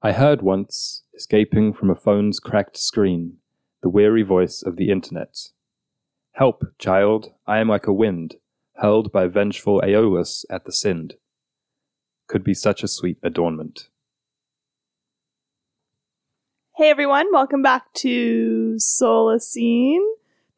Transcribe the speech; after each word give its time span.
I 0.00 0.12
heard 0.12 0.42
once, 0.42 1.02
escaping 1.12 1.72
from 1.72 1.90
a 1.90 1.96
phone's 1.96 2.38
cracked 2.38 2.76
screen, 2.76 3.38
the 3.82 3.88
weary 3.88 4.22
voice 4.22 4.62
of 4.62 4.76
the 4.76 4.92
internet. 4.92 5.36
Help, 6.34 6.62
child, 6.78 7.32
I 7.48 7.58
am 7.58 7.68
like 7.68 7.88
a 7.88 7.92
wind, 7.92 8.36
hurled 8.76 9.10
by 9.10 9.26
vengeful 9.26 9.82
Aeolus 9.84 10.44
at 10.48 10.66
the 10.66 10.72
Sind. 10.72 11.14
Could 12.28 12.44
be 12.44 12.54
such 12.54 12.84
a 12.84 12.88
sweet 12.88 13.18
adornment. 13.24 13.88
Hey 16.76 16.90
everyone, 16.90 17.32
welcome 17.32 17.62
back 17.62 17.92
to 17.94 18.76
Solacene, 18.78 20.06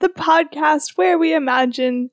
the 0.01 0.11
podcast 0.11 0.99
where 0.99 1.19
we 1.19 1.33
imagine 1.33 2.11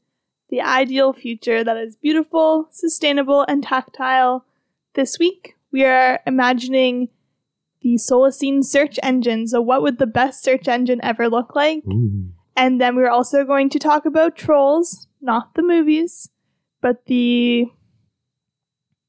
the 0.48 0.62
ideal 0.62 1.12
future 1.12 1.62
that 1.66 1.76
is 1.76 1.98
beautiful, 1.98 2.70
sustainable, 2.72 3.44
and 3.50 3.64
tactile. 3.64 4.46
This 4.94 5.20
week, 5.20 5.56
we 5.74 5.84
are 5.84 6.22
imagining 6.26 7.10
the 7.88 7.96
Solacene 7.98 8.64
search 8.66 9.00
engine. 9.02 9.48
So, 9.48 9.62
what 9.62 9.82
would 9.82 9.98
the 9.98 10.08
best 10.08 10.44
search 10.44 10.68
engine 10.68 11.00
ever 11.04 11.30
look 11.30 11.56
like? 11.56 11.84
Ooh. 11.88 12.32
And 12.56 12.82
then 12.82 12.96
we're 12.96 13.10
also 13.10 13.46
going 13.46 13.70
to 13.70 13.80
talk 13.80 14.06
about 14.06 14.36
trolls, 14.36 15.08
not 15.22 15.54
the 15.56 15.62
movies, 15.62 16.30
but 16.82 17.06
the 17.06 17.66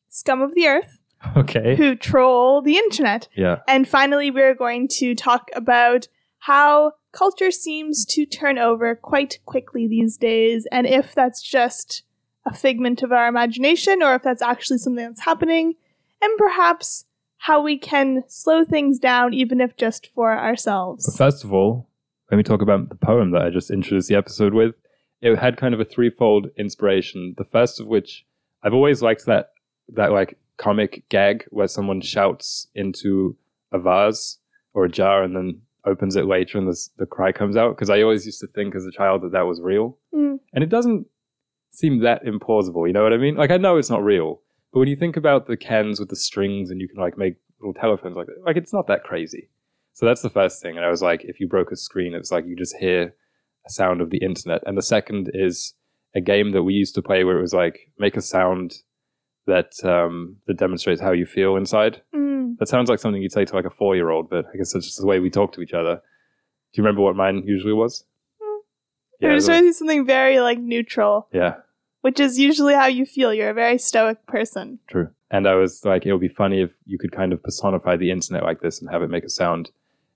scum 0.09 0.42
of 0.42 0.55
the 0.55 0.66
earth 0.66 0.98
Okay. 1.36 1.74
who 1.77 1.96
troll 1.96 2.62
the 2.62 2.77
internet. 2.77 3.27
Yeah. 3.34 3.56
And 3.66 3.88
finally, 3.88 4.30
we're 4.30 4.55
going 4.55 4.86
to 4.98 5.14
talk 5.14 5.48
about 5.56 6.06
how 6.41 6.92
culture 7.10 7.50
seems 7.50 8.05
to 8.06 8.27
turn 8.27 8.58
over 8.58 8.95
quite 8.95 9.41
quickly 9.45 9.88
these 9.88 10.16
days, 10.16 10.69
and 10.70 10.86
if 10.86 11.14
that's 11.16 11.42
just 11.42 12.05
a 12.47 12.55
figment 12.55 13.02
of 13.02 13.10
our 13.10 13.27
imagination 13.27 14.02
or 14.02 14.14
if 14.14 14.22
that's 14.22 14.42
actually 14.42 14.78
something 14.78 15.05
that's 15.05 15.24
happening, 15.24 15.74
and 16.22 16.38
perhaps 16.38 17.06
how 17.38 17.62
we 17.62 17.78
can 17.78 18.24
slow 18.28 18.65
things 18.65 18.98
down, 18.98 19.33
even 19.33 19.60
if 19.60 19.77
just 19.77 20.09
for 20.15 20.37
ourselves. 20.37 21.16
first 21.16 21.44
of 21.44 21.53
all, 21.53 21.89
let 22.31 22.36
me 22.36 22.42
talk 22.42 22.61
about 22.61 22.89
the 22.89 22.94
poem 22.94 23.31
that 23.31 23.42
I 23.42 23.50
just 23.50 23.70
introduced 23.70 24.08
the 24.08 24.17
episode 24.17 24.53
with. 24.53 24.75
It 25.20 25.36
had 25.36 25.56
kind 25.56 25.72
of 25.72 25.81
a 25.81 25.84
threefold 25.84 26.48
inspiration. 26.56 27.34
The 27.39 27.44
first 27.44 27.81
of 27.81 27.86
which 27.86 28.27
I've 28.62 28.75
always 28.75 29.03
liked 29.03 29.27
that 29.27 29.53
that 29.94 30.12
like 30.12 30.39
comic 30.59 31.05
gag 31.09 31.47
where 31.50 31.69
someone 31.69 32.00
shouts 32.00 32.66
into 32.75 33.36
a 33.72 33.78
vase 33.78 34.39
or 34.75 34.84
a 34.84 34.91
jar 34.91 35.22
and 35.22 35.34
then 35.34 35.62
opens 35.86 36.16
it 36.16 36.27
later 36.27 36.59
and 36.59 36.69
the, 36.69 36.89
the 36.98 37.06
cry 37.06 37.33
comes 37.33 37.56
out 37.56 37.75
because 37.75 37.89
I 37.89 38.03
always 38.03 38.27
used 38.27 38.41
to 38.41 38.47
think 38.48 38.75
as 38.75 38.84
a 38.84 38.91
child 38.91 39.22
that 39.22 39.33
that 39.33 39.47
was 39.47 39.61
real. 39.61 39.97
Mm. 40.14 40.41
And 40.53 40.64
it 40.64 40.69
doesn't 40.69 41.06
seem 41.70 42.00
that 42.00 42.25
implausible, 42.25 42.86
you 42.86 42.92
know 42.92 43.03
what 43.03 43.12
I 43.12 43.19
mean? 43.19 43.36
Like 43.36 43.50
I 43.50 43.56
know 43.56 43.78
it's 43.78 43.91
not 43.91 44.05
real, 44.05 44.41
but 44.72 44.80
when 44.80 44.88
you 44.88 44.97
think 44.97 45.16
about 45.16 45.47
the 45.47 45.56
cans 45.56 45.98
with 45.98 46.08
the 46.08 46.16
strings 46.16 46.70
and 46.70 46.80
you 46.80 46.88
can 46.88 47.00
like 47.00 47.16
make 47.16 47.36
little 47.61 47.74
telephones 47.74 48.16
like 48.16 48.27
that, 48.27 48.42
like 48.44 48.56
it's 48.56 48.72
not 48.72 48.86
that 48.88 49.05
crazy. 49.05 49.48
So 49.94 50.06
that's 50.06 50.22
the 50.22 50.30
first 50.30 50.62
thing. 50.62 50.77
And 50.77 50.84
I 50.84 50.91
was 50.91 51.02
like, 51.02 51.25
if 51.25 51.41
you 51.41 51.48
broke 51.48 51.72
a 51.72 51.77
screen, 51.77 52.14
it's 52.14 52.30
like 52.30 52.47
you 52.47 52.55
just 52.55 52.77
hear 52.77 53.14
a 53.66 53.70
sound 53.70 54.00
of 54.00 54.10
the 54.10 54.19
internet. 54.19 54.62
And 54.66 54.78
the 54.78 54.83
second 54.83 55.30
is 55.34 55.75
a 56.14 56.20
game 56.20 56.52
that 56.52 56.62
we 56.62 56.75
used 56.75 56.94
to 56.94 57.02
play 57.02 57.25
where 57.25 57.36
it 57.36 57.42
was 57.42 57.52
like 57.55 57.91
make 57.98 58.16
a 58.16 58.22
sound 58.22 58.75
that 59.47 59.72
um, 59.84 60.36
that 60.47 60.58
demonstrates 60.58 61.00
how 61.00 61.12
you 61.12 61.27
feel 61.27 61.56
inside. 61.56 62.03
Mm. 62.14 62.58
That 62.58 62.69
sounds 62.69 62.88
like 62.88 62.98
something 62.98 63.20
you'd 63.22 63.32
say 63.32 63.44
to 63.44 63.55
like 63.55 63.64
a 63.64 63.70
four 63.70 63.97
year 63.97 64.10
old, 64.10 64.30
but 64.30 64.44
I 64.53 64.56
guess 64.56 64.72
that's 64.72 64.86
just 64.86 65.00
the 65.00 65.06
way 65.06 65.19
we 65.19 65.30
talk 65.30 65.53
to 65.55 65.62
each 65.62 65.72
other. 65.72 65.97
Do 65.97 66.80
you 66.80 66.84
remember 66.84 67.03
what 67.03 67.16
mine 67.16 67.42
usually 67.47 67.72
was? 67.72 68.05
it 69.20 69.28
was 69.28 69.47
the- 69.47 69.53
really 69.53 69.72
something 69.72 70.06
very 70.06 70.38
like 70.41 70.58
neutral, 70.58 71.28
yeah, 71.32 71.55
which 72.00 72.20
is 72.20 72.38
usually 72.38 72.74
how 72.74 72.86
you 72.86 73.06
feel. 73.06 73.32
You're 73.32 73.50
a 73.50 73.54
very 73.54 73.78
stoic 73.78 74.27
person. 74.27 74.78
True. 74.88 75.08
And 75.30 75.46
I 75.46 75.54
was 75.54 75.84
like, 75.84 76.06
it 76.06 76.12
would 76.12 76.20
be 76.20 76.28
funny 76.28 76.62
if 76.62 76.70
you 76.86 76.98
could 76.98 77.12
kind 77.12 77.32
of 77.32 77.42
personify 77.42 77.96
the 77.96 78.10
internet 78.10 78.42
like 78.42 78.60
this 78.60 78.80
and 78.80 78.91
have 78.91 79.02
it 79.02 79.10
make 79.10 79.24
a 79.24 79.28
sound. 79.28 79.70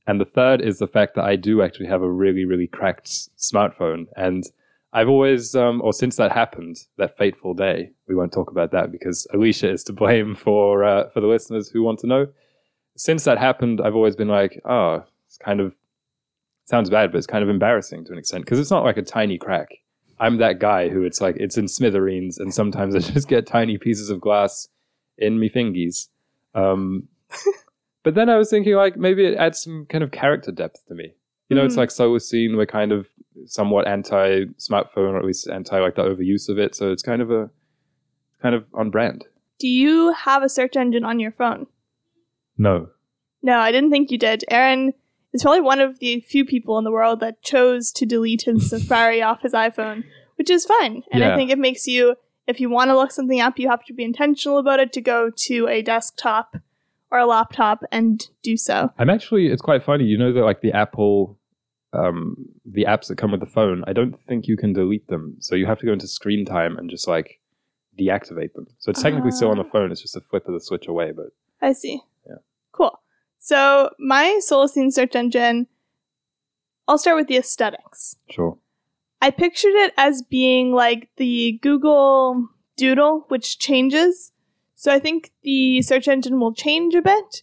And 0.06 0.20
the 0.20 0.24
third 0.24 0.60
is 0.60 0.78
the 0.78 0.86
fact 0.86 1.14
that 1.14 1.24
I 1.24 1.36
do 1.36 1.62
actually 1.62 1.86
have 1.86 2.02
a 2.02 2.10
really, 2.10 2.44
really 2.44 2.66
cracked 2.66 3.08
smartphone. 3.38 4.06
And 4.16 4.44
I've 4.92 5.08
always, 5.08 5.54
um, 5.54 5.80
or 5.82 5.92
since 5.92 6.16
that 6.16 6.32
happened, 6.32 6.78
that 6.98 7.16
fateful 7.16 7.54
day, 7.54 7.90
we 8.08 8.14
won't 8.14 8.32
talk 8.32 8.50
about 8.50 8.72
that 8.72 8.90
because 8.90 9.26
Alicia 9.32 9.70
is 9.70 9.84
to 9.84 9.92
blame 9.92 10.34
for 10.44 10.84
uh, 10.84 11.08
for 11.10 11.20
the 11.20 11.26
listeners 11.26 11.68
who 11.68 11.82
want 11.82 12.00
to 12.00 12.06
know. 12.06 12.26
Since 12.96 13.24
that 13.24 13.38
happened, 13.38 13.80
I've 13.80 13.94
always 13.94 14.16
been 14.16 14.28
like, 14.28 14.60
oh, 14.64 15.04
it's 15.26 15.38
kind 15.38 15.60
of 15.60 15.74
sounds 16.64 16.90
bad, 16.90 17.10
but 17.10 17.18
it's 17.18 17.26
kind 17.26 17.42
of 17.42 17.48
embarrassing 17.48 18.04
to 18.04 18.12
an 18.12 18.18
extent 18.18 18.44
because 18.44 18.58
it's 18.58 18.70
not 18.70 18.84
like 18.84 18.98
a 18.98 19.02
tiny 19.02 19.38
crack. 19.38 19.68
I'm 20.20 20.36
that 20.38 20.58
guy 20.58 20.88
who 20.88 21.02
it's 21.02 21.20
like 21.20 21.36
it's 21.38 21.56
in 21.58 21.68
smithereens, 21.68 22.38
and 22.38 22.52
sometimes 22.54 22.94
I 22.94 22.98
just 23.12 23.28
get 23.28 23.46
tiny 23.46 23.78
pieces 23.78 24.10
of 24.10 24.20
glass 24.20 24.68
in 25.18 25.38
me 25.38 25.48
fingies. 25.50 26.08
Um, 26.54 27.08
but 28.02 28.14
then 28.14 28.28
I 28.28 28.36
was 28.36 28.50
thinking 28.50 28.74
like 28.74 28.96
maybe 28.96 29.24
it 29.26 29.36
adds 29.36 29.62
some 29.62 29.86
kind 29.88 30.04
of 30.04 30.10
character 30.10 30.52
depth 30.52 30.86
to 30.88 30.94
me. 30.94 31.14
You 31.48 31.56
know, 31.56 31.64
it's 31.64 31.74
Mhm. 31.74 31.78
like 31.78 31.88
Solacene. 31.90 32.56
We're 32.56 32.66
kind 32.66 32.92
of 32.92 33.08
somewhat 33.46 33.86
anti 33.86 34.44
smartphone, 34.58 35.12
or 35.12 35.18
at 35.18 35.24
least 35.24 35.48
anti 35.48 35.78
like 35.80 35.96
the 35.96 36.02
overuse 36.02 36.48
of 36.48 36.58
it. 36.58 36.74
So 36.74 36.92
it's 36.92 37.02
kind 37.02 37.20
of 37.22 37.30
a 37.30 37.50
kind 38.40 38.54
of 38.54 38.64
on 38.74 38.90
brand. 38.90 39.24
Do 39.58 39.68
you 39.68 40.12
have 40.12 40.42
a 40.42 40.48
search 40.48 40.76
engine 40.76 41.04
on 41.04 41.20
your 41.20 41.30
phone? 41.32 41.66
No, 42.58 42.88
No, 43.42 43.58
I 43.58 43.70
didn't 43.72 43.90
think 43.90 44.10
you 44.10 44.18
did. 44.18 44.44
Aaron 44.50 44.92
is 45.32 45.42
probably 45.42 45.60
one 45.60 45.80
of 45.80 45.98
the 45.98 46.20
few 46.20 46.44
people 46.44 46.78
in 46.78 46.84
the 46.84 46.90
world 46.92 47.20
that 47.20 47.42
chose 47.42 47.90
to 47.92 48.06
delete 48.06 48.42
his 48.42 48.68
Safari 48.70 49.22
off 49.22 49.42
his 49.42 49.52
iPhone, 49.52 50.04
which 50.36 50.50
is 50.50 50.64
fine. 50.64 51.02
And 51.12 51.22
I 51.24 51.36
think 51.36 51.50
it 51.50 51.58
makes 51.58 51.86
you, 51.86 52.16
if 52.46 52.60
you 52.60 52.68
want 52.70 52.88
to 52.90 52.96
look 52.96 53.12
something 53.12 53.40
up, 53.40 53.58
you 53.58 53.68
have 53.68 53.84
to 53.86 53.92
be 53.94 54.04
intentional 54.04 54.58
about 54.58 54.80
it 54.80 54.92
to 54.94 55.00
go 55.00 55.30
to 55.46 55.68
a 55.68 55.82
desktop 55.82 56.56
or 57.10 57.18
a 57.18 57.26
laptop 57.26 57.82
and 57.92 58.28
do 58.42 58.56
so. 58.56 58.90
I'm 58.98 59.10
actually. 59.10 59.46
It's 59.48 59.62
quite 59.62 59.82
funny. 59.82 60.04
You 60.04 60.16
know 60.18 60.32
that 60.32 60.40
like 60.44 60.60
the 60.62 60.72
Apple, 60.72 61.38
um, 61.92 62.36
the 62.64 62.84
apps 62.84 63.08
that 63.08 63.18
come 63.18 63.30
with 63.32 63.40
the 63.40 63.46
phone. 63.46 63.84
I 63.86 63.92
don't 63.92 64.18
think 64.26 64.46
you 64.46 64.56
can 64.56 64.72
delete 64.72 65.08
them. 65.08 65.36
So 65.40 65.54
you 65.54 65.66
have 65.66 65.78
to 65.80 65.86
go 65.86 65.92
into 65.92 66.08
screen 66.08 66.44
time 66.46 66.78
and 66.78 66.88
just 66.88 67.06
like 67.06 67.38
deactivate 68.00 68.54
them. 68.54 68.66
So 68.78 68.90
it's 68.90 69.02
technically 69.02 69.30
still 69.30 69.50
on 69.50 69.58
the 69.58 69.64
Ah. 69.64 69.70
phone. 69.70 69.92
It's 69.92 70.00
just 70.00 70.16
a 70.16 70.20
flip 70.22 70.46
of 70.48 70.54
the 70.54 70.60
switch 70.60 70.88
away. 70.88 71.12
But 71.12 71.26
I 71.60 71.72
see. 71.72 72.00
Yeah. 72.26 72.36
Cool. 72.72 72.98
So 73.44 73.90
my 73.98 74.38
Solacene 74.40 74.92
search 74.92 75.16
engine, 75.16 75.66
I'll 76.86 76.96
start 76.96 77.16
with 77.16 77.26
the 77.26 77.36
aesthetics. 77.36 78.14
sure. 78.30 78.56
I 79.20 79.30
pictured 79.30 79.74
it 79.74 79.92
as 79.96 80.22
being 80.22 80.72
like 80.72 81.08
the 81.16 81.58
Google 81.60 82.48
Doodle, 82.76 83.24
which 83.28 83.58
changes. 83.58 84.30
So 84.76 84.92
I 84.92 85.00
think 85.00 85.32
the 85.42 85.82
search 85.82 86.06
engine 86.06 86.38
will 86.38 86.54
change 86.54 86.94
a 86.94 87.02
bit. 87.02 87.42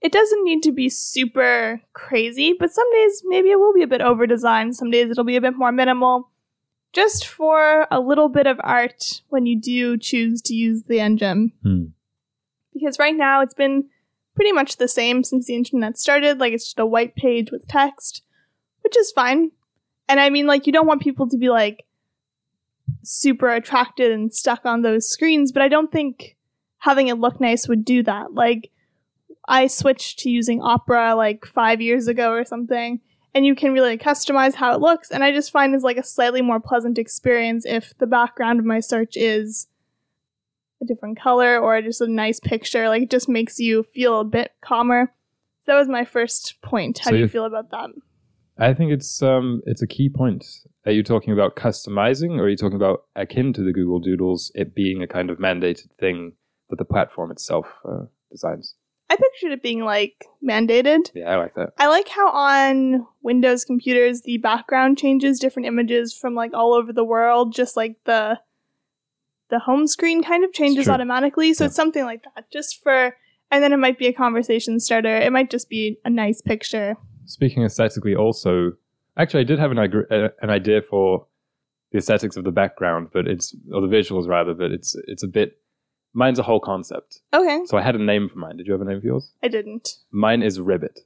It 0.00 0.12
doesn't 0.12 0.44
need 0.44 0.62
to 0.62 0.72
be 0.72 0.88
super 0.88 1.80
crazy, 1.94 2.54
but 2.56 2.70
some 2.70 2.90
days 2.92 3.22
maybe 3.24 3.50
it 3.50 3.58
will 3.58 3.74
be 3.74 3.82
a 3.82 3.88
bit 3.88 4.00
over 4.00 4.28
designed. 4.28 4.76
Some 4.76 4.92
days 4.92 5.10
it'll 5.10 5.24
be 5.24 5.36
a 5.36 5.40
bit 5.40 5.56
more 5.56 5.72
minimal. 5.72 6.30
Just 6.92 7.26
for 7.26 7.88
a 7.90 7.98
little 7.98 8.28
bit 8.28 8.46
of 8.46 8.60
art 8.62 9.22
when 9.30 9.46
you 9.46 9.60
do 9.60 9.98
choose 9.98 10.40
to 10.42 10.54
use 10.54 10.84
the 10.84 11.00
engine. 11.00 11.52
Hmm. 11.64 11.84
Because 12.72 13.00
right 13.00 13.16
now 13.16 13.42
it's 13.42 13.54
been 13.54 13.88
pretty 14.40 14.52
much 14.52 14.78
the 14.78 14.88
same 14.88 15.22
since 15.22 15.44
the 15.44 15.54
internet 15.54 15.98
started. 15.98 16.38
Like 16.38 16.54
it's 16.54 16.64
just 16.64 16.78
a 16.78 16.86
white 16.86 17.14
page 17.14 17.50
with 17.52 17.68
text, 17.68 18.22
which 18.80 18.96
is 18.96 19.12
fine. 19.12 19.50
And 20.08 20.18
I 20.18 20.30
mean, 20.30 20.46
like, 20.46 20.66
you 20.66 20.72
don't 20.72 20.86
want 20.86 21.02
people 21.02 21.28
to 21.28 21.36
be 21.36 21.50
like 21.50 21.84
super 23.02 23.50
attracted 23.50 24.10
and 24.12 24.32
stuck 24.32 24.64
on 24.64 24.80
those 24.80 25.06
screens, 25.06 25.52
but 25.52 25.60
I 25.60 25.68
don't 25.68 25.92
think 25.92 26.38
having 26.78 27.08
it 27.08 27.18
look 27.18 27.38
nice 27.38 27.68
would 27.68 27.84
do 27.84 28.02
that. 28.04 28.32
Like, 28.32 28.70
I 29.46 29.66
switched 29.66 30.20
to 30.20 30.30
using 30.30 30.62
Opera 30.62 31.14
like 31.16 31.44
five 31.44 31.82
years 31.82 32.08
ago 32.08 32.32
or 32.32 32.46
something, 32.46 33.00
and 33.34 33.44
you 33.44 33.54
can 33.54 33.74
really 33.74 33.98
customize 33.98 34.54
how 34.54 34.72
it 34.72 34.80
looks. 34.80 35.10
And 35.10 35.22
I 35.22 35.32
just 35.32 35.50
find 35.50 35.74
it's 35.74 35.84
like 35.84 35.98
a 35.98 36.02
slightly 36.02 36.40
more 36.40 36.60
pleasant 36.60 36.96
experience 36.96 37.66
if 37.66 37.92
the 37.98 38.06
background 38.06 38.58
of 38.58 38.64
my 38.64 38.80
search 38.80 39.18
is 39.18 39.66
a 40.82 40.86
different 40.86 41.20
color 41.20 41.58
or 41.58 41.80
just 41.82 42.00
a 42.00 42.08
nice 42.08 42.40
picture. 42.40 42.88
Like, 42.88 43.02
it 43.02 43.10
just 43.10 43.28
makes 43.28 43.58
you 43.58 43.82
feel 43.82 44.20
a 44.20 44.24
bit 44.24 44.52
calmer. 44.62 45.12
So 45.64 45.72
That 45.72 45.78
was 45.78 45.88
my 45.88 46.04
first 46.04 46.56
point. 46.62 46.98
How 46.98 47.10
So 47.10 47.16
do 47.16 47.18
you 47.18 47.28
feel 47.28 47.44
about 47.44 47.70
that? 47.70 47.90
I 48.58 48.74
think 48.74 48.92
it's 48.92 49.22
um 49.22 49.62
it's 49.64 49.80
a 49.80 49.86
key 49.86 50.10
point. 50.10 50.44
Are 50.84 50.92
you 50.92 51.02
talking 51.02 51.32
about 51.32 51.56
customizing, 51.56 52.38
or 52.38 52.42
are 52.42 52.48
you 52.48 52.56
talking 52.56 52.76
about 52.76 53.04
akin 53.16 53.52
to 53.54 53.62
the 53.62 53.72
Google 53.72 54.00
Doodles, 54.00 54.52
it 54.54 54.74
being 54.74 55.02
a 55.02 55.06
kind 55.06 55.30
of 55.30 55.38
mandated 55.38 55.88
thing 55.98 56.32
that 56.68 56.76
the 56.76 56.84
platform 56.84 57.30
itself 57.30 57.66
uh, 57.88 58.04
designs? 58.30 58.74
I 59.08 59.16
pictured 59.16 59.52
it 59.52 59.62
being 59.62 59.80
like 59.84 60.26
mandated. 60.46 61.10
Yeah, 61.14 61.30
I 61.30 61.36
like 61.36 61.54
that. 61.54 61.70
I 61.78 61.88
like 61.88 62.08
how 62.08 62.28
on 62.30 63.06
Windows 63.22 63.64
computers 63.64 64.22
the 64.22 64.36
background 64.36 64.98
changes 64.98 65.40
different 65.40 65.66
images 65.66 66.14
from 66.14 66.34
like 66.34 66.52
all 66.54 66.74
over 66.74 66.92
the 66.92 67.04
world, 67.04 67.54
just 67.54 67.76
like 67.76 67.96
the 68.04 68.38
the 69.50 69.58
home 69.58 69.86
screen 69.86 70.22
kind 70.22 70.44
of 70.44 70.52
changes 70.52 70.88
automatically. 70.88 71.52
So 71.54 71.64
Yeah. 71.64 71.66
it's 71.66 71.76
something 71.76 72.04
like 72.04 72.22
that, 72.34 72.50
just 72.50 72.82
for, 72.82 73.16
and 73.50 73.62
then 73.62 73.72
it 73.72 73.78
might 73.78 73.98
be 73.98 74.06
a 74.06 74.12
conversation 74.12 74.80
starter. 74.80 75.16
It 75.16 75.32
might 75.32 75.50
just 75.50 75.68
be 75.68 75.98
a 76.04 76.10
nice 76.10 76.40
picture. 76.40 76.96
Speaking 77.26 77.62
aesthetically, 77.64 78.14
also, 78.16 78.72
actually, 79.16 79.40
I 79.40 79.44
did 79.44 79.58
have 79.58 79.70
an, 79.70 79.78
uh, 79.78 80.28
an 80.42 80.50
idea 80.50 80.82
for 80.82 81.26
the 81.92 81.98
aesthetics 81.98 82.36
of 82.36 82.44
the 82.44 82.52
background, 82.52 83.08
but 83.12 83.26
it's 83.26 83.54
or 83.72 83.80
the 83.80 83.88
visuals 83.88 84.28
rather, 84.28 84.54
but 84.54 84.70
it's 84.70 84.94
it's 85.08 85.22
a 85.24 85.28
bit 85.28 85.58
mine's 86.12 86.38
a 86.38 86.42
whole 86.42 86.60
concept. 86.60 87.20
Okay. 87.32 87.60
So 87.66 87.76
I 87.78 87.82
had 87.82 87.94
a 87.96 88.02
name 88.02 88.28
for 88.28 88.38
mine. 88.38 88.56
Did 88.56 88.66
you 88.66 88.72
have 88.72 88.80
a 88.80 88.84
name 88.84 89.00
for 89.00 89.06
yours? 89.06 89.32
I 89.42 89.48
didn't. 89.48 89.96
Mine 90.12 90.42
is 90.42 90.58
Ribbit. 90.60 91.00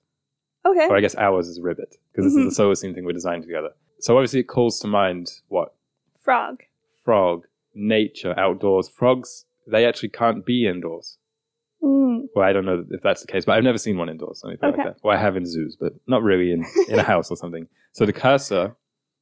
Okay. 0.67 0.87
Or 0.89 0.97
I 0.97 1.01
guess 1.01 1.15
ours 1.17 1.49
is 1.49 1.61
Ribbit 1.61 1.97
because 2.13 2.25
this 2.33 2.35
Mhm. 2.43 2.49
is 2.49 2.57
the 2.57 2.63
Solacene 2.63 2.95
thing 2.95 3.05
we 3.05 3.13
designed 3.13 3.43
together. 3.45 3.71
So 4.01 4.17
obviously 4.17 4.41
it 4.41 4.45
calls 4.45 4.79
to 4.81 4.87
mind 4.87 5.31
what 5.49 5.75
Frog. 6.21 6.63
frog, 7.03 7.47
nature, 7.75 8.35
outdoors. 8.39 8.89
Frogs 8.89 9.45
they 9.71 9.87
actually 9.87 10.11
can't 10.11 10.45
be 10.45 10.67
indoors. 10.67 11.17
Mm. 11.83 12.25
Well, 12.35 12.47
I 12.47 12.53
don't 12.53 12.67
know 12.67 12.85
if 12.91 13.01
that's 13.03 13.23
the 13.23 13.27
case, 13.27 13.45
but 13.47 13.53
I've 13.57 13.65
never 13.65 13.79
seen 13.79 13.97
one 13.97 14.09
indoors. 14.11 14.43
Let 14.45 14.51
me 14.51 14.57
put 14.57 14.67
it 14.67 14.73
Okay. 14.75 14.83
like 14.85 14.95
that. 14.97 15.01
Well, 15.03 15.17
I 15.17 15.21
have 15.21 15.37
in 15.37 15.47
zoos, 15.47 15.77
but 15.81 15.95
not 16.07 16.23
really 16.23 16.53
in, 16.53 16.65
in 16.89 16.99
a 16.99 17.03
house 17.13 17.31
or 17.31 17.37
something. 17.37 17.67
So 17.93 18.05
the 18.05 18.13
cursor 18.13 18.77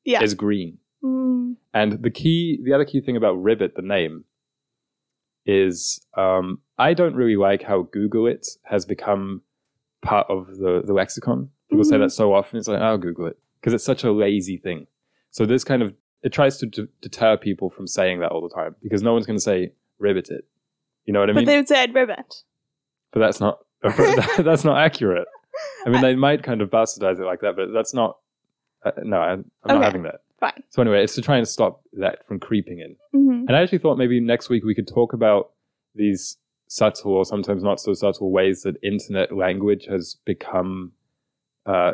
Yeah. 0.04 0.22
is 0.22 0.34
green. 0.34 0.78
Mm. 1.04 1.56
And 1.74 2.02
the 2.02 2.10
key, 2.10 2.60
the 2.64 2.72
other 2.72 2.84
key 2.84 3.00
thing 3.00 3.16
about 3.16 3.34
Ribbit, 3.42 3.76
the 3.76 3.82
name, 3.82 4.24
is 5.46 6.04
um, 6.16 6.60
I 6.78 6.94
don't 6.94 7.14
really 7.14 7.36
like 7.36 7.62
how 7.62 7.82
Google 7.92 8.26
it 8.26 8.46
has 8.64 8.84
become 8.84 9.42
part 10.02 10.26
of 10.28 10.46
the, 10.58 10.82
the 10.84 10.92
lexicon. 10.92 11.50
People 11.70 11.84
say 11.84 11.96
Mhm. 11.96 12.00
that 12.00 12.10
so 12.10 12.34
often. 12.34 12.58
It's 12.58 12.68
like, 12.68 12.80
I'll 12.80 12.98
Google 12.98 13.26
it 13.26 13.38
because 13.60 13.72
it's 13.72 13.84
such 13.84 14.04
a 14.04 14.12
lazy 14.12 14.56
thing. 14.56 14.86
So 15.30 15.46
this 15.46 15.64
kind 15.64 15.82
of 15.82 15.94
it 16.22 16.32
tries 16.32 16.58
to 16.58 16.66
d- 16.66 16.86
deter 17.00 17.36
people 17.36 17.68
from 17.70 17.86
saying 17.86 18.20
that 18.20 18.30
all 18.32 18.40
the 18.46 18.54
time 18.54 18.74
because 18.82 19.02
no 19.02 19.12
one's 19.12 19.26
going 19.26 19.36
to 19.38 19.42
say 19.42 19.72
Ribbit 19.98 20.30
it. 20.30 20.44
You 21.04 21.12
know 21.12 21.20
what 21.20 21.30
I 21.30 21.32
But 21.32 21.36
mean? 21.40 21.44
But 21.46 21.50
they 21.52 21.56
would 21.58 21.68
say 21.68 21.82
I'd 21.82 21.94
ribbit. 21.94 22.34
but 23.12 23.20
that's 23.20 23.40
not 23.40 23.58
that's 24.38 24.64
not 24.64 24.78
accurate. 24.78 25.26
I 25.86 25.90
mean, 25.90 26.00
they 26.02 26.14
might 26.14 26.42
kind 26.42 26.62
of 26.62 26.70
bastardize 26.70 27.18
it 27.20 27.24
like 27.24 27.40
that, 27.40 27.56
but 27.56 27.72
that's 27.72 27.92
not. 27.92 28.18
Uh, 28.84 28.90
no, 29.02 29.18
I, 29.18 29.32
I'm 29.32 29.44
not 29.66 29.82
having 29.84 30.02
that. 30.04 30.22
Fine. 30.40 30.62
So 30.70 30.82
anyway, 30.82 31.04
it's 31.04 31.14
to 31.14 31.22
try 31.22 31.36
and 31.36 31.46
stop 31.46 31.82
that 31.94 32.26
from 32.26 32.40
creeping 32.40 32.80
in. 32.80 32.96
hmm 33.12 33.44
And 33.46 33.54
I 33.56 33.62
actually 33.62 33.78
thought 33.78 33.98
maybe 33.98 34.18
next 34.20 34.48
week 34.48 34.64
we 34.64 34.74
could 34.74 34.88
talk 34.88 35.12
about 35.12 35.50
these 35.94 36.36
subtle 36.68 37.12
or 37.12 37.24
sometimes 37.24 37.62
not 37.62 37.78
so 37.80 37.92
subtle 37.92 38.30
ways 38.32 38.62
that 38.62 38.76
internet 38.82 39.30
language 39.36 39.86
has 39.88 40.16
become 40.24 40.92
uh, 41.66 41.92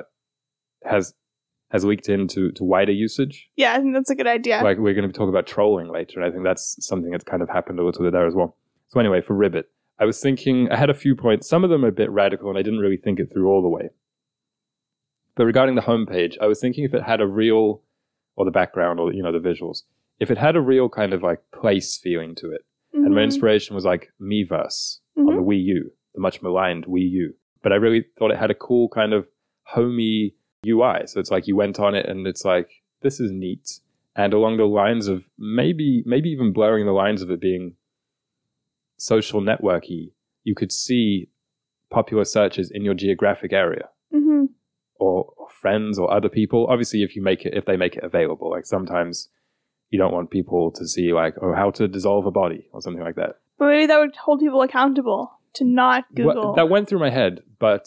has 0.84 1.12
has 1.70 1.84
leaked 1.84 2.08
into 2.08 2.50
to 2.52 2.64
wider 2.64 2.92
usage. 2.92 3.48
Yeah, 3.56 3.74
I 3.74 3.80
think 3.80 3.92
that's 3.94 4.10
a 4.10 4.14
good 4.14 4.26
idea. 4.26 4.60
Like 4.62 4.78
we're 4.78 4.94
going 4.94 5.10
to 5.10 5.16
talk 5.16 5.28
about 5.28 5.46
trolling 5.46 5.88
later, 5.88 6.18
and 6.20 6.28
I 6.28 6.30
think 6.32 6.44
that's 6.44 6.76
something 6.86 7.10
that's 7.10 7.24
kind 7.24 7.42
of 7.42 7.48
happened 7.48 7.78
a 7.78 7.84
little 7.84 8.02
bit 8.04 8.12
there 8.12 8.26
as 8.26 8.34
well. 8.34 8.56
So 8.88 8.98
anyway, 9.00 9.20
for 9.20 9.34
Ribbit, 9.34 9.66
I 9.98 10.04
was 10.06 10.20
thinking 10.20 10.70
I 10.70 10.76
had 10.76 10.88
a 10.90 10.94
few 10.94 11.14
points. 11.14 11.48
Some 11.48 11.64
of 11.64 11.70
them 11.70 11.84
are 11.84 11.88
a 11.88 11.92
bit 11.92 12.10
radical, 12.10 12.48
and 12.48 12.58
I 12.58 12.62
didn't 12.62 12.78
really 12.80 12.96
think 12.96 13.20
it 13.20 13.30
through 13.32 13.48
all 13.48 13.60
the 13.62 13.68
way. 13.68 13.90
But 15.36 15.44
regarding 15.44 15.74
the 15.74 15.82
homepage, 15.82 16.34
I 16.40 16.46
was 16.46 16.60
thinking 16.60 16.84
if 16.84 16.94
it 16.94 17.02
had 17.02 17.20
a 17.20 17.26
real, 17.26 17.82
or 18.36 18.44
the 18.44 18.50
background, 18.50 18.98
or 18.98 19.12
you 19.12 19.22
know 19.22 19.32
the 19.32 19.38
visuals, 19.38 19.82
if 20.18 20.30
it 20.30 20.38
had 20.38 20.56
a 20.56 20.60
real 20.60 20.88
kind 20.88 21.12
of 21.12 21.22
like 21.22 21.40
place 21.52 21.96
feeling 21.98 22.34
to 22.36 22.50
it. 22.52 22.62
And 22.94 23.14
my 23.14 23.20
Mhm. 23.20 23.24
inspiration 23.24 23.76
was 23.76 23.84
like 23.84 24.10
Miiverse 24.20 24.98
on 25.16 25.26
the 25.26 25.42
Wii 25.42 25.62
U, 25.64 25.92
the 26.14 26.20
much 26.20 26.40
maligned 26.42 26.86
Wii 26.86 27.08
U. 27.10 27.34
But 27.62 27.72
I 27.72 27.76
really 27.76 28.04
thought 28.18 28.30
it 28.32 28.38
had 28.38 28.50
a 28.50 28.54
cool 28.54 28.88
kind 28.88 29.12
of 29.12 29.28
homey 29.64 30.34
UI. 30.66 31.06
So 31.06 31.20
it's 31.20 31.30
like 31.30 31.46
you 31.46 31.56
went 31.56 31.78
on 31.78 31.94
it 31.94 32.06
and 32.06 32.26
it's 32.26 32.44
like, 32.44 32.68
this 33.02 33.20
is 33.20 33.30
neat. 33.30 33.80
And 34.16 34.32
along 34.34 34.56
the 34.56 34.64
lines 34.64 35.06
of 35.06 35.28
maybe, 35.38 36.02
maybe 36.04 36.28
even 36.30 36.52
blurring 36.52 36.86
the 36.86 36.92
lines 36.92 37.22
of 37.22 37.30
it 37.30 37.40
being 37.40 37.74
social 38.96 39.40
networky, 39.40 40.12
you 40.44 40.54
could 40.54 40.72
see 40.72 41.28
popular 41.90 42.24
searches 42.24 42.70
in 42.70 42.84
your 42.84 42.94
geographic 42.94 43.52
area 43.52 43.88
Mhm. 44.12 44.48
or, 44.98 45.32
or 45.36 45.48
friends 45.50 45.98
or 45.98 46.12
other 46.12 46.28
people. 46.28 46.66
Obviously, 46.68 47.02
if 47.02 47.14
you 47.14 47.22
make 47.22 47.46
it, 47.46 47.54
if 47.54 47.64
they 47.64 47.76
make 47.76 47.96
it 47.96 48.02
available, 48.04 48.50
like 48.50 48.66
sometimes 48.66 49.28
you 49.90 49.98
don't 49.98 50.12
want 50.12 50.30
people 50.30 50.70
to 50.72 50.86
see 50.86 51.12
like, 51.12 51.34
oh, 51.40 51.54
how 51.54 51.70
to 51.70 51.86
dissolve 51.88 52.26
a 52.26 52.30
body 52.30 52.68
or 52.72 52.82
something 52.82 53.02
like 53.02 53.14
that. 53.14 53.36
But 53.58 53.66
maybe 53.68 53.86
that 53.86 53.98
would 53.98 54.16
hold 54.16 54.40
people 54.40 54.62
accountable 54.62 55.30
to 55.54 55.64
not 55.64 56.04
Google. 56.14 56.52
that 56.54 56.68
went 56.68 56.88
through 56.88 56.98
my 56.98 57.10
head, 57.10 57.42
but 57.58 57.86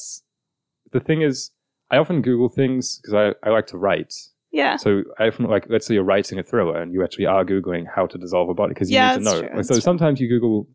the 0.92 1.00
thing 1.00 1.22
is, 1.22 1.52
I 1.92 1.98
often 1.98 2.22
Google 2.22 2.50
things 2.50 2.98
because 3.00 3.14
I, 3.14 3.48
I 3.48 3.52
like 3.52 3.68
to 3.68 3.78
write. 3.78 4.14
yeah. 4.52 4.78
So 4.78 5.04
I 5.20 5.28
often 5.28 5.46
like, 5.46 5.66
let's 5.70 5.86
say 5.86 5.94
you're 5.94 6.04
writing 6.04 6.40
a 6.40 6.44
thriller 6.44 6.82
and 6.82 6.94
you 6.94 7.04
actually 7.04 7.26
are 7.26 7.44
Googling 7.46 7.86
how 7.94 8.06
to 8.08 8.18
dissolve 8.18 8.50
a 8.50 8.54
body 8.54 8.74
because 8.74 8.90
you 8.90 8.96
Yeah, 8.98 9.10
need 9.16 9.20
to 9.20 9.24
know. 9.26 9.40
true, 9.42 9.50
that's 9.56 9.68
so 9.68 9.74
true. 9.76 9.82
sometimes 9.82 10.20
you 10.22 10.28
Google, 10.30 10.68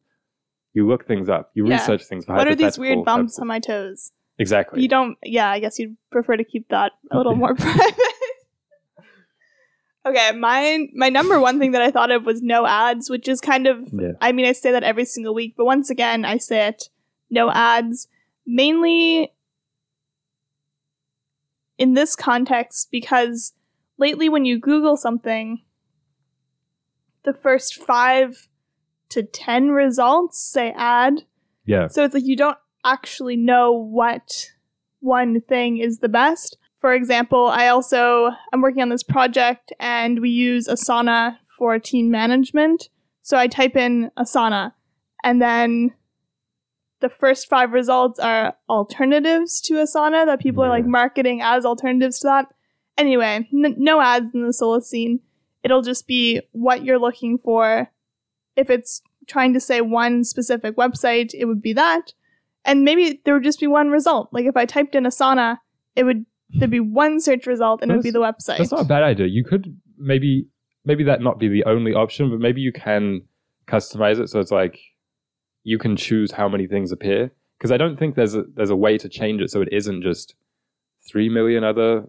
you 0.74 0.86
look 0.86 1.06
things 1.06 1.28
up, 1.28 1.50
you 1.54 1.66
Yeah. 1.66 1.74
research 1.74 2.04
things. 2.04 2.26
For 2.26 2.34
What 2.34 2.48
are 2.48 2.54
these 2.54 2.78
weird 2.78 3.04
bumps 3.04 3.38
on 3.38 3.46
my 3.46 3.58
toes? 3.60 4.12
Exactly. 4.38 4.82
You 4.82 4.88
don't. 4.88 5.16
Yeah, 5.22 5.48
I 5.50 5.58
guess 5.60 5.78
you'd 5.78 5.96
prefer 6.10 6.36
to 6.36 6.44
keep 6.44 6.68
that 6.68 6.92
a 7.10 7.16
little 7.16 7.34
more 7.34 7.54
private. 7.64 7.94
okay, 10.06 10.32
my 10.32 10.86
my 10.94 11.08
number 11.08 11.40
one 11.40 11.58
thing 11.58 11.72
that 11.72 11.82
I 11.82 11.90
thought 11.90 12.10
of 12.10 12.26
was 12.26 12.42
no 12.42 12.66
ads, 12.66 13.08
which 13.10 13.28
is 13.28 13.40
kind 13.40 13.66
of. 13.66 13.80
Yeah. 13.92 14.12
I 14.20 14.32
mean, 14.32 14.46
I 14.46 14.52
say 14.52 14.72
that 14.72 14.82
every 14.82 15.04
single 15.06 15.34
week, 15.34 15.54
but 15.56 15.64
once 15.64 15.88
again, 15.90 16.24
I 16.24 16.36
say 16.36 16.68
it 16.68 16.90
no 17.30 17.50
ads, 17.50 18.08
mainly 18.46 19.32
in 21.78 21.94
this 21.94 22.16
context 22.16 22.88
because 22.90 23.52
lately 23.98 24.28
when 24.28 24.44
you 24.44 24.58
Google 24.58 24.96
something, 24.96 25.62
the 27.24 27.34
first 27.34 27.74
five 27.74 28.48
to 29.10 29.22
ten 29.22 29.70
results 29.70 30.40
say 30.40 30.72
ad. 30.76 31.22
Yeah. 31.64 31.88
So 31.88 32.04
it's 32.04 32.14
like 32.14 32.24
you 32.24 32.36
don't 32.36 32.58
actually 32.84 33.36
know 33.36 33.72
what 33.72 34.50
one 35.00 35.40
thing 35.42 35.78
is 35.78 35.98
the 35.98 36.08
best. 36.08 36.56
For 36.78 36.92
example, 36.92 37.46
I 37.46 37.68
also 37.68 38.30
I'm 38.52 38.60
working 38.60 38.82
on 38.82 38.88
this 38.88 39.02
project 39.02 39.72
and 39.80 40.20
we 40.20 40.30
use 40.30 40.68
Asana 40.68 41.38
for 41.58 41.78
team 41.78 42.10
management. 42.10 42.88
So 43.22 43.36
I 43.36 43.48
type 43.48 43.76
in 43.76 44.10
Asana 44.18 44.72
and 45.24 45.42
then 45.42 45.94
the 47.00 47.08
first 47.08 47.48
five 47.48 47.72
results 47.72 48.18
are 48.18 48.54
alternatives 48.68 49.60
to 49.62 49.74
Asana 49.74 50.24
that 50.26 50.40
people 50.40 50.64
are 50.64 50.68
like 50.68 50.86
marketing 50.86 51.40
as 51.42 51.64
alternatives 51.64 52.18
to 52.20 52.28
that. 52.28 52.46
Anyway, 52.96 53.48
n- 53.52 53.74
no 53.78 54.00
ads 54.00 54.32
in 54.34 54.42
the 54.42 54.52
Solacene. 54.52 55.20
It'll 55.62 55.82
just 55.82 56.06
be 56.06 56.40
what 56.52 56.84
you're 56.84 56.98
looking 56.98 57.38
for. 57.38 57.90
If 58.56 58.70
it's 58.70 59.02
trying 59.26 59.52
to 59.54 59.60
say 59.60 59.80
one 59.80 60.24
specific 60.24 60.76
website, 60.76 61.34
it 61.34 61.44
would 61.44 61.60
be 61.60 61.72
that. 61.74 62.14
And 62.64 62.84
maybe 62.84 63.20
there 63.24 63.34
would 63.34 63.44
just 63.44 63.60
be 63.60 63.66
one 63.66 63.90
result. 63.90 64.28
Like 64.32 64.46
if 64.46 64.56
I 64.56 64.64
typed 64.64 64.94
in 64.94 65.04
Asana, 65.04 65.58
it 65.94 66.04
would 66.04 66.24
there'd 66.50 66.70
be 66.70 66.80
one 66.80 67.20
search 67.20 67.46
result 67.46 67.82
and 67.82 67.90
it 67.90 67.94
would 67.94 68.02
be 68.02 68.10
the 68.10 68.20
website. 68.20 68.58
That's 68.58 68.72
not 68.72 68.82
a 68.82 68.84
bad 68.84 69.02
idea. 69.02 69.26
You 69.26 69.44
could 69.44 69.76
maybe 69.98 70.46
maybe 70.84 71.04
that 71.04 71.20
not 71.20 71.38
be 71.38 71.48
the 71.48 71.64
only 71.64 71.92
option, 71.92 72.30
but 72.30 72.40
maybe 72.40 72.60
you 72.60 72.72
can 72.72 73.22
customize 73.66 74.20
it 74.20 74.28
so 74.28 74.38
it's 74.38 74.52
like 74.52 74.78
you 75.66 75.78
can 75.78 75.96
choose 75.96 76.30
how 76.30 76.48
many 76.48 76.66
things 76.68 76.92
appear. 76.92 77.32
Because 77.58 77.72
I 77.72 77.76
don't 77.76 77.98
think 77.98 78.14
there's 78.14 78.36
a 78.36 78.44
there's 78.54 78.70
a 78.70 78.76
way 78.76 78.96
to 78.98 79.08
change 79.08 79.40
it 79.42 79.50
so 79.50 79.60
it 79.60 79.68
isn't 79.72 80.02
just 80.02 80.34
three 81.08 81.28
million 81.28 81.64
other 81.64 82.04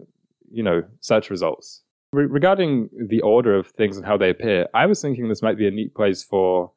you 0.50 0.62
know 0.62 0.82
search 1.00 1.28
results. 1.30 1.82
Re- 2.12 2.26
regarding 2.26 2.88
the 3.08 3.20
order 3.22 3.56
of 3.56 3.66
things 3.66 3.96
and 3.96 4.06
how 4.06 4.16
they 4.16 4.30
appear, 4.30 4.66
I 4.74 4.86
was 4.86 5.02
thinking 5.02 5.28
this 5.28 5.42
might 5.42 5.58
be 5.58 5.66
a 5.66 5.70
neat 5.72 5.92
place 5.94 6.22
for 6.22 6.70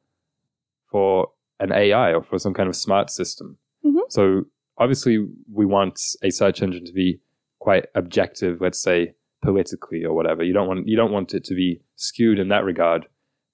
for 0.90 1.28
an 1.60 1.70
AI 1.72 2.12
or 2.14 2.22
for 2.22 2.38
some 2.38 2.54
kind 2.54 2.68
of 2.68 2.74
smart 2.74 3.10
system. 3.10 3.56
Mhm. 3.84 4.00
So 4.08 4.44
obviously 4.78 5.16
we 5.52 5.64
want 5.66 6.00
a 6.22 6.30
search 6.30 6.62
engine 6.62 6.84
to 6.84 6.92
be 6.92 7.20
quite 7.60 7.86
objective, 7.94 8.60
let's 8.60 8.82
say 8.82 9.14
politically 9.42 10.04
or 10.04 10.14
whatever. 10.14 10.42
You 10.42 10.52
don't 10.54 10.66
want 10.66 10.88
you 10.88 10.96
don't 10.96 11.12
want 11.12 11.32
it 11.34 11.44
to 11.44 11.54
be 11.54 11.80
skewed 11.94 12.38
in 12.40 12.48
that 12.48 12.64
regard, 12.64 13.06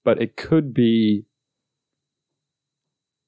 but 0.04 0.22
it 0.22 0.36
could 0.36 0.72
be 0.72 1.24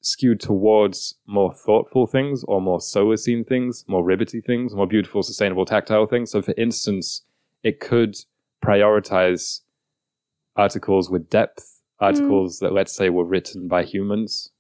skewed 0.03 0.41
towards 0.41 1.15
more 1.27 1.53
thoughtful 1.53 2.07
things 2.07 2.45
or 2.45 2.61
more 2.61 2.79
Solacene 2.79 3.47
things, 3.47 3.85
more 3.87 4.03
ribbity 4.03 4.45
things, 4.45 4.75
more 4.75 4.87
beautiful, 4.87 5.23
sustainable, 5.23 5.67
tactile 5.67 6.07
things. 6.07 6.31
So, 6.31 6.41
for 6.43 6.55
instance, 6.57 7.23
it 7.63 7.81
could 7.81 8.17
prioritize 8.65 9.61
articles 10.57 11.11
with 11.11 11.29
depth, 11.29 11.81
articles 11.99 12.59
that, 12.61 12.73
let's 12.73 12.95
say, 12.95 13.11
were 13.11 13.25
written 13.25 13.69
by 13.69 13.85
humans, 13.85 14.51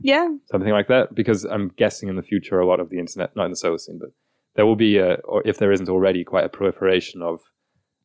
yeah. 0.00 0.28
something 0.50 0.72
like 0.72 0.88
that. 0.88 1.14
Because 1.14 1.44
I'm 1.44 1.68
guessing 1.76 2.08
in 2.08 2.16
the 2.16 2.22
future, 2.22 2.60
a 2.60 2.66
lot 2.66 2.80
of 2.80 2.90
the 2.90 2.98
internet, 2.98 3.34
not 3.34 3.46
in 3.46 3.52
the 3.52 3.56
Solacene, 3.56 3.98
but 3.98 4.10
there 4.54 4.66
will 4.66 4.76
be, 4.76 4.98
a, 4.98 5.14
or 5.24 5.42
if 5.46 5.58
there 5.58 5.72
isn't 5.72 5.88
already, 5.88 6.24
quite 6.24 6.44
a 6.44 6.48
proliferation 6.48 7.22
of 7.22 7.40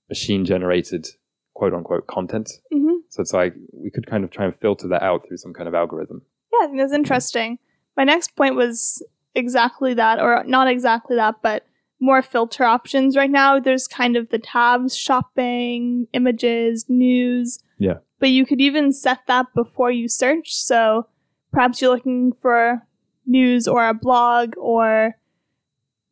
machine 0.07 0.45
generated 0.45 1.07
quote 1.53 1.73
unquote 1.73 2.07
content. 2.07 2.49
hmm 2.71 2.99
So 3.09 3.21
it's 3.21 3.33
like 3.33 3.53
we 3.73 3.91
could 3.91 4.07
kind 4.07 4.23
of 4.23 4.31
try 4.31 4.45
and 4.45 4.55
filter 4.55 4.87
that 4.87 5.03
out 5.03 5.27
through 5.27 5.37
some 5.37 5.53
kind 5.53 5.67
of 5.67 5.75
algorithm. 5.75 6.21
Yeah, 6.59 6.65
I 6.65 6.67
think 6.67 6.79
that's 6.79 6.93
interesting. 6.93 7.59
My 7.95 8.03
next 8.03 8.35
point 8.35 8.55
was 8.55 9.03
exactly 9.35 9.93
that, 9.93 10.19
or 10.19 10.43
not 10.45 10.67
exactly 10.67 11.15
that, 11.15 11.35
but 11.41 11.65
more 11.99 12.21
filter 12.21 12.63
options 12.63 13.15
right 13.17 13.29
now. 13.29 13.59
There's 13.59 13.87
kind 13.87 14.15
of 14.15 14.29
the 14.29 14.39
tabs, 14.39 14.95
shopping, 14.95 16.07
images, 16.13 16.85
news. 16.87 17.59
Yeah. 17.77 17.95
But 18.19 18.29
you 18.29 18.45
could 18.45 18.61
even 18.61 18.93
set 18.93 19.19
that 19.27 19.47
before 19.53 19.91
you 19.91 20.07
search. 20.07 20.53
So 20.55 21.07
perhaps 21.51 21.81
you're 21.81 21.93
looking 21.93 22.33
for 22.33 22.85
news 23.25 23.67
or 23.67 23.87
a 23.87 23.93
blog 23.93 24.53
or 24.57 25.17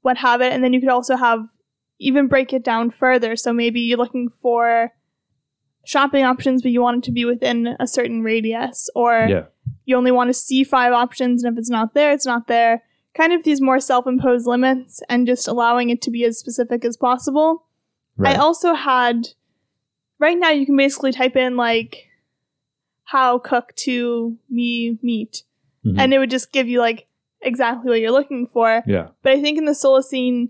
what 0.01 0.17
have 0.17 0.41
it. 0.41 0.51
And 0.53 0.63
then 0.63 0.73
you 0.73 0.79
could 0.79 0.89
also 0.89 1.15
have 1.15 1.47
even 1.99 2.27
break 2.27 2.53
it 2.53 2.63
down 2.63 2.91
further. 2.91 3.35
So 3.35 3.51
maybe 3.51 3.81
you're 3.81 3.97
looking 3.97 4.29
for 4.29 4.91
shopping 5.87 6.23
options, 6.25 6.61
but 6.61 6.71
you 6.71 6.81
want 6.81 6.97
it 6.97 7.03
to 7.03 7.11
be 7.13 7.23
within 7.23 7.75
a 7.79 7.87
certain 7.87 8.21
radius, 8.21 8.89
or 8.93 9.25
Yeah. 9.29 9.45
you 9.85 9.95
only 9.95 10.11
want 10.11 10.27
to 10.29 10.33
see 10.33 10.63
five 10.63 10.91
options, 10.91 11.43
and 11.43 11.53
if 11.53 11.57
it's 11.59 11.69
not 11.69 11.93
there, 11.93 12.11
it's 12.11 12.25
not 12.25 12.47
there. 12.47 12.83
Kind 13.15 13.31
of 13.33 13.43
these 13.43 13.61
more 13.61 13.79
self 13.79 14.05
imposed 14.05 14.45
limits 14.45 15.01
and 15.09 15.25
just 15.25 15.47
allowing 15.47 15.89
it 15.89 16.01
to 16.03 16.11
be 16.11 16.25
as 16.25 16.37
specific 16.37 16.83
as 16.83 16.97
possible. 16.97 17.63
Right. 18.17 18.35
I 18.35 18.39
also 18.39 18.73
had, 18.73 19.29
right 20.19 20.37
now, 20.37 20.49
you 20.49 20.65
can 20.65 20.75
basically 20.75 21.11
type 21.13 21.35
in 21.37 21.55
like, 21.55 22.09
how 23.05 23.39
cook 23.39 23.73
to 23.77 24.37
me 24.49 24.99
meat, 25.01 25.43
Mhm. 25.85 25.95
and 25.99 26.13
it 26.13 26.19
would 26.19 26.29
just 26.29 26.51
give 26.51 26.67
you 26.67 26.79
like 26.81 27.07
exactly 27.41 27.89
what 27.89 28.01
you're 28.01 28.11
looking 28.11 28.45
for. 28.45 28.83
yeah. 28.85 29.07
But 29.23 29.31
I 29.33 29.41
think 29.41 29.57
in 29.57 29.63
the 29.65 29.71
Solacene, 29.71 30.49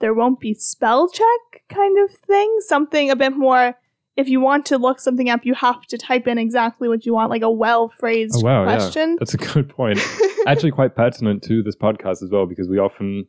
there 0.00 0.12
won't 0.12 0.40
be 0.40 0.52
spell 0.52 1.08
check 1.08 1.62
kind 1.70 1.96
of 1.98 2.10
thing. 2.10 2.54
Something 2.60 3.10
a 3.10 3.16
bit 3.16 3.34
more. 3.36 3.76
If 4.18 4.28
you 4.28 4.40
want 4.40 4.66
to 4.66 4.78
look 4.78 4.98
something 5.00 5.30
up, 5.30 5.46
you 5.46 5.54
have 5.54 5.82
to 5.86 5.96
type 5.96 6.26
in 6.26 6.38
exactly 6.38 6.88
what 6.88 7.06
you 7.06 7.14
want, 7.14 7.30
like 7.30 7.42
a 7.42 7.50
well 7.50 7.88
phrased 7.88 8.34
Oh, 8.36 8.40
wow. 8.44 8.64
question. 8.64 9.10
Yeah. 9.10 9.16
That's 9.20 9.34
a 9.34 9.38
good 9.38 9.68
point. 9.68 10.00
actually 10.46 10.72
quite 10.72 10.96
pertinent 10.96 11.42
to 11.44 11.62
this 11.62 11.76
podcast 11.76 12.22
as 12.22 12.30
well 12.32 12.44
because 12.44 12.68
we 12.68 12.78
often 12.78 13.26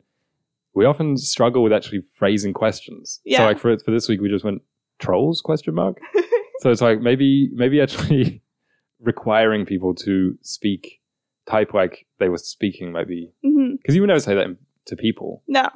we 0.74 0.84
often 0.84 1.16
struggle 1.16 1.62
with 1.62 1.72
actually 1.72 2.02
phrasing 2.14 2.52
questions. 2.52 3.20
Yeah. 3.24 3.38
So 3.38 3.44
like 3.44 3.58
for 3.60 3.78
for 3.78 3.92
this 3.92 4.08
week 4.08 4.20
we 4.20 4.28
just 4.28 4.44
went 4.44 4.62
trolls 4.98 5.40
question 5.40 5.74
mark. 5.74 5.98
so 6.60 6.70
it's 6.70 6.80
like 6.82 7.00
maybe 7.00 7.50
maybe 7.54 7.80
actually 7.80 8.42
requiring 9.00 9.64
people 9.64 9.94
to 9.94 10.36
speak 10.42 11.00
type 11.48 11.72
like 11.72 12.06
they 12.18 12.28
were 12.28 12.38
speaking 12.38 12.92
might 12.92 13.08
be 13.08 13.32
hmm 13.42 13.76
because 13.76 13.94
you 13.94 14.02
would 14.02 14.08
never 14.08 14.20
say 14.20 14.34
that 14.34 14.46
to 14.86 14.96
people. 14.96 15.42
No. 15.46 15.68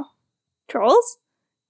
Trolls? 0.69 1.19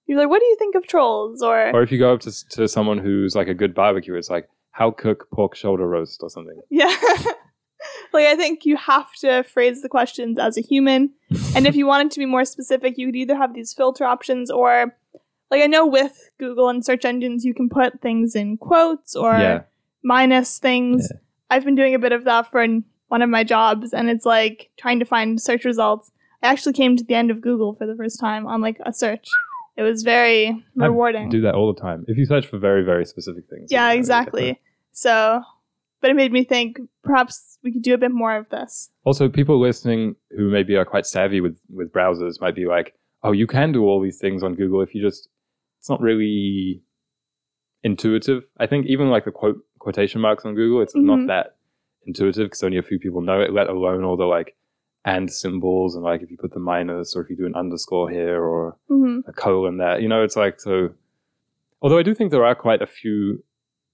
You're 0.07 0.19
like, 0.19 0.29
what 0.29 0.41
do 0.41 0.47
you 0.47 0.57
think 0.59 0.75
of 0.75 0.87
trolls? 0.87 1.43
Or, 1.43 1.71
Or 1.75 1.83
if 1.83 1.91
you 1.91 1.99
go 1.99 2.13
up 2.13 2.21
to 2.21 2.49
to 2.51 2.69
someone 2.69 2.99
who's 2.99 3.35
like 3.35 3.49
a 3.49 3.55
good 3.55 3.75
barbecue, 3.75 4.15
it's 4.15 4.31
like 4.31 4.49
how 4.75 4.91
cook 4.91 5.29
pork 5.33 5.55
shoulder 5.55 5.87
roast 5.87 6.23
or 6.23 6.29
something. 6.29 6.61
yeah. 6.71 6.95
like, 8.13 8.27
I 8.27 8.37
think 8.37 8.65
you 8.65 8.77
have 8.77 9.13
to 9.21 9.45
phrase 9.45 9.83
the 9.83 9.89
questions 9.89 10.39
as 10.39 10.59
a 10.59 10.61
human. 10.61 11.11
and 11.57 11.67
if 11.67 11.77
you 11.77 11.87
wanted 11.87 12.11
to 12.13 12.19
be 12.19 12.27
more 12.27 12.45
specific, 12.45 12.99
you 12.99 13.07
could 13.07 13.17
either 13.17 13.37
have 13.37 13.55
these 13.55 13.73
filter 13.73 14.05
options 14.05 14.51
or, 14.51 14.97
like, 15.51 15.63
I 15.63 15.67
know 15.67 15.87
with 15.87 16.31
Google 16.39 16.69
and 16.69 16.85
search 16.85 17.05
engines, 17.05 17.45
you 17.45 17.55
can 17.55 17.69
put 17.69 18.01
things 18.01 18.35
in 18.35 18.57
quotes 18.57 19.15
or 19.15 19.33
yeah. 19.33 19.63
minus 20.03 20.59
things. 20.59 21.09
I've 21.51 21.65
been 21.65 21.77
doing 21.77 21.95
a 21.95 22.01
bit 22.01 22.13
of 22.13 22.25
that 22.25 22.51
for 22.51 22.67
one 23.09 23.23
of 23.23 23.31
my 23.31 23.45
jobs, 23.45 23.93
and 23.93 24.11
it's 24.11 24.27
like 24.27 24.71
trying 24.77 24.99
to 24.99 25.05
find 25.05 25.41
search 25.41 25.65
results. 25.65 26.11
I 26.43 26.49
actually 26.49 26.73
came 26.73 26.97
to 26.97 27.05
the 27.05 27.15
end 27.15 27.31
of 27.31 27.41
Google 27.41 27.75
for 27.75 27.87
the 27.87 27.95
first 27.95 28.19
time 28.19 28.47
on 28.47 28.61
like 28.61 28.79
a 28.85 28.93
search. 28.93 29.29
It 29.77 29.83
was 29.83 30.03
very 30.03 30.65
I 30.81 30.87
rewarding. 30.87 31.29
do 31.31 31.41
that 31.43 31.55
all 31.55 31.73
the 31.73 31.81
time. 31.81 32.05
If 32.09 32.17
you 32.17 32.27
search 32.27 32.47
for 32.47 32.59
very 32.59 32.85
very 32.85 33.05
specific 33.05 33.45
things. 33.51 33.71
yeah, 33.73 33.81
you 33.81 33.87
know, 33.87 33.91
you 33.91 33.97
get 33.97 34.01
exactly. 34.01 34.61
So, 34.93 35.43
but 36.01 36.11
it 36.11 36.15
made 36.15 36.33
me 36.33 36.45
think 36.45 36.79
perhaps 37.03 37.59
we 37.65 37.73
could 37.73 37.83
do 37.83 37.95
a 37.95 37.99
bit 37.99 38.13
more 38.13 38.37
of 38.37 38.49
this. 38.51 38.91
Also, 39.05 39.29
people 39.29 39.59
listening 39.61 40.15
who 40.37 40.49
maybe 40.51 40.77
are 40.77 40.85
quite 40.85 41.07
savvy 41.07 41.41
with 41.41 41.59
with 41.71 41.93
browsers 41.93 42.41
might 42.41 42.55
be 42.55 42.67
like, 42.67 42.95
"Oh, 43.23 43.33
you 43.33 43.47
can 43.47 43.73
do 43.73 43.85
all 43.85 44.01
these 44.01 44.19
things 44.19 44.43
on 44.43 44.55
Google 44.55 44.81
if 44.83 44.95
you 44.95 45.03
just." 45.03 45.29
It's 45.81 45.91
not 45.91 46.01
really 46.01 46.83
intuitive. 47.83 48.45
I 48.59 48.67
think 48.67 48.87
even 48.87 49.11
like 49.11 49.25
the 49.25 49.31
quote 49.33 49.59
quotation 49.79 50.21
marks 50.21 50.45
on 50.45 50.55
Google, 50.55 50.81
it's 50.81 50.95
Mhm. 50.95 51.05
not 51.05 51.27
that 51.27 51.57
intuitive 52.07 52.47
because 52.47 52.63
only 52.63 52.79
a 52.79 52.83
few 52.83 52.99
people 52.99 53.21
know 53.21 53.41
it. 53.41 53.53
Let 53.53 53.69
alone 53.69 54.05
all 54.05 54.17
the 54.17 54.25
like 54.25 54.57
and 55.05 55.31
symbols 55.31 55.95
and 55.95 56.03
like 56.03 56.23
if 56.23 56.31
you 56.31 56.37
put 56.37 56.53
the 56.53 56.59
minus 56.59 57.15
or 57.15 57.23
if 57.23 57.29
you 57.29 57.37
do 57.37 57.47
an 57.47 57.55
underscore 57.55 58.09
here 58.11 58.43
or 58.43 58.77
hmm 58.89 59.21
a 59.27 59.33
colon 59.33 59.79
there. 59.79 59.99
You 60.01 60.09
know, 60.09 60.23
it's 60.23 60.37
like 60.37 60.61
so. 60.61 60.91
Although 61.83 61.99
I 61.99 62.03
do 62.03 62.15
think 62.15 62.31
there 62.31 62.45
are 62.45 62.55
quite 62.55 62.83
a 62.83 62.87
few 62.87 63.43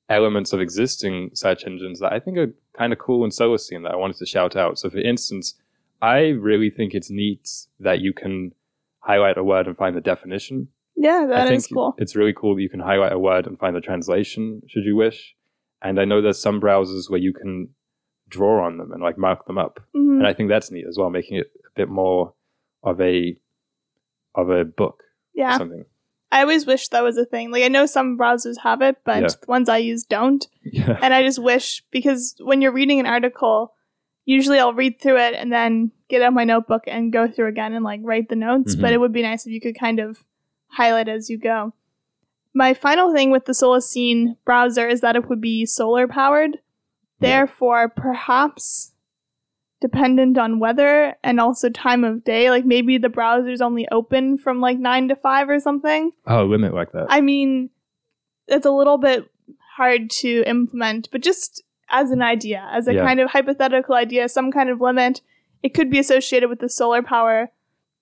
elements 0.09 0.53
of 0.53 0.61
existing 0.61 1.31
search 1.35 1.65
engines 1.65 2.01
that 2.01 2.13
I 2.13 2.21
think 2.21 2.37
are 2.37 2.53
kind 2.77 2.93
of 2.93 2.99
cool 2.99 3.25
and 3.25 3.33
Solacene 3.33 3.85
that 3.85 3.93
I 3.93 3.97
wanted 3.97 4.17
to 4.19 4.27
shout 4.27 4.57
out. 4.57 4.79
So, 4.79 4.91
for 4.91 4.99
instance, 4.99 5.55
I 6.03 6.29
really 6.29 6.71
think 6.71 6.95
it's 6.95 7.11
neat 7.11 7.49
that 7.79 8.01
you 8.01 8.13
can 8.13 8.53
highlight 9.01 9.39
a 9.39 9.45
word 9.45 9.67
and 9.67 9.77
find 9.77 9.97
the 9.97 10.01
definition. 10.01 10.69
Yeah, 10.97 11.27
that 11.29 11.51
is 11.51 11.67
cool. 11.67 11.95
It's 11.99 12.17
really 12.17 12.33
cool 12.33 12.57
that 12.57 12.63
you 12.63 12.69
can 12.69 12.81
highlight 12.81 13.13
a 13.13 13.19
word 13.19 13.47
and 13.47 13.59
find 13.59 13.75
the 13.75 13.81
translation, 13.81 14.63
should 14.69 14.85
you 14.85 14.97
wish. 14.97 15.35
And 15.83 15.99
I 15.99 16.05
know 16.05 16.21
there's 16.21 16.41
some 16.41 16.61
browsers 16.61 17.09
where 17.09 17.21
you 17.21 17.33
can 17.33 17.71
draw 18.31 18.65
on 18.65 18.79
them 18.79 18.93
and 18.93 19.03
like 19.03 19.19
mark 19.19 19.47
them 19.47 19.59
up 19.59 19.81
hmm 19.93 20.19
and 20.19 20.27
I 20.27 20.33
think 20.33 20.49
that's 20.49 20.71
neat 20.71 20.87
as 20.89 20.97
well, 20.99 21.11
making 21.11 21.39
it 21.39 21.51
a 21.67 21.71
bit 21.77 21.89
more 21.89 22.33
of 22.83 23.01
a 23.01 23.37
of 24.35 24.49
a 24.51 24.65
book 24.65 25.01
or 25.03 25.05
Yeah, 25.35 25.59
something. 25.59 25.85
I 26.33 26.43
always 26.43 26.65
wish 26.67 26.89
that 26.89 27.03
was 27.03 27.17
a 27.17 27.25
thing. 27.25 27.51
Like 27.51 27.65
I 27.65 27.69
know 27.69 27.87
some 27.87 28.17
browsers 28.17 28.59
have 28.63 28.83
it, 28.83 28.97
but 29.05 29.23
Yeah. 29.23 29.29
the 29.29 29.47
ones 29.49 29.69
I 29.69 29.79
use 29.79 30.05
don't. 30.05 30.47
Yeah, 30.63 30.99
and 31.03 31.13
I 31.13 31.23
just 31.23 31.43
wish 31.43 31.83
because 31.91 32.37
when 32.41 32.61
you're 32.63 32.71
reading 32.81 33.01
an 33.01 33.07
article, 33.07 33.75
usually 34.27 34.59
I'll 34.61 34.75
read 34.75 35.01
through 35.01 35.19
it 35.19 35.35
and 35.35 35.51
then 35.53 35.91
get 36.09 36.23
out 36.23 36.33
my 36.35 36.45
notebook 36.45 36.85
and 36.87 37.13
go 37.13 37.27
through 37.27 37.49
again 37.49 37.73
and 37.73 37.85
like 37.85 38.01
write 38.05 38.29
the 38.29 38.37
notes. 38.37 38.77
But 38.77 38.91
Mhm. 38.91 38.93
it 38.93 38.99
would 39.01 39.13
be 39.13 39.23
nice 39.23 39.45
if 39.47 39.53
you 39.53 39.61
could 39.61 39.79
kind 39.79 39.99
of 39.99 40.23
highlight 40.69 41.09
as 41.09 41.29
you 41.31 41.39
go. 41.39 41.73
My 42.55 42.75
final 42.75 43.13
thing 43.13 43.31
with 43.31 43.45
the 43.47 43.53
Solacene 43.53 44.37
browser 44.45 44.87
is 44.87 45.01
that 45.01 45.17
it 45.17 45.29
would 45.29 45.41
be 45.41 45.65
solar 45.67 46.07
powered. 46.07 46.59
Therefore, 47.21 47.89
perhaps 47.89 48.93
dependent 49.81 50.37
on 50.37 50.59
weather 50.61 51.15
and 51.25 51.41
also 51.41 51.71
time 51.71 52.05
of 52.05 52.23
day. 52.23 52.51
Like 52.51 52.67
maybe 52.67 52.99
the 52.99 53.09
browser's 53.09 53.63
only 53.63 53.89
open 53.91 54.37
from 54.37 54.61
like 54.61 54.79
nine 54.79 55.09
to 55.09 55.17
five 55.17 55.49
or 55.49 55.59
something. 55.59 56.13
oh, 56.27 56.45
limit 56.45 56.75
like 56.75 56.93
that. 56.93 57.07
I 57.09 57.21
mean, 57.23 57.71
it's 58.47 58.67
a 58.67 58.71
little 58.71 58.99
bit 58.99 59.31
hard 59.77 60.11
to 60.11 60.43
implement, 60.47 61.09
but 61.11 61.23
just 61.23 61.63
as 61.89 62.11
an 62.11 62.21
idea, 62.21 62.69
as 62.71 62.89
a 62.89 62.95
Yeah. 62.95 63.05
kind 63.05 63.21
of 63.21 63.31
hypothetical 63.31 63.95
idea, 63.95 64.29
some 64.29 64.53
kind 64.53 64.69
of 64.69 64.81
limit, 64.83 65.23
it 65.63 65.73
could 65.73 65.91
be 65.91 65.99
associated 65.99 66.49
with 66.51 66.59
the 66.59 66.69
solar 66.69 67.03
power, 67.03 67.51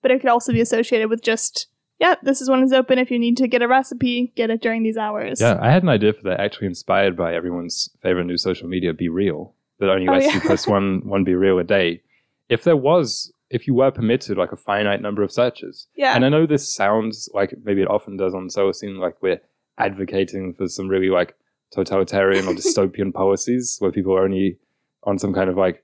but 0.01 0.11
it 0.11 0.19
could 0.19 0.29
also 0.29 0.51
be 0.51 0.59
associated 0.61 1.09
with 1.09 1.21
just, 1.23 1.67
yeah, 1.99 2.15
this 2.23 2.41
is 2.41 2.49
when 2.49 2.63
it's 2.63 2.73
open. 2.73 2.97
If 2.99 3.11
you 3.11 3.19
need 3.19 3.37
to 3.37 3.47
get 3.47 3.61
a 3.61 3.67
recipe, 3.67 4.31
get 4.35 4.49
it 4.49 4.61
during 4.61 4.83
these 4.83 4.97
hours. 4.97 5.41
Yeah, 5.41 5.57
I 5.61 5.69
had 5.71 5.83
an 5.83 5.89
idea 5.89 6.13
for 6.13 6.23
that 6.23 6.39
actually 6.39 6.67
inspired 6.67 7.17
by 7.17 7.33
everyone's 7.35 7.89
favorite 8.01 8.25
new 8.25 8.37
social 8.37 8.67
media, 8.67 8.93
BeReal, 8.93 9.51
that 9.79 9.89
only 9.89 10.07
Oh, 10.07 10.13
lets 10.13 10.27
yeah. 10.27 10.35
you 10.35 10.41
post 10.41 10.67
one 10.67 11.01
one 11.05 11.25
BeReal 11.25 11.59
a 11.59 11.63
day. 11.63 12.01
If 12.49 12.63
there 12.63 12.77
was, 12.77 13.31
if 13.49 13.67
you 13.67 13.73
were 13.73 13.91
permitted 13.91 14.37
like 14.37 14.51
a 14.51 14.57
finite 14.57 15.01
number 15.01 15.21
of 15.23 15.31
searches, 15.31 15.87
Yeah. 15.95 16.15
and 16.15 16.25
I 16.25 16.29
know 16.29 16.45
this 16.45 16.73
sounds 16.73 17.29
like 17.33 17.53
maybe 17.63 17.81
it 17.81 17.89
often 17.89 18.17
does 18.17 18.33
on 18.33 18.47
Solacene, 18.47 18.97
like 18.97 19.21
we're 19.21 19.41
advocating 19.77 20.53
for 20.53 20.67
some 20.67 20.87
really 20.87 21.09
like 21.09 21.35
totalitarian 21.71 22.47
or 22.47 22.53
dystopian 22.59 23.13
policies 23.13 23.77
where 23.79 23.91
people 23.91 24.13
are 24.15 24.23
only 24.23 24.57
on 25.03 25.17
some 25.19 25.33
kind 25.33 25.49
of 25.49 25.55
like 25.57 25.83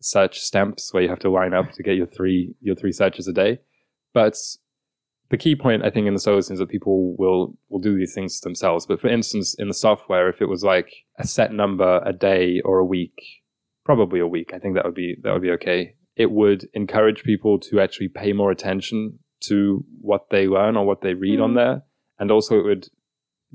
search 0.00 0.40
stamps 0.40 0.92
where 0.92 1.02
you 1.02 1.08
have 1.08 1.18
to 1.20 1.30
line 1.30 1.54
up 1.54 1.72
to 1.72 1.82
get 1.82 1.96
your 1.96 2.06
three 2.06 2.54
your 2.60 2.74
three 2.74 2.92
searches 2.92 3.26
a 3.28 3.32
day. 3.32 3.60
But 4.12 4.36
the 5.32 5.38
key 5.38 5.56
point 5.56 5.82
I 5.82 5.88
think 5.88 6.06
in 6.06 6.12
the 6.12 6.20
Solacene 6.20 6.52
is 6.52 6.58
that 6.58 6.68
people 6.68 7.16
will 7.16 7.56
will 7.70 7.80
do 7.80 7.96
these 7.96 8.12
things 8.14 8.38
themselves. 8.40 8.84
But 8.84 9.00
for 9.00 9.08
instance, 9.08 9.54
in 9.58 9.66
the 9.66 9.74
software, 9.74 10.28
if 10.28 10.42
it 10.42 10.48
was 10.48 10.62
like 10.62 10.92
a 11.18 11.26
set 11.26 11.52
number 11.52 12.02
a 12.04 12.12
day 12.12 12.60
or 12.66 12.78
a 12.78 12.84
week, 12.84 13.18
probably 13.82 14.20
a 14.20 14.26
week, 14.26 14.50
I 14.52 14.58
think 14.58 14.74
that 14.74 14.84
would 14.84 14.94
be 14.94 15.16
that 15.22 15.32
would 15.32 15.40
be 15.42 15.50
okay. 15.52 15.94
It 16.16 16.30
would 16.30 16.68
encourage 16.74 17.22
people 17.24 17.58
to 17.60 17.80
actually 17.80 18.08
pay 18.08 18.34
more 18.34 18.50
attention 18.50 19.18
to 19.48 19.82
what 20.02 20.28
they 20.30 20.46
learn 20.46 20.76
or 20.76 20.84
what 20.84 21.00
they 21.00 21.14
read 21.14 21.40
on 21.40 21.52
Mhm. 21.52 21.56
there, 21.56 21.82
and 22.18 22.30
also 22.30 22.58
it 22.60 22.64
would 22.64 22.88